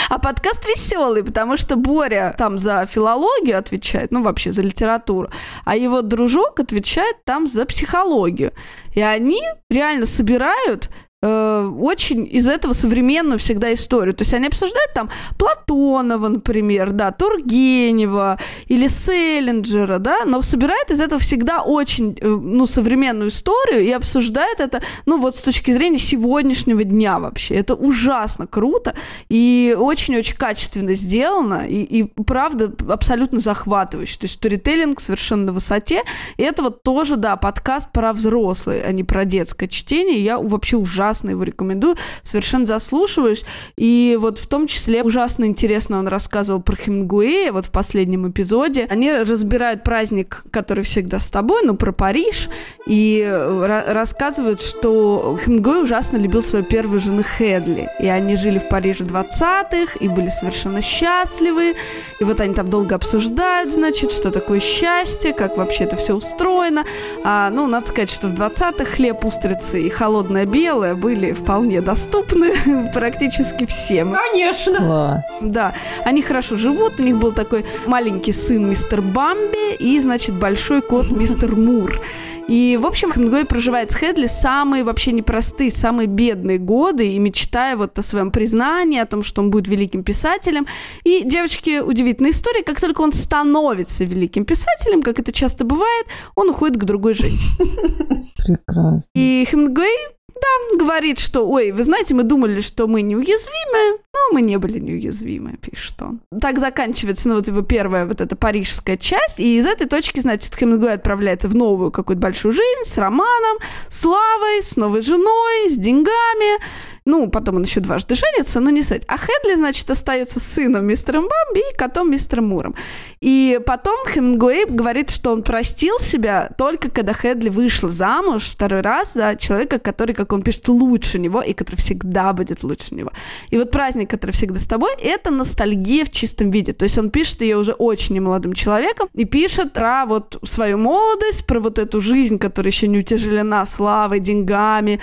А 0.10 0.18
подкаст 0.18 0.66
веселый, 0.66 1.24
потому 1.24 1.56
что 1.58 1.76
Боря 1.76 2.34
там 2.36 2.58
за 2.58 2.88
филологию 2.88 3.60
отвечает, 3.60 4.12
ну 4.12 4.24
вообще 4.24 4.52
за 4.52 4.64
литературу, 4.64 5.30
а 5.66 5.76
его 5.76 6.02
дружок 6.02 6.60
отвечает 6.60 7.24
там 7.24 7.46
за 7.46 7.66
психологию. 7.66 8.54
И 8.96 9.02
они 9.02 9.42
реально 9.70 10.08
собирают 10.08 10.90
очень 11.24 12.28
из 12.32 12.48
этого 12.48 12.74
современную 12.74 13.38
всегда 13.38 13.72
историю. 13.74 14.16
То 14.16 14.24
есть 14.24 14.34
они 14.34 14.48
обсуждают 14.48 14.92
там 14.96 15.10
Платонова, 15.38 16.28
например, 16.30 16.92
да, 16.92 17.12
Тургенева 17.12 18.40
или 18.66 18.88
Селлинджера, 18.88 20.00
да, 20.00 20.26
но 20.26 20.42
собирает 20.42 20.90
из 20.90 21.00
этого 21.00 21.22
всегда 21.22 21.62
очень, 21.62 22.18
э, 22.20 22.28
ну, 22.28 22.66
современную 22.66 23.30
историю 23.30 23.84
и 23.84 23.92
обсуждает 23.92 24.60
это, 24.60 24.82
ну, 25.06 25.20
вот 25.20 25.36
с 25.36 25.44
точки 25.44 25.72
зрения 25.72 26.00
сегодняшнего 26.00 26.84
дня 26.84 27.20
вообще. 27.20 27.54
Это 27.54 27.76
ужасно 27.76 28.48
круто 28.48 28.96
и 29.30 29.76
очень-очень 29.78 30.38
качественно 30.38 30.96
сделано 30.96 31.68
и, 31.68 31.84
и 31.84 32.04
правда 32.04 32.74
абсолютно 32.90 33.40
захватывающе. 33.40 34.18
То 34.18 34.26
есть 34.26 34.36
сторителлинг 34.36 35.00
совершенно 35.00 35.46
на 35.46 35.54
высоте. 35.54 36.02
И 36.38 36.42
это 36.42 36.64
вот 36.64 36.82
тоже, 36.82 37.16
да, 37.16 37.36
подкаст 37.36 37.92
про 37.92 38.12
взрослые, 38.12 38.84
а 38.84 38.92
не 38.92 39.04
про 39.04 39.26
детское 39.26 39.68
чтение. 39.68 40.18
Я 40.24 40.40
вообще 40.40 40.78
ужасно 40.78 41.11
его 41.14 41.44
рекомендую, 41.44 41.96
совершенно 42.24 42.66
заслушиваюсь. 42.66 43.46
И 43.78 44.18
вот 44.20 44.40
в 44.40 44.48
том 44.48 44.68
числе 44.68 45.04
ужасно 45.04 45.46
интересно 45.46 46.00
он 46.00 46.08
рассказывал 46.08 46.62
про 46.62 46.76
Хемингуэя 46.76 47.52
вот 47.52 47.68
в 47.68 47.72
последнем 47.72 48.30
эпизоде. 48.30 48.88
Они 48.90 49.12
разбирают 49.12 49.84
праздник, 49.84 50.44
который 50.52 50.84
всегда 50.84 51.20
с 51.20 51.30
тобой, 51.30 51.62
ну, 51.64 51.76
про 51.76 51.92
Париж, 51.92 52.50
и 52.86 53.24
э, 53.26 53.66
ра- 53.66 53.92
рассказывают, 53.94 54.62
что 54.62 55.38
Хемингуэй 55.44 55.84
ужасно 55.84 56.18
любил 56.18 56.44
свою 56.44 56.66
первую 56.66 57.00
жену 57.00 57.24
Хедли. 57.24 57.90
И 58.00 58.08
они 58.08 58.36
жили 58.36 58.60
в 58.60 58.70
Париже 58.70 59.04
20-х, 59.04 59.98
и 60.00 60.08
были 60.08 60.30
совершенно 60.30 60.82
счастливы. 60.82 61.76
И 62.20 62.24
вот 62.24 62.40
они 62.40 62.54
там 62.54 62.70
долго 62.70 62.96
обсуждают, 62.96 63.72
значит, 63.72 64.12
что 64.12 64.32
такое 64.32 64.60
счастье, 64.60 65.34
как 65.34 65.58
вообще 65.58 65.86
это 65.86 65.96
все 65.96 66.16
устроено. 66.16 66.86
А, 67.24 67.50
ну, 67.50 67.68
надо 67.68 67.88
сказать, 67.88 68.12
что 68.12 68.28
в 68.28 68.34
20-х 68.34 68.86
хлеб, 68.86 69.24
устрицы 69.26 69.82
и 69.82 69.90
холодное 69.90 70.46
белое 70.46 70.96
были 71.02 71.34
вполне 71.34 71.82
доступны 71.82 72.54
практически 72.94 73.66
всем. 73.66 74.14
Конечно. 74.14 74.78
Класс. 74.78 75.26
Да, 75.42 75.74
они 76.06 76.22
хорошо 76.22 76.56
живут, 76.56 77.00
у 77.00 77.04
них 77.04 77.18
был 77.18 77.34
такой 77.34 77.66
маленький 77.88 78.32
сын 78.32 78.70
мистер 78.70 79.02
Бамби 79.02 79.76
и, 79.76 80.00
значит, 80.00 80.36
большой 80.36 80.82
кот 80.82 81.10
мистер 81.12 81.56
Мур. 81.56 82.00
И, 82.48 82.78
в 82.78 82.86
общем, 82.86 83.12
Хемингуэй 83.12 83.46
проживает 83.46 83.92
с 83.92 83.96
Хедли 83.96 84.28
самые 84.28 84.84
вообще 84.84 85.14
непростые, 85.14 85.72
самые 85.72 86.08
бедные 86.08 86.58
годы 86.58 87.08
и 87.14 87.20
мечтая 87.20 87.78
вот 87.78 87.98
о 87.98 88.04
своем 88.04 88.30
признании, 88.30 89.00
о 89.00 89.06
том, 89.06 89.24
что 89.24 89.42
он 89.42 89.52
будет 89.52 89.68
великим 89.68 90.04
писателем. 90.04 90.68
И, 91.04 91.24
девочки, 91.24 91.80
удивительная 91.80 92.32
история, 92.32 92.64
как 92.64 92.82
только 92.82 93.02
он 93.02 93.14
становится 93.14 94.04
великим 94.04 94.44
писателем, 94.44 95.02
как 95.02 95.20
это 95.20 95.32
часто 95.32 95.64
бывает, 95.64 96.08
он 96.36 96.50
уходит 96.50 96.78
к 96.78 96.84
другой 96.84 97.14
женщине. 97.14 98.28
Прекрасно. 98.38 99.08
И 99.16 99.48
Хемингуэй, 99.50 99.96
да, 100.36 100.78
говорит, 100.78 101.20
что, 101.20 101.48
ой, 101.48 101.72
вы 101.72 101.84
знаете, 101.84 102.14
мы 102.14 102.24
думали, 102.24 102.62
что 102.62 102.88
мы 102.88 103.02
неуязвимы, 103.02 104.00
но 104.14 104.20
мы 104.34 104.42
не 104.42 104.58
были 104.58 104.80
неуязвимы, 104.80 105.58
пишет 105.62 106.02
он. 106.02 106.22
Так 106.40 106.60
заканчивается, 106.60 107.30
ну, 107.30 107.36
вот 107.36 107.48
его 107.48 107.62
первая 107.62 108.06
вот 108.06 108.20
эта 108.20 108.36
парижская 108.36 108.98
часть, 108.98 109.40
и 109.40 109.58
из 109.58 109.66
этой 109.66 109.88
точки, 109.88 110.20
значит, 110.20 110.56
Хемингуэй 110.56 110.94
отправляется 110.94 111.48
в 111.48 111.56
новую 111.56 111.92
какую-то 111.92 112.22
большую 112.22 112.52
жизнь 112.52 112.86
с 112.86 112.98
романом, 112.98 113.58
славой, 113.90 114.62
с 114.62 114.76
новой 114.76 115.02
женой, 115.02 115.70
с 115.70 115.78
деньгами, 115.78 116.60
ну, 117.04 117.28
потом 117.30 117.56
он 117.56 117.64
еще 117.64 117.80
дважды 117.80 118.14
женится, 118.14 118.60
но 118.60 118.70
не 118.70 118.84
суть. 118.84 119.02
А 119.08 119.18
Хедли, 119.18 119.56
значит, 119.56 119.90
остается 119.90 120.40
сыном 120.40 120.86
мистером 120.86 121.28
Бамби 121.28 121.72
и 121.72 121.76
котом 121.76 122.12
мистером 122.12 122.50
Муром. 122.50 122.76
И 123.22 123.60
потом 123.66 123.98
Хемингуэй 124.08 124.66
говорит, 124.66 125.10
что 125.10 125.32
он 125.32 125.42
простил 125.42 126.00
себя 126.00 126.52
только 126.58 126.92
когда 126.92 127.14
Хедли 127.14 127.50
вышла 127.50 127.90
замуж 127.90 128.44
второй 128.44 128.82
раз 128.82 129.14
за 129.14 129.36
человека, 129.36 129.80
который, 129.80 130.14
как 130.14 130.32
он 130.32 130.44
пишет, 130.44 130.68
лучше 130.68 131.18
него 131.18 131.42
и 131.42 131.54
который 131.54 131.78
всегда 131.78 132.34
будет 132.34 132.64
лучше 132.64 132.94
него. 132.94 133.12
И 133.50 133.58
вот 133.58 133.72
праздник, 133.72 134.01
который 134.06 134.32
всегда 134.32 134.60
с 134.60 134.66
тобой, 134.66 134.92
это 135.02 135.32
ностальгия 135.32 136.06
в 136.06 136.12
чистом 136.12 136.52
виде. 136.52 136.74
То 136.74 136.84
есть 136.84 136.98
он 136.98 137.10
пишет 137.10 137.42
ее 137.42 137.58
уже 137.58 137.74
очень 137.74 138.16
немолодым 138.16 138.54
человеком 138.54 139.10
и 139.14 139.26
пишет 139.26 139.74
про 139.74 140.06
вот 140.06 140.40
свою 140.44 140.78
молодость, 140.78 141.46
про 141.46 141.60
вот 141.60 141.80
эту 141.80 142.02
жизнь, 142.02 142.38
которая 142.38 142.72
еще 142.72 142.88
не 142.88 143.00
утяжелена 143.00 143.66
славой, 143.66 144.20
деньгами, 144.20 145.00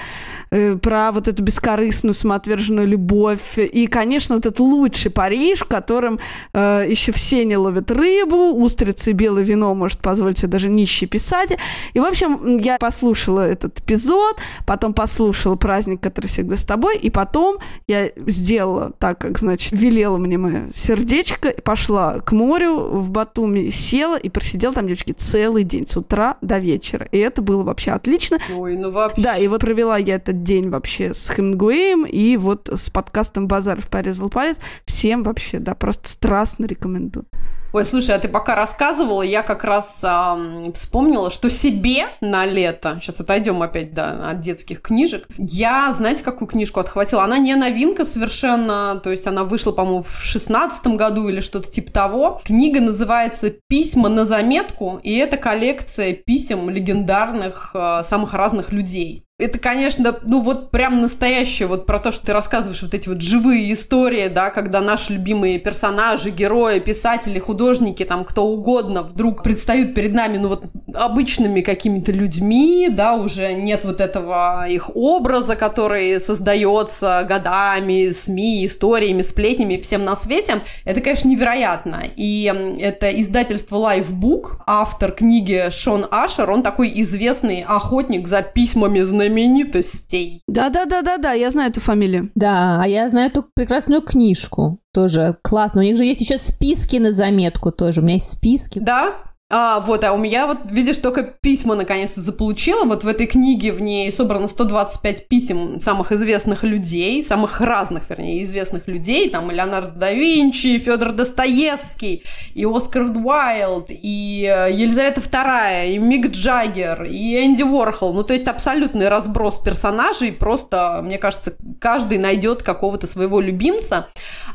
э, 0.50 0.76
про 0.76 1.12
вот 1.12 1.28
эту 1.28 1.42
бескорыстную, 1.42 2.14
самоотверженную 2.14 2.86
любовь. 2.86 3.58
И, 3.58 3.86
конечно, 3.86 4.34
этот 4.34 4.60
лучший 4.60 5.10
Париж, 5.10 5.60
в 5.60 5.66
котором 5.66 6.18
э, 6.52 6.84
еще 6.88 7.12
все 7.12 7.44
не 7.44 7.56
ловят 7.56 7.90
рыбу, 7.90 8.52
устрицы 8.52 9.10
и 9.10 9.14
белое 9.14 9.42
вино 9.42 9.74
может 9.74 10.00
позволить 10.00 10.38
себе 10.38 10.48
даже 10.48 10.68
нищий 10.68 11.06
писатель. 11.06 11.58
И, 11.94 12.00
в 12.00 12.04
общем, 12.04 12.58
я 12.58 12.78
послушала 12.78 13.40
этот 13.40 13.80
эпизод, 13.80 14.38
потом 14.66 14.94
послушала 14.94 15.56
праздник, 15.56 16.00
который 16.00 16.26
всегда 16.26 16.56
с 16.56 16.64
тобой, 16.64 16.96
и 16.98 17.10
потом 17.10 17.58
я 17.86 18.10
сделала 18.26 18.87
так, 18.98 19.18
как, 19.18 19.38
значит, 19.38 19.72
велела 19.72 20.18
мне 20.18 20.38
мое 20.38 20.70
сердечко, 20.74 21.48
и 21.48 21.60
пошла 21.60 22.20
к 22.20 22.32
морю 22.32 22.78
в 22.78 23.10
Батуми, 23.10 23.70
села 23.70 24.16
и 24.16 24.28
просидела 24.28 24.74
там, 24.74 24.86
девочки, 24.86 25.12
целый 25.12 25.64
день, 25.64 25.86
с 25.86 25.96
утра 25.96 26.36
до 26.40 26.58
вечера. 26.58 27.08
И 27.12 27.18
это 27.18 27.42
было 27.42 27.62
вообще 27.62 27.92
отлично. 27.92 28.38
Ой, 28.56 28.76
ну 28.76 28.90
вообще. 28.90 29.20
Да, 29.20 29.36
и 29.36 29.48
вот 29.48 29.60
провела 29.60 29.98
я 29.98 30.16
этот 30.16 30.42
день 30.42 30.70
вообще 30.70 31.12
с 31.12 31.30
Хемингуэем 31.30 32.04
и 32.04 32.36
вот 32.36 32.68
с 32.72 32.90
подкастом 32.90 33.46
«Базаров 33.46 33.88
порезал 33.88 34.30
палец». 34.30 34.58
Всем 34.84 35.22
вообще, 35.22 35.58
да, 35.58 35.74
просто 35.74 36.08
страстно 36.08 36.66
рекомендую. 36.66 37.26
Ой, 37.70 37.84
слушай, 37.84 38.14
а 38.14 38.18
ты 38.18 38.28
пока 38.28 38.54
рассказывала, 38.54 39.20
я 39.20 39.42
как 39.42 39.62
раз 39.62 39.98
ам, 40.02 40.72
вспомнила, 40.72 41.28
что 41.28 41.50
себе 41.50 42.06
на 42.22 42.46
лето, 42.46 42.98
сейчас 42.98 43.20
отойдем 43.20 43.60
опять 43.60 43.92
да, 43.92 44.30
от 44.30 44.40
детских 44.40 44.80
книжек, 44.80 45.26
я, 45.36 45.92
знаете, 45.92 46.24
какую 46.24 46.48
книжку 46.48 46.80
отхватила? 46.80 47.24
Она 47.24 47.36
не 47.36 47.54
новинка 47.54 48.06
совершенно, 48.06 48.98
то 49.04 49.10
есть 49.10 49.26
она 49.26 49.44
вышла, 49.44 49.72
по-моему, 49.72 50.00
в 50.00 50.10
шестнадцатом 50.10 50.96
году 50.96 51.28
или 51.28 51.40
что-то 51.40 51.70
типа 51.70 51.92
того. 51.92 52.40
Книга 52.42 52.80
называется 52.80 53.52
«Письма 53.68 54.08
на 54.08 54.24
заметку», 54.24 54.98
и 55.02 55.14
это 55.16 55.36
коллекция 55.36 56.14
писем 56.14 56.70
легендарных 56.70 57.72
а, 57.74 58.02
самых 58.02 58.32
разных 58.32 58.72
людей. 58.72 59.27
Это, 59.40 59.60
конечно, 59.60 60.16
ну 60.24 60.40
вот 60.40 60.72
прям 60.72 61.00
настоящее, 61.00 61.68
вот 61.68 61.86
про 61.86 62.00
то, 62.00 62.10
что 62.10 62.26
ты 62.26 62.32
рассказываешь, 62.32 62.82
вот 62.82 62.92
эти 62.92 63.08
вот 63.08 63.20
живые 63.22 63.72
истории, 63.72 64.26
да, 64.26 64.50
когда 64.50 64.80
наши 64.80 65.12
любимые 65.12 65.60
персонажи, 65.60 66.30
герои, 66.30 66.80
писатели, 66.80 67.38
художники, 67.38 68.04
там 68.04 68.24
кто 68.24 68.44
угодно 68.44 69.04
вдруг 69.04 69.44
предстают 69.44 69.94
перед 69.94 70.12
нами, 70.12 70.38
ну 70.38 70.48
вот 70.48 70.64
обычными 70.92 71.60
какими-то 71.60 72.10
людьми, 72.10 72.88
да, 72.90 73.14
уже 73.14 73.52
нет 73.52 73.84
вот 73.84 74.00
этого 74.00 74.66
их 74.68 74.90
образа, 74.96 75.54
который 75.54 76.20
создается 76.20 77.24
годами, 77.28 78.10
СМИ, 78.10 78.66
историями, 78.66 79.22
сплетнями, 79.22 79.76
всем 79.76 80.04
на 80.04 80.16
свете. 80.16 80.62
Это, 80.84 81.00
конечно, 81.00 81.28
невероятно. 81.28 82.02
И 82.16 82.52
это 82.80 83.08
издательство 83.10 83.76
Lifebook, 83.76 84.62
автор 84.66 85.12
книги 85.12 85.68
Шон 85.70 86.08
Ашер, 86.10 86.50
он 86.50 86.64
такой 86.64 86.90
известный 87.02 87.62
охотник 87.62 88.26
за 88.26 88.42
письмами 88.42 89.02
знаменитостей. 89.28 90.42
Да-да-да-да-да, 90.48 91.32
я 91.32 91.50
знаю 91.50 91.70
эту 91.70 91.80
фамилию. 91.80 92.30
Да, 92.34 92.80
а 92.82 92.88
я 92.88 93.08
знаю 93.08 93.30
эту 93.30 93.44
прекрасную 93.54 94.02
книжку. 94.02 94.80
Тоже 94.92 95.36
классно. 95.42 95.80
У 95.80 95.84
них 95.84 95.96
же 95.96 96.04
есть 96.04 96.20
еще 96.20 96.38
списки 96.38 96.96
на 96.96 97.12
заметку 97.12 97.70
тоже. 97.70 98.00
У 98.00 98.04
меня 98.04 98.14
есть 98.14 98.32
списки. 98.32 98.78
Да? 98.78 99.14
А, 99.50 99.80
вот, 99.80 100.04
а 100.04 100.12
у 100.12 100.18
меня 100.18 100.46
вот, 100.46 100.58
видишь, 100.70 100.98
только 100.98 101.22
письма 101.22 101.74
наконец-то 101.74 102.20
заполучила. 102.20 102.84
Вот 102.84 103.02
в 103.02 103.08
этой 103.08 103.26
книге 103.26 103.72
в 103.72 103.80
ней 103.80 104.12
собрано 104.12 104.46
125 104.46 105.26
писем 105.26 105.80
самых 105.80 106.12
известных 106.12 106.64
людей, 106.64 107.22
самых 107.22 107.62
разных, 107.62 108.10
вернее, 108.10 108.42
известных 108.42 108.86
людей. 108.88 109.30
Там 109.30 109.50
и 109.50 109.54
Леонардо 109.54 109.98
да 109.98 110.12
Винчи, 110.12 110.78
Федор 110.78 111.12
Достоевский, 111.12 112.24
и 112.54 112.66
Оскар 112.66 113.04
Уайлд, 113.04 113.86
и 113.88 114.44
э, 114.46 114.70
Елизавета 114.70 115.22
II, 115.22 115.94
и 115.94 115.98
Мик 115.98 116.26
Джаггер, 116.26 117.04
и 117.04 117.42
Энди 117.42 117.62
Уорхол. 117.62 118.12
Ну, 118.12 118.24
то 118.24 118.34
есть 118.34 118.48
абсолютный 118.48 119.08
разброс 119.08 119.60
персонажей. 119.60 120.30
Просто, 120.30 121.00
мне 121.02 121.16
кажется, 121.16 121.54
каждый 121.80 122.18
найдет 122.18 122.62
какого-то 122.62 123.06
своего 123.06 123.40
любимца. 123.40 124.08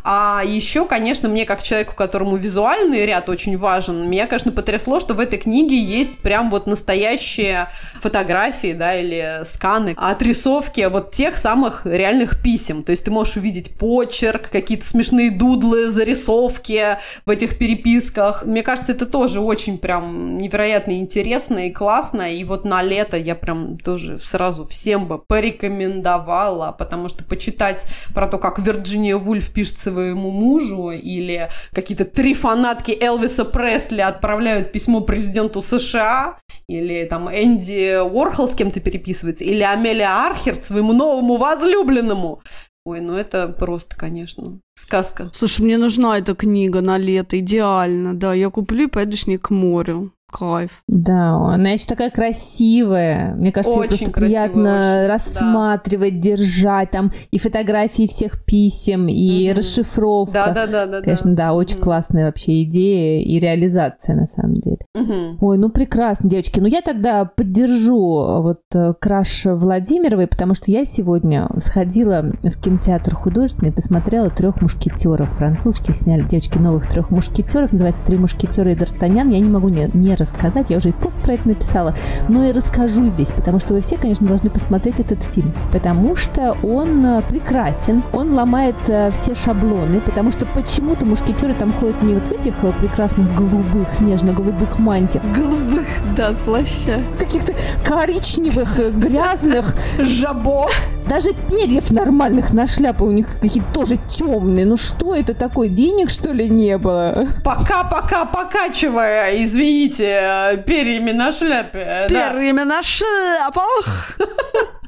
А 0.03 0.43
еще, 0.45 0.85
конечно, 0.85 1.29
мне 1.29 1.45
как 1.45 1.63
человеку, 1.63 1.95
которому 1.95 2.35
визуальный 2.35 3.07
ряд 3.07 3.27
очень 3.29 3.57
важен, 3.57 4.07
меня, 4.07 4.27
конечно, 4.27 4.51
потрясло, 4.83 4.99
что 4.99 5.13
в 5.13 5.19
этой 5.19 5.39
книге 5.39 5.79
есть 5.79 6.19
прям 6.19 6.49
вот 6.49 6.67
настоящие 6.67 7.69
фотографии, 8.01 8.73
да, 8.73 8.95
или 8.95 9.41
сканы, 9.45 9.93
отрисовки 9.95 10.85
вот 10.89 11.11
тех 11.11 11.37
самых 11.37 11.85
реальных 11.85 12.41
писем. 12.41 12.83
То 12.83 12.91
есть 12.91 13.05
ты 13.05 13.11
можешь 13.11 13.37
увидеть 13.37 13.77
почерк, 13.77 14.49
какие-то 14.49 14.85
смешные 14.85 15.31
дудлы, 15.31 15.89
зарисовки 15.89 16.97
в 17.25 17.29
этих 17.29 17.57
переписках. 17.57 18.43
Мне 18.43 18.61
кажется, 18.61 18.91
это 18.91 19.05
тоже 19.05 19.39
очень 19.39 19.77
прям 19.77 20.37
невероятно 20.37 20.99
интересно 20.99 21.67
и 21.67 21.71
классно. 21.71 22.33
И 22.33 22.43
вот 22.43 22.65
на 22.65 22.81
лето 22.83 23.15
я 23.15 23.35
прям 23.35 23.77
тоже 23.77 24.19
сразу 24.19 24.65
всем 24.65 25.07
бы 25.07 25.17
порекомендовала, 25.17 26.75
потому 26.77 27.07
что 27.07 27.23
почитать 27.23 27.85
про 28.13 28.27
то, 28.27 28.37
как 28.37 28.59
Вирджиния 28.59 29.15
Вульф 29.15 29.49
пишет 29.53 29.77
своему 29.79 30.31
мужу, 30.31 30.91
или 30.91 31.49
какие-то 31.71 32.03
три 32.05 32.33
фанатки 32.33 32.91
Элвиса 32.91 33.45
Пресли 33.45 34.01
отправляют 34.01 34.72
письмо 34.73 35.01
президенту 35.01 35.61
США, 35.61 36.39
или 36.67 37.05
там 37.05 37.29
Энди 37.29 38.01
Уорхол 38.01 38.49
с 38.49 38.55
кем-то 38.55 38.81
переписывается, 38.81 39.45
или 39.45 39.61
Амелия 39.61 40.25
Архерт 40.25 40.65
своему 40.65 40.91
новому 40.91 41.37
возлюбленному. 41.37 42.41
Ой, 42.85 42.99
ну 42.99 43.13
это 43.13 43.47
просто, 43.47 43.95
конечно, 43.95 44.59
сказка. 44.75 45.29
Слушай, 45.31 45.61
мне 45.61 45.77
нужна 45.77 46.17
эта 46.17 46.35
книга 46.35 46.81
на 46.81 46.97
лето, 46.97 47.39
идеально, 47.39 48.13
да. 48.13 48.33
Я 48.33 48.49
куплю 48.49 48.85
и 48.85 48.89
пойду 48.89 49.15
с 49.15 49.25
ней 49.25 49.37
к 49.37 49.51
морю. 49.51 50.11
Кайф. 50.37 50.81
Да, 50.87 51.35
она 51.53 51.69
еще 51.71 51.85
такая 51.85 52.09
красивая. 52.09 53.35
Мне 53.35 53.51
кажется, 53.51 53.77
Очень 53.77 53.89
просто 53.89 54.11
красивая, 54.11 54.47
приятно 54.49 54.97
очень, 54.99 55.07
рассматривать, 55.07 56.19
держать. 56.19 56.91
Там 56.91 57.11
и 57.31 57.37
фотографии 57.39 58.07
всех 58.07 58.43
писем, 58.45 59.07
и 59.07 59.49
Мгм. 59.49 59.57
расшифровка. 59.59 60.33
Да, 60.33 60.53
да, 60.53 60.67
да, 60.67 60.85
да. 60.87 61.01
Конечно, 61.01 61.35
да, 61.35 61.53
очень 61.53 61.75
Мгм. 61.77 61.83
классная 61.83 62.25
вообще 62.25 62.63
идея 62.63 63.21
и 63.23 63.39
реализация 63.39 64.15
на 64.15 64.25
самом 64.25 64.55
деле. 64.55 64.77
Мгм. 64.95 65.37
Ой, 65.41 65.57
ну 65.57 65.69
прекрасно, 65.69 66.29
девочки. 66.29 66.59
Ну 66.59 66.67
я 66.67 66.81
тогда 66.81 67.25
поддержу 67.25 68.19
э, 68.23 68.41
вот 68.41 68.61
э, 68.73 68.93
краш 68.99 69.45
Владимировой, 69.45 70.27
потому 70.27 70.55
что 70.55 70.71
я 70.71 70.85
сегодня 70.85 71.49
сходила 71.57 72.25
в 72.41 72.61
кинотеатр 72.61 73.15
художественный 73.15 73.71
посмотрела 73.71 74.29
трех 74.29 74.61
мушкетеров 74.61 75.31
французских. 75.33 75.95
Сняли 75.95 76.23
девочки 76.23 76.57
новых 76.57 76.87
трех 76.89 77.09
мушкетеров. 77.11 77.71
Называется 77.71 78.03
Три 78.03 78.17
мушкетера 78.17 78.71
и 78.71 78.75
Д'Артаньян. 78.75 79.31
Я 79.31 79.39
не 79.39 79.49
могу 79.49 79.69
не, 79.69 79.89
не 79.93 80.15
рассказать. 80.23 80.67
Я 80.69 80.77
уже 80.77 80.89
и 80.89 80.91
пост 80.91 81.15
про 81.17 81.33
это 81.33 81.47
написала. 81.47 81.95
Но 82.29 82.43
и 82.43 82.51
расскажу 82.51 83.07
здесь, 83.07 83.31
потому 83.31 83.59
что 83.59 83.73
вы 83.73 83.81
все, 83.81 83.97
конечно, 83.97 84.27
должны 84.27 84.49
посмотреть 84.49 84.99
этот 84.99 85.21
фильм. 85.23 85.53
Потому 85.71 86.15
что 86.15 86.57
он 86.63 87.05
э, 87.05 87.21
прекрасен. 87.29 88.03
Он 88.13 88.33
ломает 88.33 88.75
э, 88.87 89.11
все 89.11 89.35
шаблоны. 89.35 90.01
Потому 90.01 90.31
что 90.31 90.45
почему-то 90.45 91.05
мушкетеры 91.05 91.53
там 91.53 91.73
ходят 91.73 92.01
не 92.01 92.15
вот 92.15 92.27
в 92.27 92.31
этих 92.31 92.53
э, 92.63 92.71
прекрасных 92.79 93.33
голубых, 93.35 93.99
нежно-голубых 93.99 94.79
мантиях, 94.79 95.23
Голубых, 95.35 95.85
да, 96.15 96.33
плаща. 96.45 97.03
каких-то 97.19 97.53
коричневых, 97.85 98.77
грязных, 98.97 99.75
Жабо. 99.99 100.67
Даже 101.07 101.33
перьев 101.33 101.91
нормальных 101.91 102.53
на 102.53 102.65
шляпу 102.67 103.05
у 103.05 103.11
них 103.11 103.27
какие-то 103.41 103.73
тоже 103.73 103.97
темные. 103.97 104.65
Ну 104.65 104.77
что 104.77 105.15
это 105.15 105.33
такое? 105.33 105.67
Денег, 105.69 106.09
что 106.09 106.31
ли, 106.31 106.49
не 106.49 106.77
было? 106.77 107.27
Пока-пока 107.43 108.25
покачивая, 108.25 109.43
извините, 109.43 110.63
перьями 110.65 111.11
на 111.11 111.31
шляпе. 111.31 111.79
э, 111.85 112.09
да. 112.09 112.31
Перьями 112.31 112.61
на 112.61 112.81
шляпах. 112.81 114.17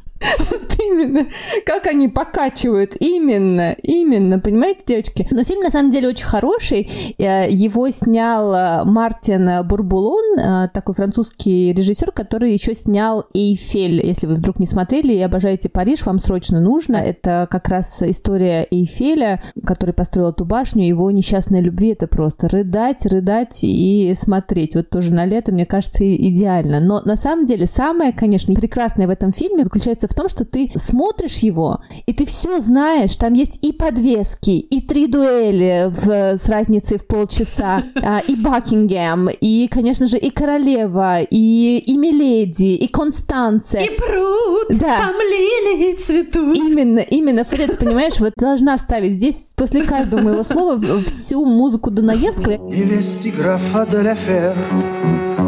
Вот 0.50 0.76
именно. 0.80 1.28
Как 1.66 1.88
они 1.88 2.08
покачивают. 2.08 2.96
Именно. 3.00 3.76
Именно. 3.82 4.40
Понимаете, 4.40 4.82
девочки? 4.88 5.28
Но 5.32 5.44
фильм, 5.44 5.62
на 5.62 5.70
самом 5.70 5.92
деле, 5.92 6.10
очень 6.10 6.26
хороший. 6.26 7.16
Э, 7.18 7.50
Его 7.50 7.90
снял 7.90 8.54
э, 8.54 8.84
Мартин 8.86 9.66
Бурбулон, 9.68 10.40
э, 10.40 10.70
такой 10.74 10.96
французский 10.96 11.74
режиссер, 11.74 12.12
который 12.12 12.54
еще 12.54 12.74
снял 12.76 13.26
Эйфель. 13.34 14.06
Если 14.06 14.28
вы 14.28 14.36
вдруг 14.36 14.60
не 14.60 14.66
смотрели 14.66 15.14
и 15.14 15.22
обожаете 15.22 15.70
Париж, 15.70 16.06
вам 16.06 16.20
срочно 16.20 16.60
нужно. 16.60 16.98
Это 16.98 17.48
как 17.50 17.68
раз 17.70 18.02
история 18.02 18.68
Эйфеля, 18.70 19.44
который 19.66 19.94
построил 19.94 20.30
эту 20.30 20.46
башню. 20.46 20.86
Его 20.86 21.12
несчастной 21.12 21.62
любви 21.62 21.90
это 21.90 22.08
просто 22.08 22.48
рыдать, 22.50 23.06
рыдать 23.06 23.60
и 23.64 24.14
смотреть. 24.18 24.76
Вот 24.76 24.90
тоже 24.90 25.14
на 25.14 25.26
лето, 25.26 25.52
мне 25.52 25.66
кажется, 25.66 26.04
идеально. 26.16 26.80
Но 26.80 27.02
на 27.02 27.16
самом 27.16 27.46
деле 27.46 27.66
самое, 27.66 28.14
конечно, 28.14 28.54
прекрасное 28.54 29.08
в 29.08 29.10
этом 29.10 29.32
фильме 29.32 29.64
заключается 29.64 30.08
в 30.08 30.14
том, 30.15 30.30
что 30.30 30.45
ты 30.45 30.71
смотришь 30.75 31.38
его, 31.39 31.80
и 32.06 32.13
ты 32.13 32.25
все 32.25 32.60
знаешь. 32.60 33.15
Там 33.15 33.34
есть 33.34 33.60
и 33.62 33.71
подвески, 33.71 34.51
и 34.51 34.82
три 34.82 35.08
дуэли 35.08 35.89
в- 35.89 36.38
с 36.38 36.49
разницей 36.49 36.97
в 36.97 37.06
полчаса, 37.08 37.84
а, 38.04 38.19
и 38.28 38.36
Бакингем, 38.36 39.30
и, 39.30 39.67
конечно 39.67 40.08
же, 40.08 40.17
и 40.17 40.30
королева, 40.30 41.21
и, 41.21 41.78
и 41.86 41.97
Миледи, 41.97 42.75
и 42.75 42.88
Констанция. 42.88 43.82
И 43.82 43.89
пруд, 43.97 44.80
Да. 44.80 44.97
там 44.97 45.15
лилии 45.15 45.95
цветут. 45.95 46.56
Именно, 46.56 46.99
именно, 46.99 47.43
Фред, 47.43 47.78
понимаешь, 47.80 48.19
вот 48.19 48.34
должна 48.38 48.78
ставить 48.78 49.13
здесь 49.15 49.54
после 49.56 49.84
каждого 49.84 50.21
моего 50.21 50.43
слова 50.43 50.75
в- 50.75 51.04
всю 51.06 51.45
музыку 51.45 51.91
Дунаевского. 51.91 52.54
Невесте 52.69 53.30
графа 53.32 53.86
де 53.91 54.01
ля 54.01 54.15
Фер 54.15 54.56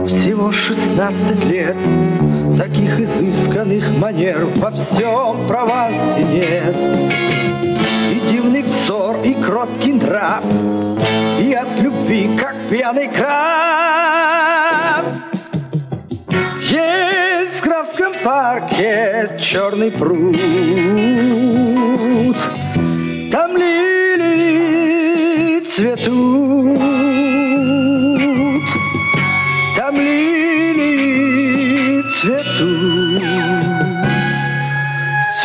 всего 0.07 0.51
16 0.51 1.43
лет. 1.45 1.75
Таких 2.57 2.99
изысканных 2.99 3.97
манер 3.99 4.45
во 4.55 4.71
всем 4.71 5.47
Провансе 5.47 6.23
нет. 6.23 6.75
И 8.11 8.19
дивный 8.31 8.63
взор, 8.63 9.17
и 9.23 9.35
кроткий 9.35 9.93
нрав, 9.93 10.43
и 11.39 11.53
от 11.53 11.79
любви, 11.79 12.35
как 12.35 12.55
пьяный 12.67 13.09
крав. 13.09 15.05
Есть 16.63 17.59
в 17.59 17.63
Графском 17.63 18.13
парке 18.23 19.37
черный 19.39 19.91
пруд, 19.91 20.35
там 23.31 23.55
лилии 23.55 24.79
цветут, 25.59 26.96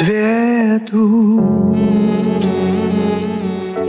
цветут. 0.05 1.32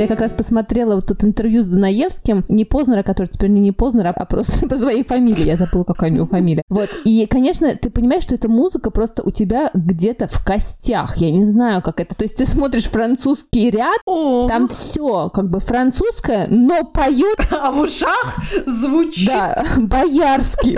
Я 0.03 0.09
как 0.09 0.19
раз 0.19 0.33
посмотрела 0.33 0.95
вот 0.95 1.07
тут 1.07 1.23
интервью 1.23 1.63
с 1.63 1.67
Дунаевским, 1.67 2.43
не 2.49 2.65
Познера, 2.65 3.03
который 3.03 3.27
теперь 3.27 3.49
не, 3.49 3.61
не 3.61 3.71
Познер, 3.71 4.07
а 4.07 4.25
просто 4.25 4.67
по 4.69 4.75
своей 4.75 5.05
фамилии. 5.05 5.45
Я 5.45 5.55
забыла, 5.55 5.85
какая 5.85 6.11
у 6.11 6.13
него 6.13 6.25
фамилия. 6.25 6.61
Вот. 6.67 6.89
И, 7.05 7.25
конечно, 7.25 7.73
ты 7.75 7.89
понимаешь, 7.89 8.23
что 8.23 8.35
эта 8.35 8.49
музыка 8.49 8.91
просто 8.91 9.23
у 9.23 9.31
тебя 9.31 9.71
где-то 9.73 10.27
в 10.27 10.43
костях. 10.43 11.15
Я 11.15 11.31
не 11.31 11.45
знаю, 11.45 11.81
как 11.81 12.01
это. 12.01 12.15
То 12.15 12.25
есть 12.25 12.35
ты 12.35 12.45
смотришь 12.45 12.89
французский 12.89 13.71
ряд, 13.71 13.97
О, 14.05 14.49
там 14.49 14.67
все 14.67 15.29
как 15.29 15.49
бы 15.49 15.61
французское, 15.61 16.47
но 16.49 16.83
поет 16.83 17.39
А 17.51 17.71
в 17.71 17.79
ушах 17.79 18.35
звучит. 18.65 19.29
да, 19.29 19.63
боярский. 19.77 20.77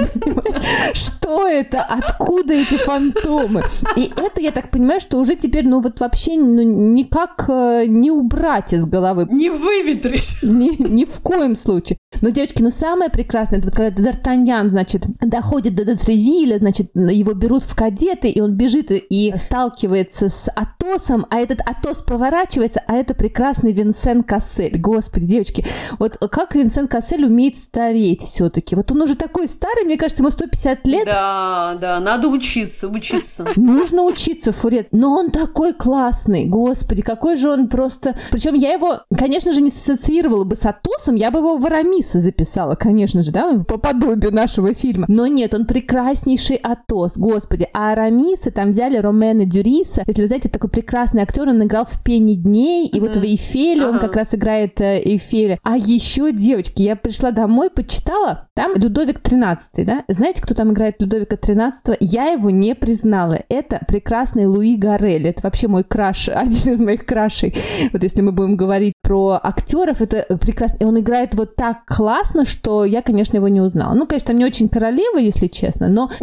Что 0.93 1.47
это? 1.47 1.81
Откуда 1.81 2.53
эти 2.53 2.77
фантомы? 2.77 3.63
И 3.95 4.11
это, 4.15 4.39
я 4.39 4.51
так 4.51 4.69
понимаю, 4.69 4.99
что 4.99 5.17
уже 5.17 5.35
теперь, 5.35 5.65
ну 5.67 5.81
вот 5.81 5.99
вообще 5.99 6.38
ну, 6.38 6.61
никак 6.61 7.45
э, 7.47 7.85
не 7.88 8.11
убрать 8.11 8.73
из 8.73 8.85
головы. 8.85 9.14
Не 9.23 9.49
выветришь. 9.49 10.41
Ни, 10.43 10.82
ни 10.82 11.06
в 11.06 11.19
коем 11.21 11.56
случае. 11.56 11.97
Но, 12.21 12.30
девочки, 12.30 12.62
ну 12.62 12.71
самое 12.71 13.10
прекрасное, 13.10 13.60
это 13.60 13.67
вот 13.67 13.75
когда 13.75 14.12
Д'Артаньян, 14.12 14.69
значит, 14.69 15.04
доходит 15.21 15.75
до 15.75 15.86
Дотревиля, 15.86 16.60
значит, 16.60 16.91
его 16.95 17.34
берут 17.34 17.63
в 17.63 17.75
кадеты, 17.75 18.30
и 18.30 18.39
он 18.41 18.54
бежит 18.56 18.91
и- 18.91 18.97
и 18.97 19.34
сталкивается 19.38 20.30
с 20.30 20.49
Атосом, 20.56 21.25
а 21.30 21.39
этот 21.39 21.60
Атос 21.62 21.97
поворачивается, 22.01 22.82
а 22.88 22.95
это 22.95 23.13
прекрасный 23.13 23.73
Винсен 23.73 24.23
Кассель. 24.23 24.78
Господи, 24.80 25.25
девочки, 25.25 25.65
вот 25.99 26.17
как 26.32 26.56
Винсен 26.56 26.88
Кассель 26.88 27.25
умеет 27.25 27.58
стареть 27.58 28.21
все-таки? 28.21 28.75
Вот 28.75 28.91
он 28.91 29.01
уже 29.01 29.15
такой 29.15 29.47
старый, 29.47 29.84
мне 29.86 29.97
кажется, 29.97 30.23
ему 30.23 30.32
150 30.32 30.88
лет, 30.88 31.06
Да, 31.06 31.78
да, 31.80 31.99
надо 31.99 32.28
учиться, 32.30 32.88
учиться. 32.88 33.45
Нужно 33.56 34.04
учиться, 34.04 34.51
Фурет. 34.51 34.88
Но 34.91 35.15
он 35.17 35.32
такой 35.32 35.73
классный. 35.73 36.45
Господи, 36.45 37.01
какой 37.01 37.36
же 37.38 37.49
он 37.49 37.67
просто... 37.67 38.15
Причем 38.32 38.54
я 38.56 38.73
его, 38.73 39.01
конечно 39.15 39.51
же, 39.51 39.61
не 39.61 39.69
ассоциировала 39.69 40.43
бы 40.43 40.55
с 40.55 40.65
Атосом, 40.65 41.15
я 41.15 41.31
бы 41.31 41.39
его 41.39 41.57
в 41.57 41.65
Арамиса 41.65 42.19
записала, 42.19 42.75
конечно 42.75 43.21
же, 43.21 43.31
да, 43.31 43.63
по 43.63 43.77
подобию 43.77 44.33
нашего 44.33 44.73
фильма. 44.73 45.05
Но 45.07 45.27
нет, 45.27 45.53
он 45.53 45.65
прекраснейший 45.65 46.57
Атос, 46.57 47.17
господи. 47.17 47.67
А 47.73 47.91
Арамиса 47.91 48.51
там 48.51 48.71
взяли 48.71 48.97
Ромена 48.97 49.45
Дюриса. 49.45 50.03
Если 50.07 50.21
вы 50.21 50.27
знаете, 50.27 50.49
такой 50.49 50.69
прекрасный 50.69 51.21
актер, 51.21 51.47
он 51.47 51.63
играл 51.63 51.85
в 51.85 52.03
«Пене 52.03 52.35
дней», 52.35 52.87
и 52.87 52.99
вот 52.99 53.15
в 53.15 53.23
«Эйфеле» 53.23 53.85
он 53.85 53.99
как 53.99 54.15
раз 54.15 54.33
играет 54.33 54.79
э, 54.81 55.01
Эйфеля. 55.03 55.59
А 55.63 55.77
еще, 55.77 56.31
девочки, 56.31 56.81
я 56.81 56.95
пришла 56.95 57.31
домой, 57.31 57.69
почитала, 57.69 58.49
там 58.55 58.73
Людовик 58.75 59.19
13, 59.19 59.85
да? 59.85 60.03
Знаете, 60.07 60.41
кто 60.41 60.53
там 60.53 60.71
играет 60.71 61.01
Людовика 61.01 61.35
13? 61.35 61.97
Я 61.99 62.27
его 62.27 62.49
не 62.49 62.73
признала. 62.73 63.39
Это 63.49 63.81
прекрасный 63.87 64.45
Луи 64.45 64.77
Гарель. 64.77 65.27
Это 65.27 65.41
вообще 65.43 65.67
мой 65.67 65.83
краш, 65.83 66.29
один 66.33 66.73
из 66.73 66.81
моих 66.81 67.05
крашей. 67.05 67.55
Вот 67.91 68.01
если 68.03 68.21
мы 68.21 68.31
будем 68.31 68.55
говорить 68.55 68.93
про 69.01 69.39
актеров, 69.41 70.01
это 70.01 70.25
прекрасно. 70.38 70.77
И 70.79 70.84
он 70.84 70.99
играет 70.99 71.36
вот 71.36 71.55
так 71.55 71.86
классно, 71.86 72.43
что 72.45 72.86
я, 72.86 73.03
конечно, 73.03 73.36
его 73.38 73.47
не 73.47 73.62
узнала. 73.62 73.93
Ну, 73.93 74.08
конечно, 74.08 74.27
там 74.29 74.38
не 74.38 74.45
очень 74.45 74.67
королева, 74.67 75.17
если 75.19 75.45
честно, 75.45 75.88
но 75.89 76.10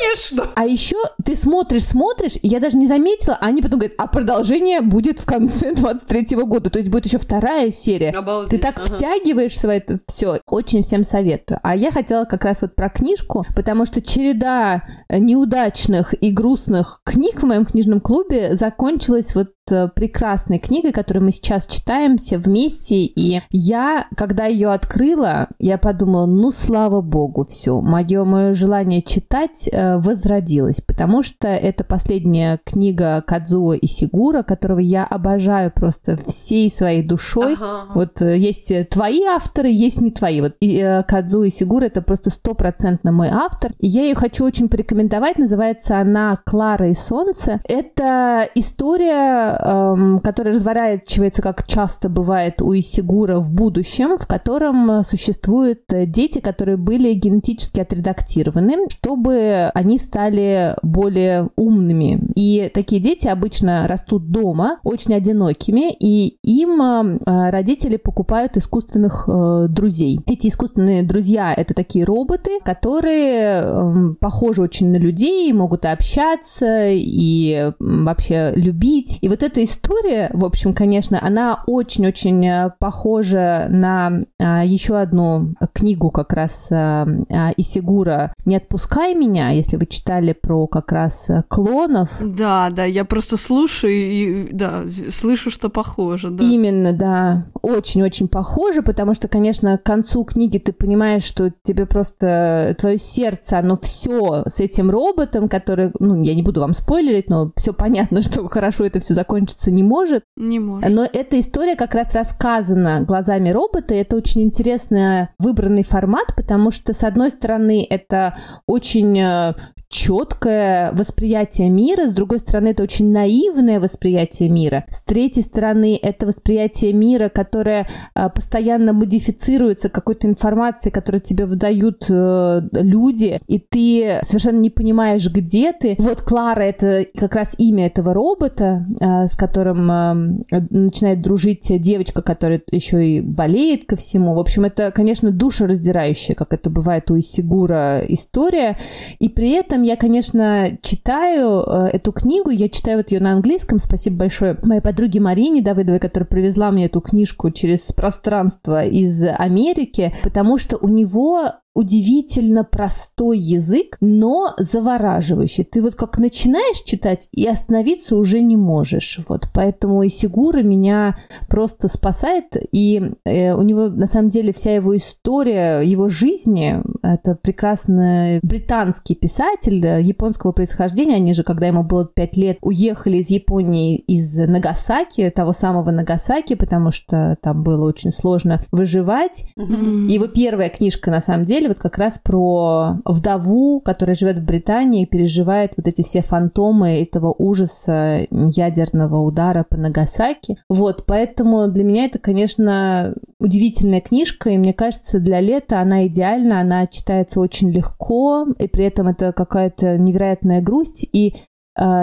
Конечно. 0.00 0.50
а 0.54 0.64
еще 0.64 0.96
ты 1.24 1.36
смотришь, 1.36 1.84
смотришь, 1.84 2.36
и 2.40 2.48
я 2.48 2.58
даже 2.60 2.78
не 2.78 2.86
заметила, 2.86 3.36
а 3.38 3.46
они 3.46 3.60
потом 3.60 3.80
говорят, 3.80 3.96
а 3.98 4.06
продолжение 4.06 4.80
будет 4.80 5.20
в 5.20 5.26
конце 5.26 5.74
23 5.74 6.36
года, 6.44 6.70
то 6.70 6.78
есть 6.78 6.90
будет 6.90 7.04
еще 7.06 7.18
вторая 7.18 7.70
серия. 7.70 8.10
Обалдеть. 8.10 8.50
Ты 8.50 8.58
так 8.66 8.78
Ага. 8.78 8.94
втягиваешься 8.96 9.66
в 9.66 9.70
это 9.70 10.00
все. 10.06 10.40
Очень 10.46 10.82
всем 10.82 11.04
советую. 11.04 11.60
А 11.62 11.76
я 11.76 11.90
хотела 11.90 12.24
как 12.24 12.44
раз 12.44 12.62
вот 12.62 12.74
про 12.74 12.88
книжку, 12.88 13.44
потому 13.54 13.84
что 13.84 14.00
череда 14.00 14.84
э, 15.08 15.18
неудачных 15.18 16.14
и 16.22 16.30
грустных 16.30 17.00
книг 17.04 17.42
в 17.42 17.46
моем 17.46 17.66
книжном 17.66 18.00
клубе 18.00 18.56
закончилась 18.56 19.34
вот 19.34 19.50
прекрасной 19.94 20.58
книгой, 20.58 20.92
которую 20.92 21.24
мы 21.24 21.32
сейчас 21.32 21.66
читаем 21.66 22.18
все 22.18 22.38
вместе. 22.38 22.96
И 22.96 23.40
я, 23.50 24.06
когда 24.16 24.46
ее 24.46 24.70
открыла, 24.70 25.48
я 25.58 25.78
подумала, 25.78 26.26
ну, 26.26 26.50
слава 26.52 27.00
богу, 27.00 27.46
все. 27.48 27.80
Мое, 27.80 28.24
мое 28.24 28.54
желание 28.54 29.02
читать 29.02 29.68
э, 29.70 29.98
возродилось, 29.98 30.80
потому 30.80 31.22
что 31.22 31.48
это 31.48 31.84
последняя 31.84 32.58
книга 32.64 33.22
Кадзуо 33.26 33.76
Исигура, 33.76 34.42
которого 34.42 34.78
я 34.78 35.04
обожаю 35.04 35.70
просто 35.70 36.16
всей 36.16 36.70
своей 36.70 37.02
душой. 37.02 37.54
Ага. 37.54 37.92
Вот 37.94 38.22
э, 38.22 38.36
есть 38.38 38.70
э, 38.70 38.84
твои 38.84 39.22
авторы, 39.24 39.68
есть 39.68 40.00
не 40.00 40.10
твои. 40.10 40.40
Вот 40.40 40.54
и, 40.60 40.78
э, 40.78 41.02
Кадзу 41.02 41.42
и 41.44 41.50
Сигура 41.50 41.84
это 41.84 42.02
просто 42.02 42.30
стопроцентно 42.30 43.12
мой 43.12 43.28
автор. 43.28 43.72
И 43.78 43.86
я 43.86 44.02
ее 44.02 44.14
хочу 44.14 44.44
очень 44.44 44.68
порекомендовать. 44.68 45.38
Называется 45.38 45.98
она 45.98 46.38
«Клара 46.44 46.88
и 46.88 46.94
солнце». 46.94 47.60
Это 47.64 48.48
история, 48.54 49.55
эм, 49.62 50.20
которая 50.20 50.54
разворачивается, 50.54 51.42
как 51.42 51.66
часто 51.66 52.08
бывает 52.08 52.62
у 52.62 52.74
Исигура, 52.74 53.38
в 53.38 53.52
будущем, 53.52 54.16
в 54.16 54.26
котором 54.26 54.90
э, 54.90 55.02
существуют 55.04 55.80
э, 55.92 56.06
дети, 56.06 56.40
которые 56.40 56.76
были 56.76 57.12
генетически 57.14 57.80
отредактированы, 57.80 58.88
чтобы 58.90 59.70
они 59.74 59.98
стали 59.98 60.76
более 60.82 61.50
умными. 61.56 62.20
И 62.34 62.70
такие 62.72 63.00
дети 63.00 63.28
обычно 63.28 63.86
растут 63.88 64.30
дома, 64.30 64.78
очень 64.82 65.14
одинокими, 65.14 65.92
и 65.92 66.38
им 66.42 66.80
э, 66.82 67.18
э, 67.26 67.50
родители 67.50 67.96
покупают 67.96 68.56
искусственных 68.56 69.28
э, 69.28 69.66
друзей. 69.68 70.20
Эти 70.26 70.48
искусственные 70.48 71.02
друзья— 71.02 71.54
это 71.56 71.74
такие 71.74 72.04
роботы, 72.04 72.60
которые 72.64 73.62
эм, 73.62 74.16
похожи 74.20 74.62
очень 74.62 74.90
на 74.90 74.96
людей, 74.96 75.52
могут 75.52 75.84
общаться 75.84 76.88
и 76.90 77.72
вообще 77.78 78.52
любить. 78.54 79.18
И 79.20 79.28
вот 79.28 79.42
эта 79.46 79.64
история, 79.64 80.30
в 80.32 80.44
общем, 80.44 80.74
конечно, 80.74 81.18
она 81.22 81.62
очень-очень 81.66 82.46
э, 82.46 82.70
похожа 82.78 83.66
на 83.70 84.24
а, 84.38 84.64
еще 84.64 84.98
одну 84.98 85.54
книгу 85.72 86.10
как 86.10 86.32
раз 86.32 86.68
а, 86.70 87.06
а, 87.30 87.52
Исигура 87.56 88.34
«Не 88.44 88.56
отпускай 88.56 89.14
меня», 89.14 89.50
если 89.50 89.76
вы 89.76 89.86
читали 89.86 90.32
про 90.32 90.66
как 90.66 90.92
раз 90.92 91.30
э, 91.30 91.44
клонов. 91.48 92.10
Да, 92.20 92.70
да, 92.70 92.84
я 92.84 93.04
просто 93.04 93.36
слушаю 93.36 93.92
и, 93.92 94.48
да, 94.52 94.84
слышу, 95.10 95.50
что 95.50 95.68
похоже, 95.68 96.30
да. 96.30 96.44
Именно, 96.44 96.92
да. 96.92 97.46
Очень-очень 97.62 98.28
похоже, 98.28 98.82
потому 98.82 99.14
что, 99.14 99.28
конечно, 99.28 99.78
к 99.78 99.84
концу 99.84 100.24
книги 100.24 100.58
ты 100.58 100.72
понимаешь, 100.72 101.22
что 101.22 101.52
тебе 101.62 101.86
просто 101.86 102.74
твое 102.78 102.98
сердце, 102.98 103.58
оно 103.58 103.76
все 103.76 104.42
с 104.46 104.60
этим 104.60 104.90
роботом, 104.90 105.48
который, 105.48 105.92
ну, 106.00 106.20
я 106.22 106.34
не 106.34 106.42
буду 106.42 106.60
вам 106.60 106.74
спойлерить, 106.74 107.30
но 107.30 107.52
все 107.56 107.72
понятно, 107.72 108.20
что 108.22 108.46
хорошо 108.48 108.84
это 108.84 108.98
все 109.00 109.14
закончиться 109.36 109.70
не 109.70 109.82
может. 109.82 110.24
Не 110.36 110.58
может. 110.58 110.90
Но 110.90 111.04
эта 111.04 111.38
история 111.40 111.76
как 111.76 111.94
раз 111.94 112.14
рассказана 112.14 113.00
глазами 113.00 113.50
робота, 113.50 113.94
и 113.94 113.98
это 113.98 114.16
очень 114.16 114.42
интересный 114.42 115.28
выбранный 115.38 115.84
формат, 115.84 116.34
потому 116.36 116.70
что, 116.70 116.92
с 116.92 117.04
одной 117.04 117.30
стороны, 117.30 117.86
это 117.88 118.36
очень 118.66 119.18
э, 119.18 119.54
четкое 119.88 120.92
восприятие 120.92 121.70
мира, 121.70 122.08
с 122.08 122.12
другой 122.12 122.38
стороны, 122.38 122.68
это 122.68 122.82
очень 122.82 123.10
наивное 123.12 123.80
восприятие 123.80 124.48
мира, 124.48 124.84
с 124.90 125.02
третьей 125.02 125.42
стороны, 125.42 125.98
это 126.00 126.26
восприятие 126.26 126.92
мира, 126.92 127.28
которое 127.28 127.86
э, 128.14 128.28
постоянно 128.34 128.92
модифицируется 128.92 129.88
какой-то 129.88 130.26
информацией, 130.26 130.92
которую 130.92 131.20
тебе 131.20 131.46
выдают 131.46 132.06
э, 132.08 132.62
люди, 132.72 133.40
и 133.46 133.58
ты 133.58 134.20
совершенно 134.22 134.58
не 134.58 134.70
понимаешь, 134.70 135.28
где 135.30 135.72
ты. 135.72 135.96
Вот 135.98 136.22
Клара— 136.22 136.60
это 136.62 137.06
как 137.16 137.34
раз 137.34 137.54
имя 137.58 137.86
этого 137.86 138.14
робота, 138.14 138.86
э, 139.00 139.26
с 139.26 139.36
которым 139.36 139.90
э, 139.90 140.34
начинает 140.70 141.22
дружить 141.22 141.66
девочка, 141.80 142.22
которая 142.22 142.62
еще 142.70 143.06
и 143.06 143.20
болеет 143.20 143.86
ко 143.86 143.96
всему. 143.96 144.34
В 144.34 144.38
общем, 144.38 144.64
это, 144.64 144.90
конечно, 144.90 145.30
душераздирающая, 145.30 146.34
как 146.34 146.52
это 146.52 146.70
бывает 146.70 147.10
у 147.10 147.18
Исигура, 147.18 148.02
история. 148.08 148.78
И 149.18 149.28
при 149.28 149.50
этом 149.50 149.75
я, 149.82 149.96
конечно, 149.96 150.78
читаю 150.82 151.60
э, 151.60 151.88
эту 151.92 152.12
книгу, 152.12 152.50
я 152.50 152.68
читаю 152.68 152.98
вот 152.98 153.10
ее 153.10 153.20
на 153.20 153.32
английском. 153.32 153.78
Спасибо 153.78 154.16
большое 154.16 154.58
моей 154.62 154.80
подруге 154.80 155.20
Марине 155.20 155.62
Давыдовой, 155.62 156.00
которая 156.00 156.26
привезла 156.26 156.70
мне 156.70 156.86
эту 156.86 157.00
книжку 157.00 157.50
через 157.50 157.92
пространство 157.92 158.84
из 158.84 159.22
Америки, 159.22 160.14
потому 160.22 160.58
что 160.58 160.76
у 160.76 160.88
него 160.88 161.52
удивительно 161.76 162.64
простой 162.64 163.38
язык, 163.38 163.98
но 164.00 164.54
завораживающий. 164.56 165.64
Ты 165.64 165.82
вот 165.82 165.94
как 165.94 166.16
начинаешь 166.18 166.82
читать 166.82 167.28
и 167.32 167.46
остановиться 167.46 168.16
уже 168.16 168.40
не 168.40 168.56
можешь. 168.56 169.20
Вот 169.28 169.50
поэтому 169.52 170.02
и 170.02 170.08
Сигура 170.08 170.62
меня 170.62 171.16
просто 171.48 171.88
спасает. 171.88 172.56
И 172.72 173.12
э, 173.26 173.52
у 173.52 173.60
него 173.60 173.88
на 173.88 174.06
самом 174.06 174.30
деле 174.30 174.54
вся 174.54 174.74
его 174.74 174.96
история, 174.96 175.80
его 175.82 176.08
жизни, 176.08 176.82
это 177.02 177.36
прекрасный 177.36 178.40
британский 178.42 179.14
писатель 179.14 179.84
э, 179.84 180.00
японского 180.00 180.52
происхождения. 180.52 181.16
Они 181.16 181.34
же, 181.34 181.42
когда 181.42 181.66
ему 181.66 181.82
было 181.82 182.06
5 182.06 182.36
лет, 182.38 182.58
уехали 182.62 183.18
из 183.18 183.28
Японии 183.28 183.98
из 183.98 184.34
Нагасаки, 184.34 185.28
того 185.28 185.52
самого 185.52 185.90
Нагасаки, 185.90 186.54
потому 186.54 186.90
что 186.90 187.36
там 187.42 187.62
было 187.62 187.86
очень 187.86 188.10
сложно 188.10 188.62
выживать. 188.72 189.44
Его 189.56 190.26
первая 190.26 190.70
книжка, 190.70 191.10
на 191.10 191.20
самом 191.20 191.44
деле, 191.44 191.65
вот 191.68 191.78
как 191.78 191.98
раз 191.98 192.18
про 192.18 192.98
вдову, 193.04 193.80
которая 193.80 194.14
живет 194.14 194.38
в 194.38 194.44
Британии 194.44 195.02
и 195.02 195.06
переживает 195.06 195.72
вот 195.76 195.86
эти 195.86 196.02
все 196.02 196.22
фантомы 196.22 197.00
этого 197.00 197.34
ужаса 197.36 198.26
ядерного 198.30 199.20
удара 199.22 199.64
по 199.68 199.76
Нагасаки. 199.76 200.58
Вот, 200.68 201.04
поэтому 201.06 201.68
для 201.68 201.84
меня 201.84 202.06
это, 202.06 202.18
конечно, 202.18 203.14
удивительная 203.38 204.00
книжка, 204.00 204.50
и 204.50 204.58
мне 204.58 204.72
кажется, 204.72 205.20
для 205.20 205.40
лета 205.40 205.80
она 205.80 206.06
идеальна, 206.06 206.60
она 206.60 206.86
читается 206.86 207.40
очень 207.40 207.70
легко, 207.70 208.46
и 208.58 208.68
при 208.68 208.84
этом 208.84 209.08
это 209.08 209.32
какая-то 209.32 209.98
невероятная 209.98 210.60
грусть, 210.60 211.06
и 211.12 211.36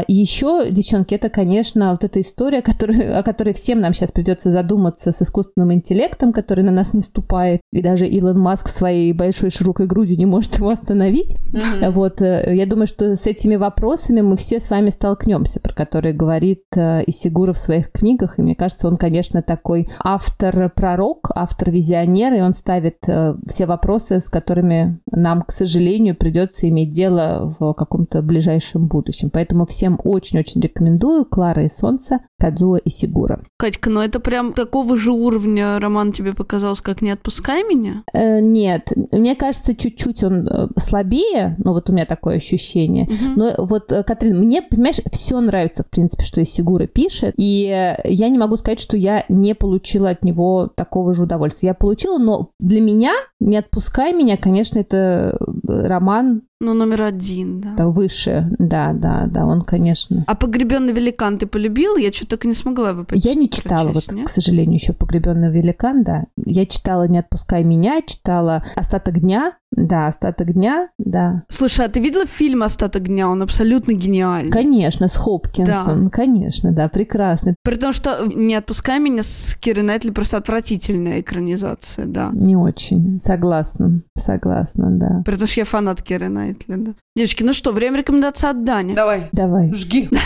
еще, 0.08 0.70
девчонки, 0.70 1.16
это, 1.16 1.30
конечно, 1.30 1.92
вот 1.92 2.04
эта 2.04 2.22
история, 2.22 2.62
которая, 2.62 3.20
о 3.20 3.24
которой 3.24 3.54
всем 3.54 3.82
нам 3.82 3.94
сейчас 3.94 4.12
придется 4.12 4.52
задуматься 4.52 5.12
с 5.12 5.22
искусственным 5.22 5.74
интеллектом, 5.74 6.32
который 6.32 6.64
на 6.64 6.72
нас 6.72 6.94
не 6.94 7.02
ступает, 7.02 7.62
и 7.72 7.82
даже 7.82 8.08
Илон 8.08 8.40
Маск 8.40 8.68
своей 8.68 9.14
большой 9.14 9.50
широкой 9.50 9.88
грудью 9.88 10.18
не 10.18 10.26
может 10.26 10.58
его 10.58 10.70
остановить. 10.70 11.36
Мгм. 11.52 11.92
Вот, 11.92 12.22
э, 12.22 12.54
я 12.56 12.66
думаю, 12.66 12.88
что 12.88 13.16
с 13.16 13.26
этими 13.26 13.56
вопросами 13.56 14.22
мы 14.22 14.38
все 14.38 14.60
с 14.60 14.70
вами 14.70 14.90
столкнемся, 14.90 15.60
про 15.60 15.74
которые 15.74 16.14
говорит 16.14 16.64
э, 16.76 17.04
Исигура 17.08 17.54
в 17.54 17.58
своих 17.58 17.92
книгах, 17.92 18.38
и 18.38 18.42
мне 18.42 18.56
кажется, 18.56 18.88
он, 18.88 18.98
конечно, 18.98 19.42
такой 19.42 19.90
автор-пророк, 20.04 21.32
автор-визионер, 21.34 22.34
и 22.34 22.42
он 22.42 22.54
ставит 22.54 22.98
э, 23.08 23.36
все 23.48 23.66
вопросы, 23.66 24.20
с 24.20 24.30
которыми 24.30 25.00
нам, 25.12 25.44
к 25.44 25.52
сожалению, 25.52 26.16
придется 26.16 26.68
иметь 26.70 26.92
дело 26.92 27.56
в 27.60 27.74
каком-то 27.74 28.22
ближайшем 28.22 28.88
будущем. 28.88 29.30
Поэтому 29.32 29.62
всем 29.65 29.99
очень-очень 30.04 30.62
рекомендую 30.62 31.26
«Клара 31.26 31.63
и 31.63 31.69
солнце» 31.69 32.19
Кадзуо 32.39 32.80
Исигура. 32.84 33.43
Катька, 33.58 33.89
ну 33.89 34.02
это 34.02 34.19
прям 34.19 34.54
такого 34.54 34.97
же 34.97 35.12
уровня 35.12 35.80
роман 35.80 36.12
тебе 36.12 36.34
показался, 36.34 36.84
как 36.84 37.02
«Не 37.02 37.12
отпускай 37.12 37.63
меня»? 37.63 38.04
Э, 38.13 38.41
нет, 38.41 38.91
мне 39.12 39.36
кажется, 39.36 39.76
чуть-чуть 39.76 40.23
он 40.23 40.47
э, 40.47 40.67
слабее, 40.78 41.56
ну 41.63 41.71
вот 41.73 41.89
у 41.89 41.93
меня 41.93 42.06
такое 42.06 42.36
ощущение. 42.36 43.06
Мгм. 43.06 43.34
Но 43.36 43.54
вот, 43.58 43.91
э, 43.91 44.04
Катрин, 44.04 44.38
мне, 44.39 44.62
понимаешь, 44.62 44.99
все 45.12 45.39
нравится, 45.39 45.84
в 45.84 45.89
принципе, 45.89 46.23
что 46.23 46.43
Исигура 46.43 46.88
пишет, 46.88 47.34
и 47.38 47.95
я 48.04 48.30
не 48.30 48.38
могу 48.38 48.58
сказать, 48.58 48.80
что 48.80 48.97
я 48.97 49.23
не 49.30 49.56
получила 49.56 50.10
от 50.10 50.23
него 50.23 50.69
такого 50.76 51.13
же 51.13 51.23
удовольствия. 51.23 51.69
Я 51.69 51.73
получила, 51.73 52.17
но 52.17 52.49
для 52.60 52.82
меня 52.82 53.13
«Не 53.39 53.58
отпускай 53.58 54.13
меня», 54.13 54.38
конечно, 54.38 54.80
это 54.80 55.38
э, 55.39 55.88
роман 55.88 56.43
Ну, 56.60 56.73
номер 56.73 57.04
один, 57.04 57.62
да. 57.62 57.76
да, 57.78 57.88
выше, 57.88 58.49
да, 58.58 58.93
да, 58.93 59.26
да, 59.28 59.45
он, 59.45 59.53
конечно... 59.62 60.24
А 60.28 60.36
«Погребенный 60.36 60.94
великан» 60.94 61.38
ты 61.38 61.46
полюбил? 61.46 61.98
Я 61.98 62.12
что-то 62.12 62.38
так 62.38 62.46
и 62.46 62.48
не 62.48 62.54
смогла 62.54 62.89
его 62.89 63.06
Я 63.12 63.36
не 63.36 63.50
читала, 63.50 63.88
вот, 63.88 64.06
прочесть, 64.06 64.12
нет? 64.13 64.28
к 64.28 64.32
сожалению, 64.32 64.76
еще 64.76 64.94
«Погребенный 64.94 65.52
великан», 65.52 66.04
да. 66.04 66.26
Я 66.46 66.66
читала 66.66 67.08
«Не 67.08 67.20
отпускай 67.20 67.63
меня», 67.63 68.02
читала 68.02 68.63
«Остаток 68.76 69.20
дня», 69.20 69.58
да, 69.76 70.08
«Остаток 70.08 70.54
дня», 70.54 70.90
да. 70.98 71.44
Слушай, 71.50 71.86
а 71.86 71.90
ты 71.90 72.00
видела 72.00 72.26
фильм 72.26 72.64
«Остаток 72.64 73.04
дня»? 73.04 73.30
Он 73.30 73.42
абсолютно 73.42 73.94
гениальный. 73.94 74.52
Конечно, 74.52 75.08
с 75.08 75.16
Хопкинсом, 75.16 76.10
конечно, 76.10 76.72
да, 76.72 76.90
прекрасный. 76.90 77.56
При 77.64 77.76
том, 77.76 77.94
что 77.94 78.26
«Не 78.34 78.56
отпускай 78.56 79.00
меня» 79.00 79.24
с 79.24 79.56
Кирой 79.60 79.84
Найтли 79.84 80.12
просто 80.12 80.38
отвратительная 80.38 81.22
экранизация, 81.22 82.06
да. 82.06 82.30
Не 82.34 82.56
очень, 82.56 83.20
согласна, 83.20 84.02
согласна, 84.18 84.90
да. 84.92 85.22
При 85.26 85.36
том, 85.36 85.48
что 85.48 85.62
я 85.62 85.66
фанат 85.66 86.02
Киры 86.02 86.30
Найтли, 86.30 86.76
да. 86.76 86.94
Девочки, 87.16 87.44
ну 87.44 87.54
что, 87.54 87.72
время 87.72 88.00
рекомендации 88.00 88.50
от 88.50 88.64
Дани. 88.64 88.96
Давай, 88.96 89.30
Давай. 89.32 89.72
жги. 89.74 90.10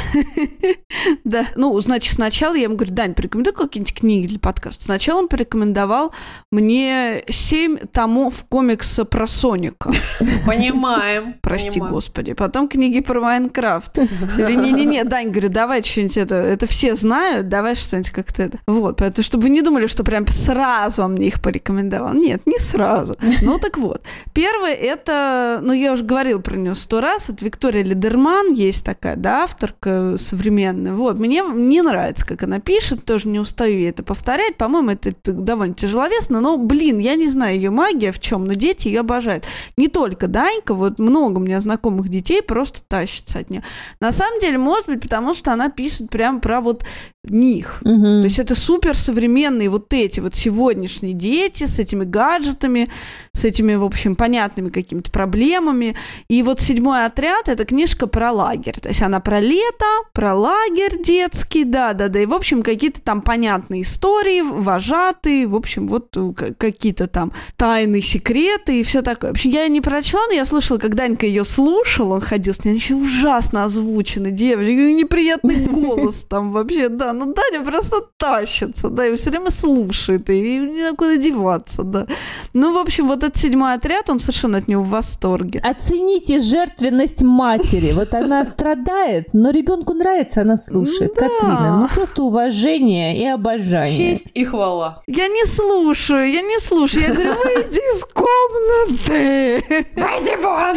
Да, 1.24 1.46
ну, 1.56 1.80
значит, 1.82 2.14
сначала 2.14 2.56
я 2.56 2.64
ему 2.64 2.76
говорю, 2.76 2.94
Дань, 2.94 3.14
порекомендуй 3.14 3.54
какие-нибудь 3.54 3.94
книги 3.94 4.28
для 4.28 4.40
подкаста. 4.40 4.86
Сначала 4.86 5.20
он 5.20 5.28
порекомендовал 5.28 6.14
мне 6.52 7.24
семь 7.30 7.78
томов 7.78 8.46
комикса 8.46 9.06
про 9.06 9.28
Соника. 9.38 9.92
Понимаем. 10.48 11.36
Прости, 11.42 11.70
понимаем. 11.70 11.94
господи. 11.94 12.34
Потом 12.34 12.68
книги 12.68 13.02
про 13.02 13.22
Майнкрафт. 13.22 13.98
Не-не-не, 14.38 15.04
Дань, 15.04 15.30
говорю, 15.30 15.50
давай 15.50 15.84
что-нибудь 15.84 16.18
это, 16.18 16.36
это 16.36 16.66
все 16.66 16.96
знают, 16.96 17.48
давай 17.48 17.76
что-нибудь 17.76 18.10
как-то 18.10 18.44
это. 18.44 18.60
Вот, 18.66 18.98
поэтому, 18.98 19.24
чтобы 19.24 19.44
вы 19.44 19.50
не 19.50 19.62
думали, 19.62 19.86
что 19.86 20.04
прям 20.04 20.26
сразу 20.28 21.04
он 21.04 21.14
мне 21.14 21.28
их 21.28 21.40
порекомендовал. 21.40 22.14
Нет, 22.14 22.42
не 22.48 22.58
сразу. 22.58 23.16
Ну, 23.42 23.60
так 23.60 23.78
вот. 23.78 24.02
Первое, 24.34 24.74
это, 24.74 25.60
ну, 25.62 25.72
я 25.74 25.94
уже 25.94 26.04
говорила 26.04 26.40
про 26.40 26.56
нее 26.56 26.74
сто 26.74 27.00
раз, 27.00 27.30
это 27.30 27.46
Виктория 27.46 27.84
Лидерман, 27.84 28.54
есть 28.54 28.84
такая, 28.84 29.16
да, 29.16 29.44
авторка 29.44 30.16
современная. 30.18 30.94
Вот, 30.94 31.20
мне 31.20 31.44
не 31.54 31.84
нравится, 31.84 32.26
как 32.26 32.42
она 32.42 32.60
пишет, 32.60 33.06
тоже 33.06 33.28
не 33.28 33.40
устаю 33.40 33.88
это 33.88 34.02
повторять. 34.02 34.58
По-моему, 34.58 34.92
это, 34.92 35.10
это 35.10 35.32
довольно 35.32 35.76
тяжеловесно, 35.76 36.42
но, 36.42 36.58
блин, 36.58 36.98
я 36.98 37.14
не 37.16 37.30
знаю 37.30 37.56
ее 37.56 37.70
магия 37.70 38.12
в 38.12 38.20
чем, 38.20 38.46
но 38.46 38.54
дети 38.54 38.88
ее 38.88 39.02
обожают. 39.02 39.27
Не 39.76 39.88
только 39.88 40.28
Данька, 40.28 40.74
вот 40.74 41.00
много 41.00 41.38
у 41.38 41.42
меня 41.42 41.62
знакомых 41.62 42.10
детей 42.10 42.42
просто 42.42 42.80
тащится 42.88 43.40
от 43.40 43.50
нее. 43.50 43.64
На 44.00 44.12
самом 44.12 44.40
деле, 44.40 44.58
может 44.58 44.88
быть, 44.88 45.02
потому 45.02 45.34
что 45.34 45.52
она 45.52 45.70
пишет 45.70 46.10
прям 46.10 46.42
про 46.42 46.62
вот 46.62 46.84
них. 47.30 47.80
Мгм. 47.84 48.22
То 48.22 48.26
есть 48.26 48.40
это 48.40 48.56
супер 48.56 48.96
современные 48.96 49.70
вот 49.70 49.94
эти 49.94 50.20
вот 50.20 50.36
сегодняшние 50.36 51.14
дети 51.14 51.66
с 51.66 51.80
этими 51.80 52.04
гаджетами, 52.04 52.90
с 53.34 53.44
этими, 53.46 53.76
в 53.76 53.84
общем, 53.84 54.16
понятными 54.16 54.70
какими-то 54.70 55.12
проблемами. 55.12 55.96
И 56.30 56.44
вот 56.44 56.62
«Седьмой 56.62 57.06
отряд»— 57.06 57.38
это 57.50 57.66
книжка 57.66 58.08
про 58.08 58.32
лагерь. 58.32 58.80
То 58.80 58.90
есть 58.90 59.02
она 59.02 59.20
про 59.20 59.40
лето, 59.40 59.86
про 60.14 60.34
лагерь 60.36 61.02
детский, 61.04 61.64
да-да-да. 61.64 62.20
И, 62.20 62.26
в 62.26 62.34
общем, 62.34 62.64
какие-то 62.64 63.02
там 63.02 63.22
понятные 63.22 63.82
истории, 63.82 64.42
вожатые, 64.42 65.48
в 65.48 65.56
общем, 65.56 65.88
вот 65.88 66.16
э, 66.16 66.54
какие-то 66.58 67.08
там 67.08 67.32
тайные 67.56 68.02
секреты 68.02 68.80
и 68.80 68.84
все 68.84 69.02
такое. 69.02 69.17
В 69.22 69.32
общем, 69.32 69.52
я 69.52 69.68
не 69.68 69.82
прочла, 69.82 70.22
но 70.28 70.34
я 70.34 70.46
слышала, 70.46 70.78
как 70.78 70.96
Данька 70.96 71.26
ее 71.26 71.44
слушал, 71.44 72.12
он 72.12 72.22
ходил 72.22 72.54
с 72.54 72.64
ней, 72.64 72.72
она 72.72 72.76
еще 72.78 72.96
ужасно 72.96 73.64
озвучена, 73.64 74.32
девочка, 74.32 74.72
неприятный 74.72 75.66
голос 75.68 76.26
там 76.30 76.52
вообще, 76.52 76.90
да. 76.90 77.14
Ну, 77.14 77.34
Даня 77.34 77.64
просто 77.64 77.98
тащится, 78.18 78.90
да, 78.90 79.06
и 79.08 79.16
все 79.16 79.30
время 79.30 79.50
слушает, 79.50 80.30
и 80.30 80.60
некуда 80.60 81.18
деваться, 81.18 81.84
да. 81.84 82.08
Ну, 82.54 82.74
в 82.74 82.78
общем, 82.78 83.08
вот 83.08 83.24
этот 83.24 83.38
седьмой 83.38 83.74
отряд, 83.74 84.10
он 84.10 84.20
совершенно 84.20 84.58
от 84.58 84.68
него 84.68 84.84
в 84.84 84.90
восторге. 84.90 85.60
Оцените 85.64 86.40
жертвенность 86.40 87.22
матери. 87.22 87.92
Вот 87.94 88.14
она 88.14 88.46
страдает, 88.46 89.30
но 89.34 89.52
ребенку 89.52 89.94
нравится, 89.94 90.42
она 90.42 90.58
слушает. 90.58 91.14
Да. 91.16 91.28
Катрина, 91.28 91.80
ну 91.82 91.88
просто 91.88 92.24
уважение 92.24 93.18
и 93.18 93.26
обожание. 93.26 93.96
Честь 93.96 94.32
и 94.34 94.46
хвала. 94.46 95.02
Я 95.08 95.28
не 95.28 95.46
слушаю, 95.46 96.30
я 96.32 96.42
не 96.42 96.60
слушаю. 96.60 97.04
Я 97.04 97.14
говорю, 97.14 97.34
выйди 97.34 97.78
из 97.78 98.06
комнаты. 98.06 99.07
Пойди 99.08 100.36
вон! 100.42 100.76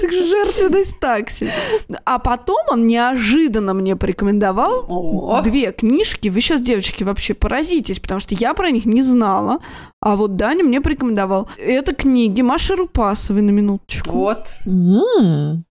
Так 0.00 0.12
что 0.12 0.26
жертвенность 0.26 0.98
так 1.00 1.30
себе. 1.30 1.52
А 2.04 2.18
потом 2.18 2.58
он 2.70 2.86
неожиданно 2.86 3.74
мне 3.74 3.96
порекомендовал 3.96 5.42
две 5.42 5.72
книжки. 5.72 6.28
Вы 6.28 6.40
сейчас, 6.40 6.60
девочки, 6.60 7.04
вообще 7.04 7.34
поразитесь, 7.34 8.00
потому 8.00 8.20
что 8.20 8.34
я 8.34 8.54
про 8.54 8.70
них 8.70 8.86
не 8.86 9.02
знала. 9.02 9.58
А 10.00 10.16
вот 10.16 10.36
Даня 10.36 10.64
мне 10.64 10.80
порекомендовал. 10.80 11.48
Это 11.58 11.94
книги 11.94 12.42
Маши 12.42 12.74
Рупасовой 12.74 13.42
на 13.42 13.50
минуточку. 13.50 14.10
Вот. 14.10 14.58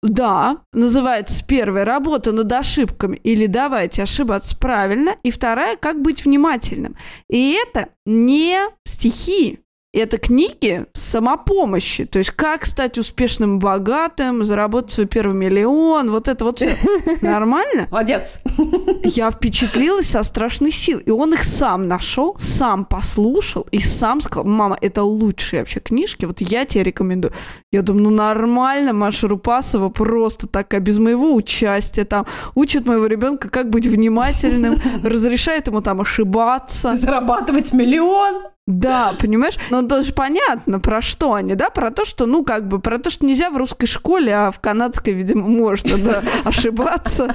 Да, 0.02 0.58
называется 0.74 1.44
первая 1.46 1.86
работа 1.86 2.32
над 2.32 2.52
ошибками 2.52 3.18
или 3.24 3.46
давайте 3.46 4.04
ошибаться 4.04 4.58
правильно, 4.58 5.16
и 5.24 5.32
вторая 5.32 5.78
как 5.78 6.02
быть 6.02 6.26
внимательным. 6.26 6.96
И 7.30 7.54
это 7.54 7.90
не 8.06 8.60
стихи, 8.86 9.60
это 10.00 10.18
книги 10.18 10.86
самопомощи, 10.94 12.06
то 12.06 12.18
есть 12.18 12.32
как 12.32 12.66
стать 12.66 12.98
успешным, 12.98 13.60
богатым, 13.60 14.44
заработать 14.44 14.92
свой 14.92 15.06
первый 15.06 15.36
миллион, 15.36 16.10
вот 16.10 16.28
это 16.28 16.44
вот 16.46 16.58
все. 16.58 16.76
Нормально? 17.22 17.88
Молодец. 17.92 18.40
Я 19.04 19.30
впечатлилась 19.30 20.10
со 20.10 20.24
страшной 20.24 20.72
силой. 20.72 21.04
И 21.04 21.12
он 21.12 21.34
их 21.34 21.44
сам 21.44 21.88
нашел, 21.88 22.36
сам 22.40 22.86
послушал 22.86 23.68
и 23.72 23.80
сам 23.80 24.22
сказал, 24.22 24.46
мама, 24.46 24.78
это 24.82 25.04
лучшие 25.04 25.62
вообще 25.62 25.80
книжки, 25.80 26.26
вот 26.26 26.42
я 26.42 26.66
тебе 26.66 26.84
рекомендую. 26.84 27.34
Я 27.72 27.84
думаю, 27.84 28.06
ну 28.06 28.10
нормально, 28.10 28.94
Маша 28.94 29.28
Рупасова 29.28 29.90
просто 29.90 30.48
такая, 30.48 30.82
без 30.82 30.98
моего 30.98 31.36
участия 31.36 32.06
там, 32.06 32.26
учит 32.56 32.88
моего 32.88 33.06
ребенка, 33.06 33.50
как 33.50 33.70
быть 33.70 33.86
внимательным, 33.86 34.76
разрешает 35.04 35.68
ему 35.68 35.82
там 35.82 36.02
ошибаться. 36.02 36.96
Зарабатывать 36.96 37.74
миллион. 37.74 38.53
Да, 38.66 39.14
понимаешь? 39.20 39.58
Ну, 39.72 39.86
тоже 39.86 40.14
понятно, 40.14 40.80
про 40.80 41.02
что 41.02 41.34
они, 41.34 41.54
да? 41.54 41.70
Про 41.70 41.92
то, 41.92 42.06
что, 42.06 42.26
ну, 42.26 42.46
как 42.46 42.70
бы, 42.70 42.80
про 42.80 42.98
то, 42.98 43.10
что 43.10 43.26
нельзя 43.26 43.50
в 43.50 43.58
русской 43.58 43.88
школе, 43.88 44.34
а 44.34 44.52
в 44.52 44.62
канадской, 44.62 45.12
видимо, 45.12 45.48
можно, 45.48 45.98
да, 45.98 46.24
ошибаться 46.46 47.30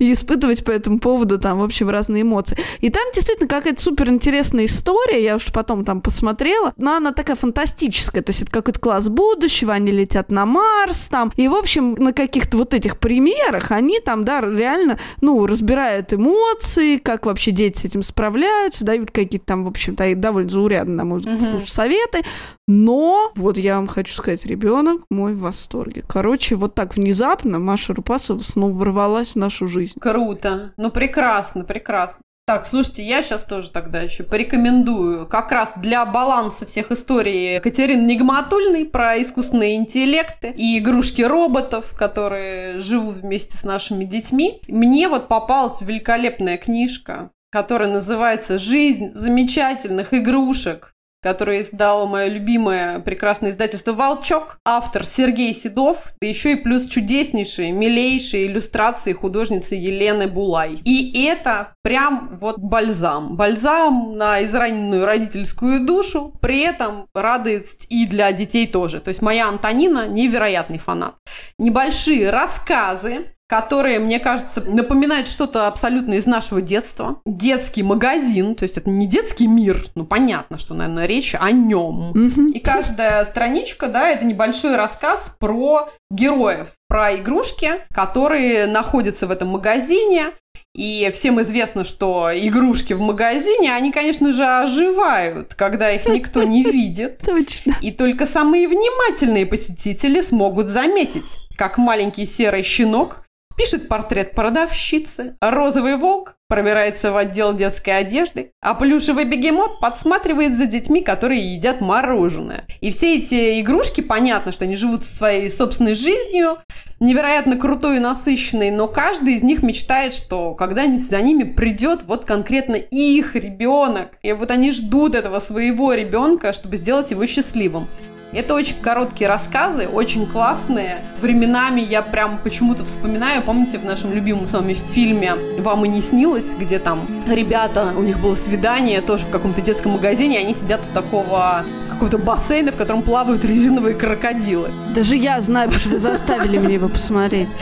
и 0.00 0.12
испытывать 0.12 0.64
по 0.64 0.72
этому 0.72 0.98
поводу 0.98 1.38
там, 1.38 1.60
в 1.60 1.62
общем, 1.62 1.88
разные 1.88 2.22
эмоции. 2.22 2.58
И 2.80 2.90
там 2.90 3.04
действительно 3.14 3.48
какая-то 3.48 3.80
супер 3.80 4.08
интересная 4.08 4.64
история, 4.64 5.22
я 5.22 5.36
уж 5.36 5.52
потом 5.52 5.84
там 5.84 6.00
посмотрела, 6.00 6.72
но 6.76 6.96
она 6.96 7.12
такая 7.12 7.36
фантастическая, 7.36 8.20
то 8.24 8.30
есть 8.30 8.42
это 8.42 8.50
какой-то 8.50 8.80
класс 8.80 9.08
будущего, 9.08 9.72
они 9.72 9.92
летят 9.92 10.32
на 10.32 10.46
Марс 10.46 11.06
там, 11.06 11.32
и, 11.36 11.46
в 11.46 11.54
общем, 11.54 11.94
на 11.94 12.12
каких-то 12.12 12.56
вот 12.56 12.74
этих 12.74 12.98
примерах 12.98 13.70
они 13.70 14.00
там, 14.00 14.24
да, 14.24 14.40
реально, 14.40 14.98
ну, 15.20 15.46
разбирают 15.46 16.12
эмоции, 16.12 16.96
как 16.96 17.26
вообще 17.26 17.52
дети 17.52 17.78
с 17.78 17.84
этим 17.84 18.02
справляются, 18.02 18.84
дают 18.84 19.12
какие-то 19.12 19.46
там, 19.46 19.62
в 19.62 19.68
общем-то, 19.68 20.07
и 20.08 20.14
довольно 20.14 20.50
заурядные, 20.50 20.96
на 20.96 21.04
мой 21.04 21.18
взгляд, 21.18 21.40
Мгм. 21.40 21.60
советы, 21.60 22.22
но, 22.66 23.32
вот 23.36 23.58
я 23.58 23.76
вам 23.76 23.86
хочу 23.86 24.14
сказать, 24.14 24.44
ребенок 24.46 25.02
мой 25.10 25.34
в 25.34 25.40
восторге. 25.40 26.04
Короче, 26.08 26.54
вот 26.56 26.74
так 26.74 26.96
внезапно 26.96 27.58
Маша 27.58 27.94
Рупасова 27.94 28.40
снова 28.40 28.72
ворвалась 28.72 29.30
в 29.32 29.36
нашу 29.36 29.68
жизнь. 29.68 29.94
Круто. 30.00 30.72
Ну, 30.76 30.90
прекрасно, 30.90 31.64
прекрасно. 31.64 32.20
Так, 32.46 32.64
слушайте, 32.64 33.02
я 33.02 33.22
сейчас 33.22 33.44
тоже 33.44 33.70
тогда 33.70 34.00
еще 34.00 34.22
порекомендую 34.22 35.26
как 35.26 35.52
раз 35.52 35.74
для 35.76 36.06
баланса 36.06 36.64
всех 36.64 36.90
историй 36.90 37.60
Катерины 37.60 38.00
Нигматульной 38.06 38.86
про 38.86 39.20
искусственные 39.20 39.76
интеллекты 39.76 40.54
и 40.56 40.78
игрушки 40.78 41.20
роботов, 41.20 41.92
которые 41.94 42.80
живут 42.80 43.16
вместе 43.16 43.58
с 43.58 43.64
нашими 43.64 44.04
детьми. 44.04 44.62
Мне 44.66 45.08
вот 45.08 45.28
попалась 45.28 45.82
великолепная 45.82 46.56
книжка, 46.56 47.30
которая 47.50 47.90
называется 47.90 48.58
«Жизнь 48.58 49.12
замечательных 49.12 50.14
игрушек», 50.14 50.92
которую 51.20 51.60
издало 51.60 52.06
мое 52.06 52.28
любимое 52.28 53.00
прекрасное 53.00 53.50
издательство 53.50 53.92
«Волчок». 53.92 54.58
Автор 54.64 55.04
Сергей 55.04 55.52
Седов, 55.52 56.12
да 56.20 56.28
еще 56.28 56.52
и 56.52 56.56
плюс 56.56 56.86
чудеснейшие, 56.86 57.72
милейшие 57.72 58.46
иллюстрации 58.46 59.12
художницы 59.12 59.74
Елены 59.74 60.28
Булай. 60.28 60.80
И 60.84 61.24
это 61.26 61.72
прям 61.82 62.36
вот 62.40 62.58
бальзам. 62.58 63.36
Бальзам 63.36 64.16
на 64.16 64.44
израненную 64.44 65.04
родительскую 65.04 65.84
душу, 65.84 66.34
при 66.40 66.60
этом 66.60 67.06
радость 67.14 67.86
и 67.90 68.06
для 68.06 68.30
детей 68.32 68.66
тоже. 68.66 69.00
То 69.00 69.08
есть 69.08 69.22
моя 69.22 69.48
Антонина 69.48 70.06
невероятный 70.06 70.78
фанат. 70.78 71.16
Небольшие 71.58 72.30
рассказы, 72.30 73.34
которые, 73.48 73.98
мне 73.98 74.20
кажется, 74.20 74.60
напоминают 74.60 75.26
что-то 75.26 75.66
абсолютно 75.66 76.14
из 76.14 76.26
нашего 76.26 76.60
детства. 76.60 77.20
Детский 77.24 77.82
магазин, 77.82 78.54
то 78.54 78.64
есть 78.64 78.76
это 78.76 78.90
не 78.90 79.06
детский 79.06 79.46
мир, 79.46 79.86
ну 79.94 80.04
понятно, 80.04 80.58
что, 80.58 80.74
наверное, 80.74 81.06
речь 81.06 81.34
о 81.38 81.50
нем. 81.50 82.12
И 82.48 82.60
каждая 82.60 83.24
страничка, 83.24 83.88
да, 83.88 84.10
это 84.10 84.26
небольшой 84.26 84.76
рассказ 84.76 85.34
про 85.38 85.88
героев, 86.10 86.74
про 86.88 87.16
игрушки, 87.16 87.72
которые 87.92 88.66
находятся 88.66 89.26
в 89.26 89.30
этом 89.30 89.48
магазине. 89.48 90.32
И 90.74 91.10
всем 91.14 91.40
известно, 91.40 91.82
что 91.82 92.30
игрушки 92.32 92.92
в 92.92 93.00
магазине, 93.00 93.74
они, 93.74 93.90
конечно 93.90 94.32
же, 94.32 94.44
оживают, 94.44 95.54
когда 95.54 95.90
их 95.90 96.06
никто 96.06 96.42
не 96.42 96.62
видит. 96.70 97.20
Точно. 97.24 97.76
И 97.80 97.90
только 97.90 98.26
самые 98.26 98.68
внимательные 98.68 99.46
посетители 99.46 100.20
смогут 100.20 100.66
заметить, 100.66 101.38
как 101.56 101.78
маленький 101.78 102.26
серый 102.26 102.62
щенок 102.62 103.24
пишет 103.58 103.88
портрет 103.88 104.34
продавщицы, 104.34 105.36
розовый 105.40 105.96
волк 105.96 106.36
пробирается 106.48 107.10
в 107.12 107.16
отдел 107.16 107.52
детской 107.52 107.90
одежды, 107.90 108.52
а 108.62 108.74
плюшевый 108.74 109.24
бегемот 109.24 109.80
подсматривает 109.80 110.56
за 110.56 110.66
детьми, 110.66 111.02
которые 111.02 111.54
едят 111.54 111.80
мороженое. 111.80 112.64
И 112.80 112.90
все 112.90 113.18
эти 113.18 113.60
игрушки, 113.60 114.00
понятно, 114.00 114.52
что 114.52 114.64
они 114.64 114.76
живут 114.76 115.04
своей 115.04 115.50
собственной 115.50 115.94
жизнью, 115.94 116.58
невероятно 117.00 117.58
крутой 117.58 117.96
и 117.96 118.00
насыщенной, 118.00 118.70
но 118.70 118.86
каждый 118.86 119.34
из 119.34 119.42
них 119.42 119.62
мечтает, 119.62 120.14
что 120.14 120.54
когда-нибудь 120.54 121.04
за 121.04 121.20
ними 121.20 121.42
придет 121.42 122.04
вот 122.04 122.24
конкретно 122.24 122.76
их 122.76 123.34
ребенок. 123.34 124.12
И 124.22 124.32
вот 124.32 124.50
они 124.50 124.72
ждут 124.72 125.16
этого 125.16 125.40
своего 125.40 125.92
ребенка, 125.92 126.52
чтобы 126.52 126.76
сделать 126.76 127.10
его 127.10 127.26
счастливым. 127.26 127.88
Это 128.32 128.54
очень 128.54 128.76
короткие 128.82 129.28
рассказы, 129.28 129.88
очень 129.88 130.26
классные. 130.26 131.02
Временами 131.20 131.80
я 131.80 132.02
прям 132.02 132.38
почему-то 132.38 132.84
вспоминаю, 132.84 133.42
помните, 133.42 133.78
в 133.78 133.84
нашем 133.86 134.12
любимом 134.12 134.46
с 134.46 134.52
вами 134.52 134.74
фильме 134.74 135.34
«Вам 135.58 135.86
и 135.86 135.88
не 135.88 136.02
снилось», 136.02 136.54
где 136.54 136.78
там 136.78 137.08
ребята, 137.26 137.94
у 137.96 138.02
них 138.02 138.20
было 138.20 138.34
свидание 138.34 139.00
тоже 139.00 139.24
в 139.24 139.30
каком-то 139.30 139.62
детском 139.62 139.92
магазине, 139.92 140.38
они 140.38 140.52
сидят 140.52 140.86
у 140.90 140.94
такого 140.94 141.64
какого-то 141.98 142.18
бассейна, 142.18 142.70
в 142.70 142.76
котором 142.76 143.02
плавают 143.02 143.44
резиновые 143.44 143.96
крокодилы. 143.96 144.70
Даже 144.94 145.16
я 145.16 145.40
знаю, 145.40 145.68
потому 145.68 145.80
что 145.80 145.90
вы 145.90 145.98
заставили 145.98 146.56
меня 146.56 146.74
его 146.74 146.88
посмотреть. 146.88 147.48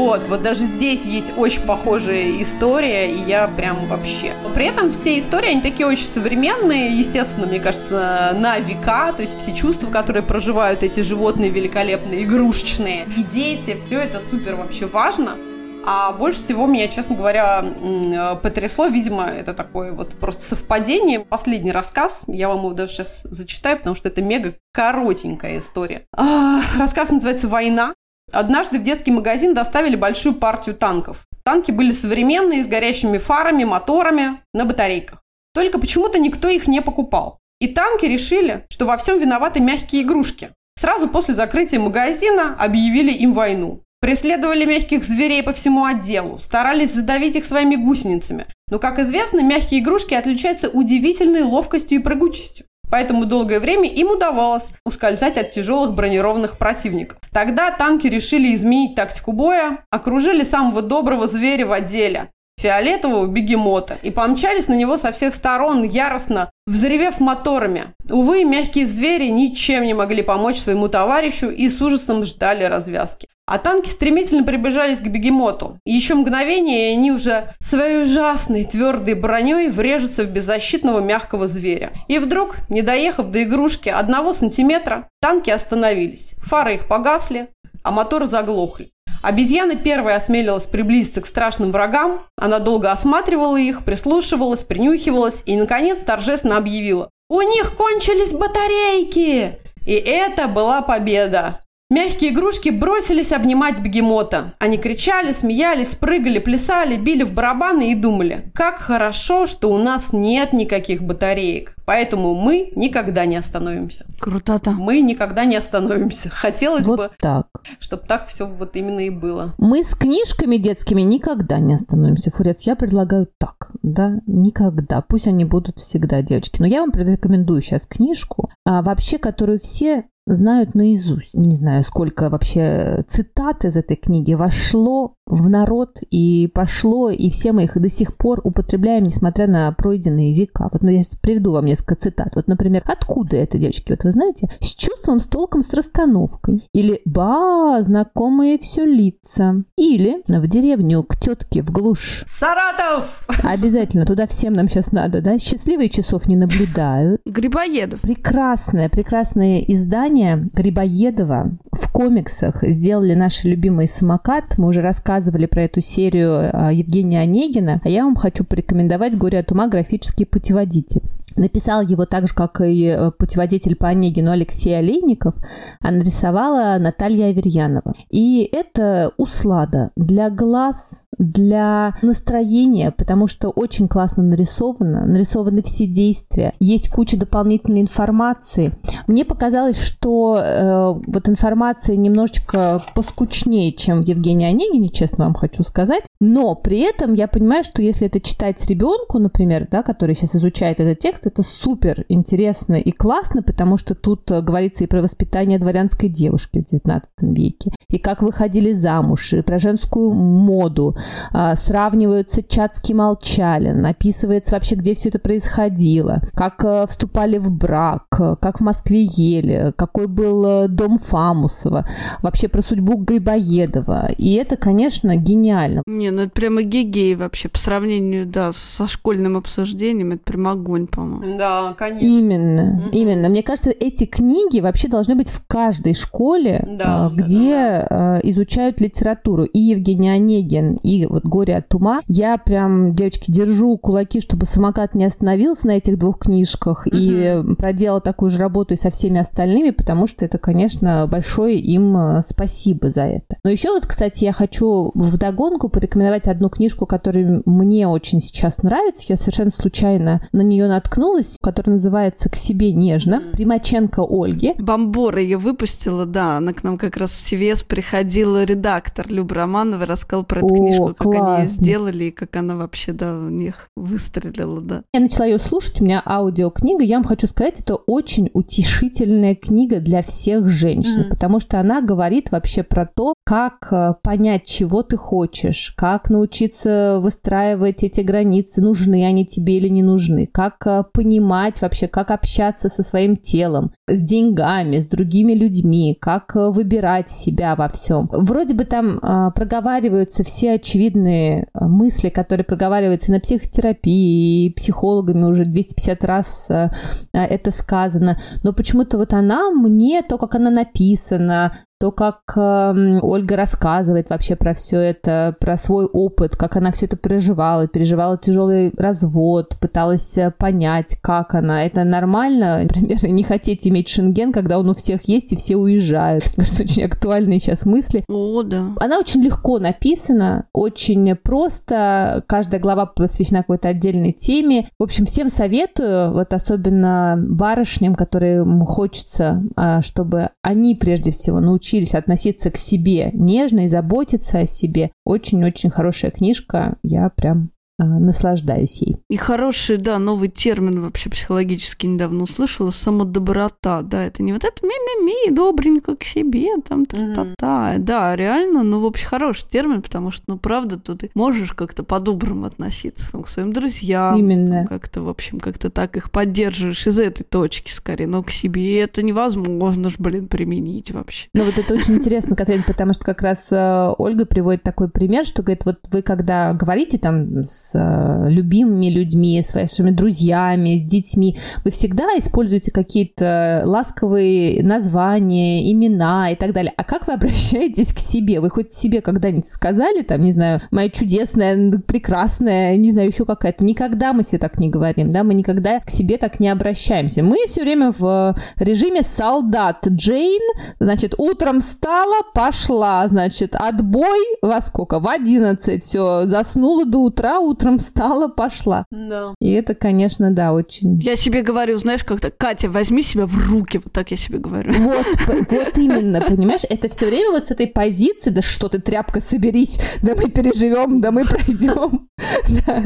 Вот, 0.00 0.28
вот 0.28 0.42
даже 0.42 0.60
здесь 0.64 1.04
есть 1.04 1.32
очень 1.36 1.62
похожая 1.62 2.42
история, 2.42 3.10
и 3.10 3.22
я 3.22 3.48
прям 3.48 3.86
вообще. 3.86 4.32
При 4.54 4.66
этом 4.66 4.92
все 4.92 5.18
истории, 5.18 5.50
они 5.50 5.62
такие 5.62 5.86
очень 5.86 6.04
современные, 6.04 6.98
естественно, 6.98 7.46
мне 7.46 7.60
кажется, 7.60 8.32
на 8.34 8.58
века, 8.58 9.12
то 9.12 9.22
есть 9.22 9.38
все 9.40 9.54
чувства, 9.54 9.88
которые 10.00 10.22
проживают 10.22 10.82
эти 10.82 11.00
животные 11.00 11.50
великолепные, 11.50 12.24
игрушечные, 12.24 13.06
и 13.18 13.22
дети, 13.22 13.78
все 13.78 14.00
это 14.00 14.18
супер 14.30 14.56
вообще 14.56 14.86
важно. 14.86 15.36
А 15.84 16.12
больше 16.12 16.42
всего 16.42 16.66
меня, 16.66 16.88
честно 16.88 17.16
говоря, 17.16 17.62
э, 17.62 18.36
потрясло, 18.42 18.86
видимо, 18.86 19.24
это 19.24 19.52
такое 19.52 19.92
вот 19.92 20.14
просто 20.16 20.42
совпадение. 20.42 21.20
Последний 21.20 21.70
рассказ, 21.70 22.24
я 22.28 22.48
вам 22.48 22.58
его 22.58 22.70
даже 22.70 22.92
сейчас 22.92 23.20
зачитаю, 23.24 23.76
потому 23.76 23.94
что 23.94 24.08
это 24.08 24.22
мега 24.22 24.54
коротенькая 24.72 25.58
история. 25.58 26.06
А, 26.16 26.62
Рассказ 26.78 27.10
называется 27.10 27.48
«Война». 27.48 27.92
Однажды 28.32 28.78
в 28.78 28.82
детский 28.82 29.10
магазин 29.10 29.52
доставили 29.52 29.96
большую 29.96 30.34
партию 30.34 30.76
танков. 30.76 31.26
Танки 31.44 31.72
были 31.72 31.92
современные, 31.92 32.62
с 32.62 32.66
горящими 32.66 33.18
фарами, 33.18 33.64
моторами, 33.64 34.40
на 34.54 34.64
батарейках. 34.64 35.20
Только 35.52 35.78
почему-то 35.78 36.18
никто 36.18 36.48
их 36.48 36.68
не 36.68 36.80
покупал. 36.80 37.39
И 37.60 37.68
танки 37.68 38.06
решили, 38.06 38.64
что 38.70 38.86
во 38.86 38.96
всем 38.96 39.18
виноваты 39.18 39.60
мягкие 39.60 40.02
игрушки. 40.02 40.50
Сразу 40.78 41.08
после 41.08 41.34
закрытия 41.34 41.78
магазина 41.78 42.56
объявили 42.58 43.12
им 43.12 43.34
войну. 43.34 43.82
Преследовали 44.00 44.64
мягких 44.64 45.04
зверей 45.04 45.42
по 45.42 45.52
всему 45.52 45.84
отделу, 45.84 46.38
старались 46.38 46.94
задавить 46.94 47.36
их 47.36 47.44
своими 47.44 47.76
гусеницами. 47.76 48.46
Но, 48.70 48.78
как 48.78 48.98
известно, 48.98 49.42
мягкие 49.42 49.82
игрушки 49.82 50.14
отличаются 50.14 50.70
удивительной 50.70 51.42
ловкостью 51.42 51.98
и 51.98 52.02
прыгучестью. 52.02 52.64
Поэтому 52.90 53.26
долгое 53.26 53.60
время 53.60 53.90
им 53.90 54.10
удавалось 54.10 54.72
ускользать 54.86 55.36
от 55.36 55.50
тяжелых 55.50 55.94
бронированных 55.94 56.56
противников. 56.56 57.18
Тогда 57.30 57.70
танки 57.70 58.06
решили 58.06 58.54
изменить 58.54 58.96
тактику 58.96 59.32
боя, 59.32 59.84
окружили 59.90 60.44
самого 60.44 60.80
доброго 60.80 61.26
зверя 61.26 61.66
в 61.66 61.72
отделе 61.72 62.30
фиолетового 62.60 63.26
бегемота 63.26 63.98
и 64.02 64.10
помчались 64.10 64.68
на 64.68 64.74
него 64.74 64.96
со 64.98 65.12
всех 65.12 65.34
сторон, 65.34 65.82
яростно 65.82 66.50
взревев 66.66 67.20
моторами. 67.20 67.94
Увы, 68.10 68.44
мягкие 68.44 68.86
звери 68.86 69.28
ничем 69.28 69.84
не 69.84 69.94
могли 69.94 70.22
помочь 70.22 70.58
своему 70.58 70.88
товарищу 70.88 71.50
и 71.50 71.68
с 71.68 71.80
ужасом 71.80 72.24
ждали 72.24 72.64
развязки. 72.64 73.28
А 73.46 73.58
танки 73.58 73.88
стремительно 73.88 74.44
приближались 74.44 75.00
к 75.00 75.06
бегемоту. 75.08 75.78
Еще 75.84 76.14
мгновение, 76.14 76.90
и 76.90 76.96
они 76.96 77.10
уже 77.10 77.52
своей 77.60 78.04
ужасной 78.04 78.64
твердой 78.64 79.14
броней 79.14 79.68
врежутся 79.70 80.22
в 80.22 80.30
беззащитного 80.30 81.00
мягкого 81.00 81.48
зверя. 81.48 81.92
И 82.06 82.18
вдруг, 82.18 82.56
не 82.68 82.82
доехав 82.82 83.30
до 83.30 83.42
игрушки 83.42 83.88
одного 83.88 84.34
сантиметра, 84.34 85.08
танки 85.20 85.50
остановились. 85.50 86.34
Фары 86.38 86.76
их 86.76 86.86
погасли, 86.86 87.48
а 87.82 87.90
моторы 87.90 88.26
заглохли. 88.26 88.92
Обезьяна 89.22 89.76
первая 89.76 90.16
осмелилась 90.16 90.66
приблизиться 90.66 91.20
к 91.20 91.26
страшным 91.26 91.72
врагам. 91.72 92.22
Она 92.36 92.58
долго 92.58 92.90
осматривала 92.90 93.56
их, 93.56 93.84
прислушивалась, 93.84 94.64
принюхивалась 94.64 95.42
и, 95.44 95.56
наконец, 95.56 96.00
торжественно 96.02 96.56
объявила. 96.56 97.10
«У 97.28 97.42
них 97.42 97.76
кончились 97.76 98.32
батарейки!» 98.32 99.58
И 99.86 99.92
это 99.92 100.48
была 100.48 100.82
победа. 100.82 101.60
Мягкие 101.90 102.30
игрушки 102.30 102.68
бросились 102.68 103.32
обнимать 103.32 103.80
бегемота. 103.82 104.54
Они 104.60 104.78
кричали, 104.78 105.32
смеялись, 105.32 105.96
прыгали, 105.96 106.38
плясали, 106.38 106.96
били 106.96 107.24
в 107.24 107.32
барабаны 107.34 107.90
и 107.90 107.96
думали, 107.96 108.52
как 108.54 108.76
хорошо, 108.76 109.46
что 109.46 109.72
у 109.72 109.78
нас 109.78 110.12
нет 110.12 110.52
никаких 110.52 111.02
батареек. 111.02 111.74
Поэтому 111.86 112.36
мы 112.36 112.70
никогда 112.76 113.26
не 113.26 113.34
остановимся. 113.34 114.06
Крутота. 114.20 114.70
Мы 114.70 115.00
никогда 115.00 115.44
не 115.44 115.56
остановимся. 115.56 116.28
Хотелось 116.30 116.86
Вот 116.86 116.98
бы, 117.00 117.10
так. 117.18 117.48
чтобы 117.80 118.04
так 118.06 118.28
все 118.28 118.46
вот 118.46 118.76
именно 118.76 119.00
и 119.00 119.10
было. 119.10 119.54
Мы 119.58 119.82
с 119.82 119.96
книжками 119.96 120.56
детскими 120.58 121.02
никогда 121.02 121.58
не 121.58 121.74
остановимся. 121.74 122.30
Фурец, 122.30 122.62
я 122.62 122.76
предлагаю 122.76 123.26
так, 123.38 123.72
да, 123.82 124.20
никогда. 124.28 125.00
Пусть 125.00 125.26
они 125.26 125.44
будут 125.44 125.78
всегда, 125.80 126.22
девочки. 126.22 126.60
Но 126.60 126.66
я 126.68 126.82
вам 126.82 126.92
рекомендую 126.92 127.60
сейчас 127.60 127.86
книжку, 127.86 128.50
а, 128.64 128.82
вообще, 128.82 129.18
которую 129.18 129.58
все 129.58 130.04
знают 130.26 130.74
наизусть. 130.74 131.34
Не 131.34 131.54
знаю, 131.54 131.82
сколько 131.82 132.30
вообще 132.30 133.04
цитат 133.08 133.64
из 133.64 133.76
этой 133.76 133.96
книги 133.96 134.34
вошло 134.34 135.14
в 135.30 135.48
народ 135.48 135.98
и 136.10 136.50
пошло, 136.52 137.10
и 137.10 137.30
все 137.30 137.52
мы 137.52 137.64
их 137.64 137.80
до 137.80 137.88
сих 137.88 138.16
пор 138.16 138.40
употребляем, 138.42 139.04
несмотря 139.04 139.46
на 139.46 139.70
пройденные 139.72 140.34
века. 140.34 140.68
Вот 140.72 140.82
ну, 140.82 140.88
я 140.90 141.02
сейчас 141.02 141.18
приведу 141.18 141.52
вам 141.52 141.66
несколько 141.66 141.94
цитат. 141.94 142.34
Вот, 142.34 142.48
например, 142.48 142.82
откуда 142.84 143.36
это, 143.36 143.56
девочки? 143.56 143.92
Вот 143.92 144.02
вы 144.02 144.10
знаете, 144.10 144.50
с 144.60 144.74
чувством, 144.74 145.20
с 145.20 145.26
толком, 145.26 145.62
с 145.62 145.72
расстановкой. 145.72 146.64
Или 146.74 147.00
«Ба, 147.04 147.78
знакомые 147.82 148.58
все 148.58 148.84
лица». 148.84 149.62
Или 149.76 150.22
в 150.26 150.48
деревню 150.48 151.04
к 151.04 151.16
тетке 151.16 151.62
в 151.62 151.70
глушь. 151.70 152.24
Саратов! 152.26 153.26
Обязательно, 153.44 154.04
туда 154.04 154.26
всем 154.26 154.54
нам 154.54 154.68
сейчас 154.68 154.90
надо, 154.90 155.20
да? 155.20 155.38
Счастливые 155.38 155.90
часов 155.90 156.26
не 156.26 156.36
наблюдают. 156.36 157.20
Грибоедов. 157.24 158.00
Прекрасное, 158.00 158.88
прекрасное 158.88 159.60
издание 159.60 160.48
Грибоедова 160.52 161.52
в 161.72 161.92
комиксах 161.92 162.64
сделали 162.64 163.14
наши 163.14 163.48
любимые 163.48 163.86
самокат. 163.86 164.58
Мы 164.58 164.68
уже 164.68 164.80
рассказывали 164.80 165.19
про 165.46 165.62
эту 165.62 165.80
серию 165.80 166.50
а, 166.52 166.72
Евгения 166.72 167.20
Онегина. 167.20 167.80
А 167.84 167.88
я 167.88 168.04
вам 168.04 168.16
хочу 168.16 168.44
порекомендовать 168.44 169.16
«Горе 169.16 169.38
от 169.40 169.52
ума. 169.52 169.68
Графический 169.68 170.26
путеводитель». 170.26 171.02
Написал 171.40 171.80
его 171.80 172.04
так 172.04 172.28
же, 172.28 172.34
как 172.34 172.60
и 172.60 172.84
э, 172.84 173.10
путеводитель 173.12 173.74
по 173.74 173.88
Онегину 173.88 174.30
Алексей 174.30 174.78
Олейников, 174.78 175.34
а 175.80 175.90
нарисовала 175.90 176.76
Наталья 176.78 177.28
Аверьянова. 177.28 177.94
И 178.10 178.46
это 178.52 179.12
услада 179.16 179.90
для 179.96 180.28
глаз, 180.28 181.02
для 181.18 181.94
настроения, 182.02 182.90
потому 182.90 183.26
что 183.26 183.48
очень 183.50 183.88
классно 183.88 184.22
нарисовано, 184.22 185.06
нарисованы 185.06 185.62
все 185.62 185.86
действия, 185.86 186.54
есть 186.60 186.90
куча 186.90 187.18
дополнительной 187.18 187.80
информации. 187.80 188.72
Мне 189.06 189.24
показалось, 189.24 189.80
что 189.80 190.38
э, 190.42 190.94
вот 191.06 191.28
информация 191.28 191.96
немножечко 191.96 192.82
поскучнее, 192.94 193.72
чем 193.72 194.02
в 194.02 194.06
Евгении 194.06 194.46
Онегине, 194.46 194.88
честно 194.88 195.24
вам 195.24 195.34
хочу 195.34 195.62
сказать, 195.62 196.04
но 196.20 196.54
при 196.54 196.80
этом 196.80 197.12
я 197.14 197.28
понимаю, 197.28 197.64
что 197.64 197.82
если 197.82 198.06
это 198.06 198.20
читать 198.20 198.64
ребенку, 198.66 199.18
например, 199.18 199.68
да, 199.70 199.82
который 199.82 200.14
сейчас 200.14 200.36
изучает 200.36 200.80
этот 200.80 200.98
текст, 200.98 201.26
это 201.30 201.42
супер 201.42 202.04
интересно 202.08 202.74
и 202.74 202.90
классно, 202.90 203.42
потому 203.42 203.76
что 203.76 203.94
тут 203.94 204.30
э, 204.30 204.42
говорится 204.42 204.84
и 204.84 204.86
про 204.86 205.00
воспитание 205.00 205.58
дворянской 205.58 206.08
девушки 206.08 206.58
в 206.60 206.72
XIX 206.72 207.02
веке, 207.20 207.72
и 207.88 207.98
как 207.98 208.22
выходили 208.22 208.72
замуж, 208.72 209.32
и 209.32 209.42
про 209.42 209.58
женскую 209.58 210.12
моду, 210.12 210.96
а, 211.32 211.54
сравниваются 211.54 212.42
Чацкий 212.42 212.94
Молчалин, 212.94 213.86
описывается 213.86 214.56
вообще, 214.56 214.74
где 214.74 214.94
все 214.94 215.08
это 215.08 215.18
происходило, 215.18 216.22
как 216.34 216.64
э, 216.64 216.86
вступали 216.88 217.38
в 217.38 217.50
брак, 217.50 218.06
э, 218.18 218.36
как 218.40 218.60
в 218.60 218.64
Москве 218.64 219.04
ели, 219.04 219.72
какой 219.76 220.08
был 220.08 220.68
дом 220.68 220.98
Фамусова, 220.98 221.88
вообще 222.22 222.48
про 222.48 222.62
судьбу 222.62 222.96
Грибоедова. 222.96 224.10
И 224.18 224.34
это, 224.34 224.56
конечно, 224.56 225.16
гениально. 225.16 225.82
Не, 225.86 226.10
ну 226.10 226.22
это 226.22 226.30
прямо 226.30 226.62
гегей 226.62 227.14
вообще. 227.14 227.48
По 227.48 227.58
сравнению, 227.58 228.26
да, 228.26 228.50
со 228.52 228.88
школьным 228.88 229.36
обсуждением, 229.36 230.12
это 230.12 230.22
прям 230.24 230.48
огонь, 230.48 230.86
по-моему. 230.86 231.19
Да, 231.38 231.74
конечно. 231.76 232.06
Именно, 232.06 232.62
Мгм. 232.62 232.90
именно. 232.92 233.28
Мне 233.28 233.42
кажется, 233.42 233.70
эти 233.70 234.04
книги 234.04 234.60
вообще 234.60 234.88
должны 234.88 235.14
быть 235.14 235.28
в 235.28 235.42
каждой 235.46 235.94
школе, 235.94 236.66
Да, 236.78 237.06
а, 237.06 237.10
да, 237.10 237.14
где 237.24 237.54
а, 237.54 238.20
изучают 238.22 238.80
литературу. 238.80 239.44
И 239.44 239.58
Евгений 239.58 240.10
Онегин, 240.10 240.74
и 240.82 241.06
вот 241.06 241.24
«Горе 241.24 241.56
от 241.56 241.74
ума». 241.74 242.00
Я 242.06 242.36
прям, 242.38 242.94
девочки, 242.94 243.30
держу 243.30 243.76
кулаки, 243.78 244.20
чтобы 244.20 244.46
самокат 244.46 244.94
не 244.94 245.04
остановился 245.04 245.66
на 245.66 245.72
этих 245.72 245.98
двух 245.98 246.18
книжках 246.20 246.86
и 246.86 247.42
проделал 247.58 248.00
такую 248.00 248.30
же 248.30 248.38
работу 248.38 248.74
и 248.74 248.76
со 248.76 248.90
всеми 248.90 249.18
остальными, 249.20 249.70
потому 249.70 250.06
что 250.06 250.24
это, 250.24 250.38
конечно, 250.38 251.06
большое 251.10 251.58
им 251.58 251.96
а, 251.96 252.22
спасибо 252.22 252.90
за 252.90 253.02
это. 253.02 253.36
Но 253.44 253.50
еще 253.50 253.70
вот, 253.70 253.86
кстати, 253.86 254.24
я 254.24 254.32
хочу 254.32 254.90
вдогонку 254.94 255.68
порекомендовать 255.68 256.26
одну 256.26 256.48
книжку, 256.48 256.86
которая 256.86 257.42
мне 257.46 257.86
очень 257.88 258.20
сейчас 258.20 258.62
нравится. 258.62 259.04
Я 259.08 259.16
совершенно 259.16 259.50
случайно 259.50 260.26
на 260.32 260.42
нее 260.42 260.66
наткнулась, 260.68 260.99
которая 261.40 261.76
называется 261.76 262.28
«К 262.28 262.36
себе 262.36 262.72
нежно». 262.72 263.22
Примаченко 263.32 264.00
Ольги. 264.08 264.54
Бомбора 264.58 265.20
ее 265.20 265.38
выпустила, 265.38 266.06
да, 266.06 266.36
она 266.36 266.52
к 266.52 266.62
нам 266.62 266.78
как 266.78 266.96
раз 266.96 267.12
в 267.12 267.32
CVS 267.32 267.64
приходила 267.66 268.44
редактор 268.44 269.06
Люба 269.10 269.34
Романова, 269.36 269.86
рассказал 269.86 270.24
про 270.24 270.38
эту 270.38 270.54
О, 270.54 270.56
книжку, 270.56 270.94
как 270.96 271.06
они 271.14 271.42
ее 271.42 271.46
сделали 271.48 272.04
и 272.04 272.10
как 272.10 272.36
она 272.36 272.56
вообще, 272.56 272.92
да, 272.92 273.16
у 273.16 273.28
них 273.28 273.68
выстрелила, 273.76 274.60
да. 274.60 274.82
Я 274.92 275.00
начала 275.00 275.26
ее 275.26 275.38
слушать, 275.38 275.80
у 275.80 275.84
меня 275.84 276.02
аудиокнига. 276.04 276.82
Я 276.84 276.96
вам 276.96 277.04
хочу 277.04 277.26
сказать, 277.26 277.60
это 277.60 277.74
очень 277.76 278.30
утешительная 278.34 279.34
книга 279.34 279.80
для 279.80 280.02
всех 280.02 280.48
женщин, 280.48 281.00
Мгм. 281.02 281.10
потому 281.10 281.40
что 281.40 281.58
она 281.60 281.80
говорит 281.82 282.30
вообще 282.30 282.62
про 282.62 282.86
то, 282.86 283.14
как 283.24 283.68
э, 283.72 283.94
понять, 284.02 284.44
чего 284.46 284.82
ты 284.82 284.96
хочешь, 284.96 285.72
как 285.76 286.10
научиться 286.10 286.98
выстраивать 287.02 287.82
эти 287.82 288.00
границы, 288.00 288.60
нужны 288.60 289.04
они 289.06 289.24
тебе 289.26 289.56
или 289.58 289.68
не 289.68 289.82
нужны, 289.82 290.26
как 290.32 290.66
э, 290.66 290.84
понимать 290.92 291.60
вообще, 291.60 291.88
как 291.88 292.10
общаться 292.10 292.68
со 292.68 292.82
своим 292.82 293.16
телом, 293.16 293.72
с 293.86 294.00
деньгами, 294.00 294.78
с 294.78 294.86
другими 294.86 295.32
людьми, 295.32 295.96
как 296.00 296.34
э, 296.36 296.50
выбирать 296.50 297.10
себя 297.10 297.56
во 297.56 297.68
всем. 297.68 298.08
Вроде 298.12 298.54
бы 298.54 298.64
там 298.64 298.98
э, 298.98 299.30
проговариваются 299.34 300.24
все 300.24 300.52
очевидные 300.52 301.42
э, 301.52 301.64
мысли, 301.64 302.08
которые 302.08 302.44
проговариваются 302.44 303.12
на 303.12 303.20
психотерапии 303.20 304.46
и 304.46 304.52
психологами 304.52 305.24
уже 305.24 305.44
250 305.44 306.04
раз 306.04 306.46
э, 306.50 306.70
э, 307.12 307.18
это 307.18 307.50
сказано. 307.50 308.18
Но 308.42 308.52
почему-то 308.52 308.98
вот 308.98 309.12
она 309.12 309.50
мне, 309.50 310.02
то, 310.02 310.18
как 310.18 310.34
она 310.34 310.50
написана, 310.50 311.52
то, 311.80 311.92
как 311.92 312.20
эм, 312.36 312.98
Ольга 313.02 313.36
рассказывает 313.36 314.10
вообще 314.10 314.36
про 314.36 314.52
все 314.52 314.76
это, 314.76 315.34
про 315.40 315.56
свой 315.56 315.86
опыт, 315.86 316.36
как 316.36 316.56
она 316.56 316.72
все 316.72 316.84
это 316.84 316.98
переживала, 316.98 317.68
переживала 317.68 318.18
тяжелый 318.18 318.70
развод, 318.76 319.56
пыталась 319.58 320.18
э, 320.18 320.30
понять, 320.30 320.98
как 321.00 321.34
она. 321.34 321.64
Это 321.64 321.84
нормально, 321.84 322.58
например, 322.64 323.02
не 323.10 323.22
хотеть 323.22 323.66
иметь 323.66 323.88
шенген, 323.88 324.30
когда 324.30 324.58
он 324.58 324.68
у 324.68 324.74
всех 324.74 325.08
есть 325.08 325.32
и 325.32 325.36
все 325.36 325.56
уезжают. 325.56 326.24
Мне 326.26 326.34
кажется, 326.44 326.64
очень 326.64 326.84
актуальные 326.84 327.40
сейчас 327.40 327.64
мысли. 327.64 328.04
О, 328.10 328.42
да. 328.42 328.74
Она 328.78 328.98
очень 328.98 329.22
легко 329.22 329.58
написана, 329.58 330.44
очень 330.52 331.16
просто. 331.16 332.22
Каждая 332.26 332.60
глава 332.60 332.84
посвящена 332.84 333.38
какой-то 333.38 333.68
отдельной 333.68 334.12
теме. 334.12 334.68
В 334.78 334.82
общем, 334.82 335.06
всем 335.06 335.30
советую, 335.30 336.12
вот 336.12 336.34
особенно 336.34 337.16
барышням, 337.18 337.94
которым 337.94 338.66
хочется, 338.66 339.42
а, 339.56 339.80
чтобы 339.80 340.28
они 340.42 340.74
прежде 340.74 341.10
всего 341.10 341.40
научились 341.40 341.69
относиться 341.94 342.50
к 342.50 342.56
себе 342.56 343.10
нежно 343.12 343.64
и 343.64 343.68
заботиться 343.68 344.40
о 344.40 344.46
себе. 344.46 344.90
Очень-очень 345.04 345.70
хорошая 345.70 346.10
книжка. 346.10 346.76
Я 346.82 347.08
прям 347.10 347.50
наслаждаюсь 347.84 348.82
ей. 348.82 348.96
И 349.08 349.16
хороший, 349.16 349.76
да, 349.76 349.98
новый 349.98 350.28
термин 350.28 350.80
вообще 350.80 351.10
психологически 351.10 351.86
недавно 351.86 352.24
услышала, 352.24 352.70
самодоброта, 352.70 353.82
да, 353.82 354.04
это 354.04 354.22
не 354.22 354.32
вот 354.32 354.44
это 354.44 354.64
ми-ми-ми, 354.64 355.34
добренько 355.34 355.96
к 355.96 356.04
себе, 356.04 356.48
там, 356.66 356.86
та-та-та, 356.86 357.76
да, 357.78 358.16
реально, 358.16 358.62
ну, 358.62 358.80
в 358.80 358.86
общем, 358.86 359.08
хороший 359.08 359.48
термин, 359.48 359.82
потому 359.82 360.10
что, 360.10 360.24
ну, 360.26 360.38
правда, 360.38 360.78
то 360.78 360.94
ты 360.94 361.10
можешь 361.14 361.52
как-то 361.52 361.82
по-доброму 361.82 362.46
относиться 362.46 363.10
там, 363.10 363.22
к 363.22 363.28
своим 363.28 363.52
друзьям, 363.52 364.18
Именно. 364.18 364.66
как-то, 364.68 365.02
в 365.02 365.08
общем, 365.08 365.40
как-то 365.40 365.70
так 365.70 365.96
их 365.96 366.10
поддерживаешь 366.10 366.86
из 366.86 366.98
этой 366.98 367.24
точки, 367.24 367.72
скорее, 367.72 368.06
но 368.06 368.22
к 368.22 368.30
себе 368.30 368.80
это 368.80 369.02
невозможно 369.02 369.90
ж, 369.90 369.94
блин, 369.98 370.28
применить 370.28 370.90
вообще. 370.90 371.28
Ну 371.34 371.44
вот 371.44 371.58
это 371.58 371.74
очень 371.74 371.94
интересно, 371.96 372.36
Катрин, 372.36 372.62
потому 372.66 372.92
что 372.92 373.04
как 373.04 373.22
раз 373.22 373.50
э, 373.50 373.94
Ольга 373.98 374.26
приводит 374.26 374.62
такой 374.62 374.88
пример, 374.88 375.24
что 375.24 375.42
говорит, 375.42 375.64
вот 375.64 375.78
вы 375.90 376.02
когда 376.02 376.52
говорите 376.52 376.98
там 376.98 377.42
с 377.44 377.69
э, 377.74 378.26
любимыми 378.28 378.90
людьми, 378.90 379.42
с 379.42 379.54
вашими 379.54 379.90
друзьями, 379.90 380.76
с 380.76 380.82
детьми, 380.82 381.38
вы 381.64 381.70
всегда 381.70 382.04
используете 382.18 382.70
какие-то 382.70 383.62
ласковые 383.64 384.62
названия, 384.62 385.70
имена 385.72 386.30
и 386.30 386.36
так 386.36 386.52
далее. 386.52 386.72
А 386.76 386.84
как 386.84 387.06
вы 387.06 387.14
обращаетесь 387.14 387.92
к 387.92 387.98
себе? 387.98 388.40
Вы 388.40 388.50
хоть 388.50 388.72
себе 388.72 389.00
когда-нибудь 389.00 389.46
сказали, 389.46 390.02
там, 390.02 390.22
не 390.22 390.32
знаю, 390.32 390.60
моя 390.70 390.88
чудесная, 390.88 391.78
прекрасная, 391.86 392.76
не 392.76 392.92
знаю, 392.92 393.08
еще 393.08 393.24
какая-то. 393.24 393.64
Никогда 393.64 394.12
мы 394.12 394.24
себе 394.24 394.38
так 394.38 394.58
не 394.58 394.68
говорим, 394.68 395.12
да, 395.12 395.24
мы 395.24 395.34
никогда 395.34 395.80
к 395.80 395.90
себе 395.90 396.16
так 396.16 396.40
не 396.40 396.48
обращаемся. 396.48 397.22
Мы 397.22 397.36
все 397.46 397.62
время 397.62 397.92
в 397.96 398.36
режиме 398.56 399.02
солдат. 399.02 399.86
Джейн, 399.86 400.42
значит, 400.78 401.14
утром 401.18 401.60
встала, 401.60 402.22
пошла, 402.34 403.06
значит, 403.08 403.54
отбой 403.54 404.18
во 404.42 404.60
сколько? 404.60 405.00
В 405.00 405.08
11, 405.08 405.82
все, 405.82 406.26
заснула 406.26 406.84
до 406.84 406.98
утра, 406.98 407.38
утром 407.38 407.59
встала, 407.78 408.28
пошла. 408.28 408.84
Да. 408.90 409.34
И 409.40 409.50
это, 409.52 409.74
конечно, 409.74 410.30
да, 410.30 410.52
очень... 410.52 410.98
Я 411.00 411.16
себе 411.16 411.42
говорю, 411.42 411.78
знаешь, 411.78 412.04
как-то, 412.04 412.30
Катя, 412.30 412.68
возьми 412.68 413.02
себя 413.02 413.26
в 413.26 413.36
руки, 413.36 413.78
вот 413.82 413.92
так 413.92 414.10
я 414.10 414.16
себе 414.16 414.38
говорю. 414.38 414.72
Вот, 414.72 415.06
вот 415.50 415.78
именно, 415.78 416.20
понимаешь, 416.20 416.62
это 416.68 416.88
все 416.88 417.06
время 417.06 417.30
вот 417.32 417.46
с 417.46 417.50
этой 417.50 417.66
позиции, 417.66 418.30
да 418.30 418.42
что 418.42 418.68
ты, 418.68 418.78
тряпка, 418.80 419.20
соберись, 419.20 419.78
да 420.02 420.14
мы 420.14 420.30
переживем, 420.30 421.00
да 421.00 421.10
мы 421.10 421.24
пройдем. 421.24 422.08
Да. 422.66 422.82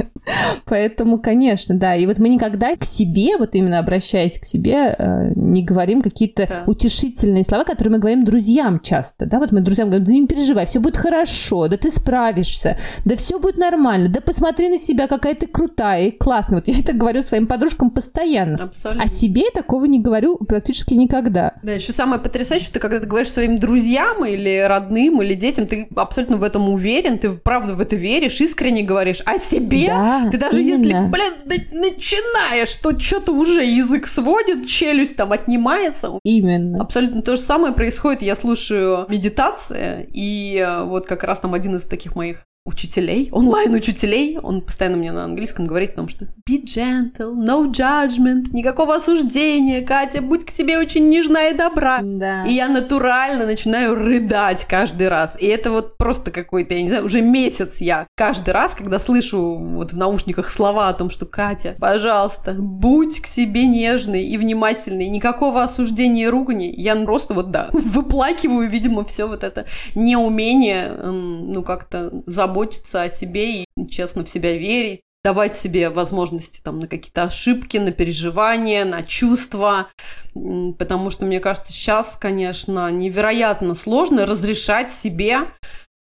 Поэтому, 0.64 1.18
конечно, 1.18 1.74
да. 1.74 1.96
И 1.96 2.06
вот 2.06 2.18
мы 2.18 2.28
никогда 2.28 2.76
к 2.76 2.84
себе, 2.84 3.36
вот 3.36 3.54
именно 3.54 3.78
обращаясь 3.78 4.38
к 4.38 4.44
себе, 4.44 4.94
э, 4.96 5.32
не 5.34 5.64
говорим 5.64 6.02
какие-то 6.02 6.46
Да. 6.46 6.62
утешительные 6.66 7.42
слова, 7.44 7.64
которые 7.64 7.92
мы 7.92 7.98
говорим 7.98 8.24
друзьям 8.24 8.80
часто. 8.80 9.26
Да, 9.26 9.38
вот 9.38 9.52
мы 9.52 9.60
друзьям 9.60 9.88
говорим, 9.88 10.06
да 10.06 10.12
не 10.12 10.26
переживай, 10.26 10.66
все 10.66 10.78
будет 10.78 10.96
хорошо, 10.96 11.68
да 11.68 11.76
ты 11.76 11.90
справишься, 11.90 12.78
да 13.04 13.16
все 13.16 13.38
будет 13.38 13.56
нормально, 13.58 14.08
да 14.08 14.20
посмотри 14.20 14.63
на 14.68 14.78
себя, 14.78 15.06
какая 15.06 15.34
ты 15.34 15.46
крутая 15.46 16.06
и 16.06 16.10
классная. 16.10 16.56
Вот 16.56 16.68
я 16.68 16.78
это 16.80 16.92
говорю 16.92 17.22
своим 17.22 17.46
подружкам 17.46 17.90
постоянно. 17.90 18.62
Абсолютно. 18.64 19.04
А 19.04 19.08
себе 19.08 19.42
я 19.42 19.50
такого 19.50 19.84
не 19.86 20.00
говорю 20.00 20.36
практически 20.38 20.94
никогда. 20.94 21.54
Да, 21.62 21.72
еще 21.72 21.92
самое 21.92 22.20
потрясающее, 22.20 22.64
что 22.66 22.74
ты 22.74 22.80
когда 22.80 23.00
ты 23.00 23.06
говоришь 23.06 23.30
своим 23.30 23.56
друзьям 23.58 24.24
или 24.24 24.64
родным, 24.66 25.22
или 25.22 25.34
детям, 25.34 25.66
ты 25.66 25.88
абсолютно 25.96 26.36
в 26.36 26.42
этом 26.42 26.68
уверен, 26.68 27.18
ты 27.18 27.30
правда 27.30 27.74
в 27.74 27.80
это 27.80 27.96
веришь, 27.96 28.40
искренне 28.40 28.82
говоришь 28.82 29.20
о 29.24 29.38
себе. 29.38 29.88
Да, 29.88 30.28
ты 30.30 30.38
даже 30.38 30.60
именно. 30.60 30.74
если, 30.74 30.92
блин, 31.08 31.32
на- 31.46 31.80
начинаешь, 31.80 32.74
то 32.76 32.98
что-то 32.98 33.32
уже 33.32 33.64
язык 33.64 34.06
сводит, 34.06 34.66
челюсть 34.66 35.16
там 35.16 35.32
отнимается. 35.32 36.10
Именно. 36.24 36.82
Абсолютно 36.82 37.22
то 37.22 37.36
же 37.36 37.42
самое 37.42 37.72
происходит. 37.74 38.22
Я 38.22 38.36
слушаю 38.36 39.06
медитации, 39.08 40.08
и 40.12 40.56
э, 40.58 40.84
вот 40.84 41.06
как 41.06 41.24
раз 41.24 41.40
там 41.40 41.54
один 41.54 41.76
из 41.76 41.84
таких 41.84 42.14
моих 42.16 42.44
учителей, 42.66 43.28
онлайн-учителей, 43.30 44.38
он 44.38 44.62
постоянно 44.62 44.96
мне 44.96 45.12
на 45.12 45.24
английском 45.24 45.66
говорит 45.66 45.92
о 45.92 45.96
том, 45.96 46.08
что 46.08 46.24
be 46.48 46.64
gentle, 46.64 47.34
no 47.34 47.70
judgment, 47.70 48.46
никакого 48.52 48.94
осуждения, 48.94 49.84
Катя, 49.84 50.22
будь 50.22 50.46
к 50.46 50.50
себе 50.50 50.78
очень 50.78 51.10
нежна 51.10 51.50
и 51.50 51.54
добра. 51.54 52.00
Да. 52.02 52.44
И 52.44 52.54
я 52.54 52.68
натурально 52.68 53.44
начинаю 53.44 53.94
рыдать 53.94 54.64
каждый 54.64 55.08
раз. 55.08 55.36
И 55.38 55.44
это 55.44 55.70
вот 55.70 55.98
просто 55.98 56.30
какой-то, 56.30 56.74
я 56.74 56.82
не 56.82 56.88
знаю, 56.88 57.04
уже 57.04 57.20
месяц 57.20 57.82
я 57.82 58.06
каждый 58.16 58.54
раз, 58.54 58.74
когда 58.74 58.98
слышу 58.98 59.58
вот 59.58 59.92
в 59.92 59.98
наушниках 59.98 60.48
слова 60.48 60.88
о 60.88 60.94
том, 60.94 61.10
что 61.10 61.26
Катя, 61.26 61.76
пожалуйста, 61.78 62.54
будь 62.54 63.20
к 63.20 63.26
себе 63.26 63.66
нежной 63.66 64.24
и 64.24 64.38
внимательной, 64.38 65.08
никакого 65.08 65.62
осуждения 65.62 66.24
и 66.24 66.30
ругани, 66.30 66.72
я 66.74 66.96
просто 66.96 67.34
вот, 67.34 67.50
да, 67.50 67.68
выплакиваю, 67.72 68.70
видимо, 68.70 69.04
все 69.04 69.28
вот 69.28 69.44
это 69.44 69.66
неумение, 69.94 70.86
эм, 70.86 71.52
ну, 71.52 71.62
как-то 71.62 72.10
заботиться 72.54 73.02
о 73.02 73.08
себе 73.08 73.62
и 73.62 73.66
честно 73.90 74.24
в 74.24 74.28
себя 74.28 74.56
верить 74.56 75.00
давать 75.24 75.56
себе 75.56 75.88
возможности 75.88 76.60
там 76.62 76.78
на 76.78 76.86
какие-то 76.86 77.22
ошибки, 77.22 77.78
на 77.78 77.92
переживания, 77.92 78.84
на 78.84 79.02
чувства, 79.02 79.88
потому 80.34 81.10
что, 81.10 81.24
мне 81.24 81.40
кажется, 81.40 81.72
сейчас, 81.72 82.18
конечно, 82.20 82.90
невероятно 82.90 83.74
сложно 83.74 84.26
разрешать 84.26 84.92
себе 84.92 85.38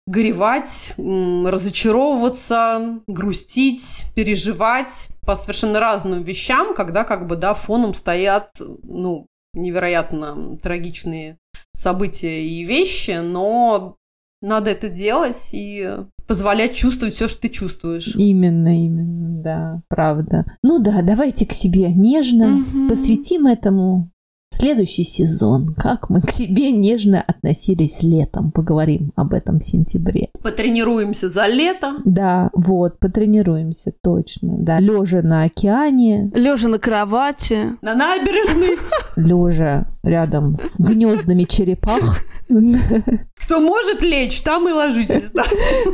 горевать, 0.05 0.93
разочаровываться, 0.97 2.99
грустить, 3.07 4.03
переживать 4.15 5.07
по 5.25 5.35
совершенно 5.35 5.79
разным 5.79 6.21
вещам, 6.21 6.75
когда 6.75 7.03
как 7.03 7.25
бы, 7.25 7.37
да, 7.37 7.55
фоном 7.55 7.95
стоят, 7.95 8.51
ну, 8.59 9.25
невероятно 9.55 10.59
трагичные 10.61 11.39
события 11.75 12.45
и 12.45 12.63
вещи, 12.63 13.17
но 13.19 13.95
надо 14.43 14.69
это 14.69 14.89
делать 14.89 15.49
и 15.53 15.89
позволять 16.27 16.75
чувствовать 16.75 17.15
все, 17.15 17.27
что 17.27 17.41
ты 17.41 17.49
чувствуешь. 17.49 18.15
Именно, 18.15 18.83
именно, 18.85 19.41
да, 19.41 19.81
правда. 19.87 20.45
Ну 20.63 20.79
да, 20.79 21.01
давайте 21.01 21.45
к 21.45 21.53
себе 21.53 21.91
нежно, 21.93 22.47
Мгм. 22.47 22.89
посвятим 22.89 23.47
этому 23.47 24.09
следующий 24.49 25.03
сезон. 25.03 25.75
Как 25.75 26.09
мы 26.09 26.21
к 26.21 26.31
себе 26.31 26.71
нежно 26.71 27.21
относились 27.21 28.01
летом. 28.01 28.51
Поговорим 28.51 29.11
об 29.15 29.33
этом 29.33 29.59
в 29.59 29.63
сентябре. 29.63 30.29
Потренируемся 30.41 31.27
за 31.29 31.47
лето. 31.47 31.95
Да, 32.05 32.49
вот, 32.53 32.97
потренируемся, 32.99 33.93
точно. 34.01 34.55
Да, 34.59 34.79
лежа 34.79 35.21
на 35.21 35.43
океане, 35.43 36.31
Лежа 36.33 36.69
на 36.69 36.79
кровати. 36.79 37.73
На 37.81 37.93
набережной. 37.93 38.77
лежа 39.15 39.87
рядом 40.07 40.53
с 40.53 40.79
гнездами 40.79 41.43
черепах. 41.43 42.23
Кто 42.47 43.59
может 43.59 44.01
лечь, 44.01 44.41
там 44.41 44.67
и 44.69 44.71
ложитесь. 44.71 45.31
да. 45.31 45.43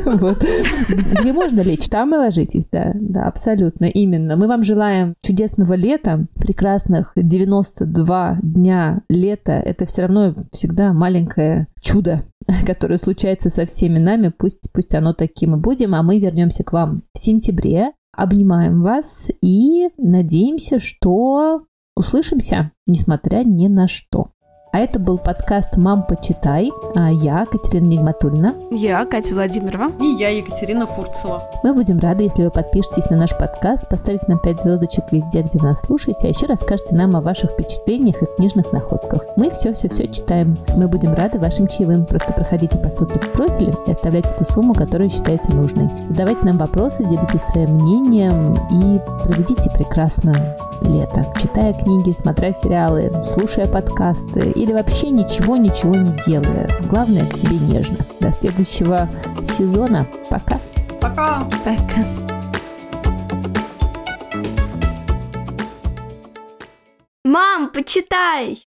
Вот. 0.06 0.44
Где 1.20 1.34
можно 1.34 1.62
лечь, 1.62 1.88
там 1.88 2.14
и 2.14 2.18
ложитесь, 2.18 2.68
да, 2.72 2.92
да, 2.96 3.28
абсолютно, 3.28 3.86
именно. 3.86 4.36
Мы 4.36 4.48
вам 4.48 4.64
желаем 4.64 5.16
чудесного 5.24 5.74
лета, 5.74 6.28
прекрасных 6.36 7.12
92 7.16 8.40
дня 8.42 9.02
лета. 9.10 9.54
Это 9.54 9.86
все 9.86 10.04
равно 10.04 10.36
всегда 10.52 10.94
маленькое 10.94 11.68
чудо, 11.82 12.24
которое 12.66 12.98
случается 12.98 13.50
со 13.50 13.66
всеми 13.66 14.00
нами. 14.00 14.32
Пусть, 14.36 14.72
пусть 14.74 14.94
оно 14.94 15.14
таким 15.14 15.56
и 15.56 15.60
будем, 15.60 15.96
а 15.96 16.04
мы 16.04 16.20
вернемся 16.20 16.64
к 16.64 16.72
вам 16.72 17.04
в 17.14 17.20
сентябре. 17.20 17.92
Обнимаем 18.16 18.84
вас 18.84 19.30
и 19.42 19.90
надеемся, 19.98 20.78
что 20.78 21.64
услышимся, 21.96 22.72
несмотря 22.86 23.44
ни 23.44 23.68
на 23.68 23.88
что. 23.88 24.33
А 24.74 24.80
это 24.80 24.98
был 24.98 25.20
подкаст 25.20 25.78
«Мам, 25.78 26.02
почитай». 26.02 26.72
А 26.96 27.12
я, 27.12 27.46
Катерина 27.46 27.86
Нигматульна. 27.86 28.56
Я, 28.72 29.06
Катя 29.06 29.36
Владимирова. 29.36 29.92
И 30.02 30.16
я, 30.20 30.30
Екатерина 30.30 30.88
Фурцева. 30.88 31.44
Мы 31.62 31.76
будем 31.76 32.00
рады, 32.00 32.24
если 32.24 32.46
вы 32.46 32.50
подпишетесь 32.50 33.08
на 33.12 33.18
наш 33.18 33.38
подкаст, 33.38 33.88
поставите 33.88 34.26
нам 34.30 34.40
5 34.40 34.62
звездочек 34.62 35.04
везде, 35.12 35.44
где 35.44 35.64
нас 35.64 35.82
слушаете, 35.82 36.26
а 36.26 36.30
еще 36.30 36.48
расскажете 36.48 36.96
нам 36.96 37.16
о 37.16 37.22
ваших 37.22 37.52
впечатлениях 37.52 38.20
и 38.24 38.26
книжных 38.36 38.74
находках. 38.74 39.24
Мы 39.36 39.52
все-все-все 39.52 40.08
читаем. 40.08 40.58
Мы 40.76 40.88
будем 40.88 41.14
рады 41.14 41.38
вашим 41.38 41.68
чаевым. 41.68 42.08
Просто 42.08 42.34
проходите 42.34 42.76
по 42.80 42.90
ссылке 42.90 43.20
в 43.20 43.32
профиле 43.32 43.76
и 43.86 43.92
оставляйте 43.92 44.30
ту 44.40 44.44
сумму, 44.44 44.74
которая 44.74 45.10
считается 45.10 45.54
нужной. 45.54 45.88
Задавайте 46.08 46.46
нам 46.46 46.58
вопросы, 46.58 47.04
делитесь 47.04 47.44
своим 47.44 47.76
мнением 47.76 48.56
и 48.72 49.00
проведите 49.24 49.70
прекрасно 49.70 50.34
лето. 50.82 51.26
Читая 51.40 51.74
книги, 51.74 52.12
смотря 52.12 52.52
сериалы, 52.54 53.12
слушая 53.24 53.68
подкасты 53.68 54.50
и 54.50 54.63
или 54.64 54.72
вообще 54.72 55.10
ничего-ничего 55.10 55.94
не 55.94 56.18
делая. 56.26 56.70
Главное, 56.90 57.30
к 57.30 57.36
себе 57.36 57.58
нежно. 57.58 57.98
До 58.22 58.32
следующего 58.32 59.10
сезона. 59.44 60.08
Пока. 60.30 60.60
Пока. 61.02 61.42
Пока. 61.66 62.06
Мам, 67.26 67.72
почитай! 67.74 68.66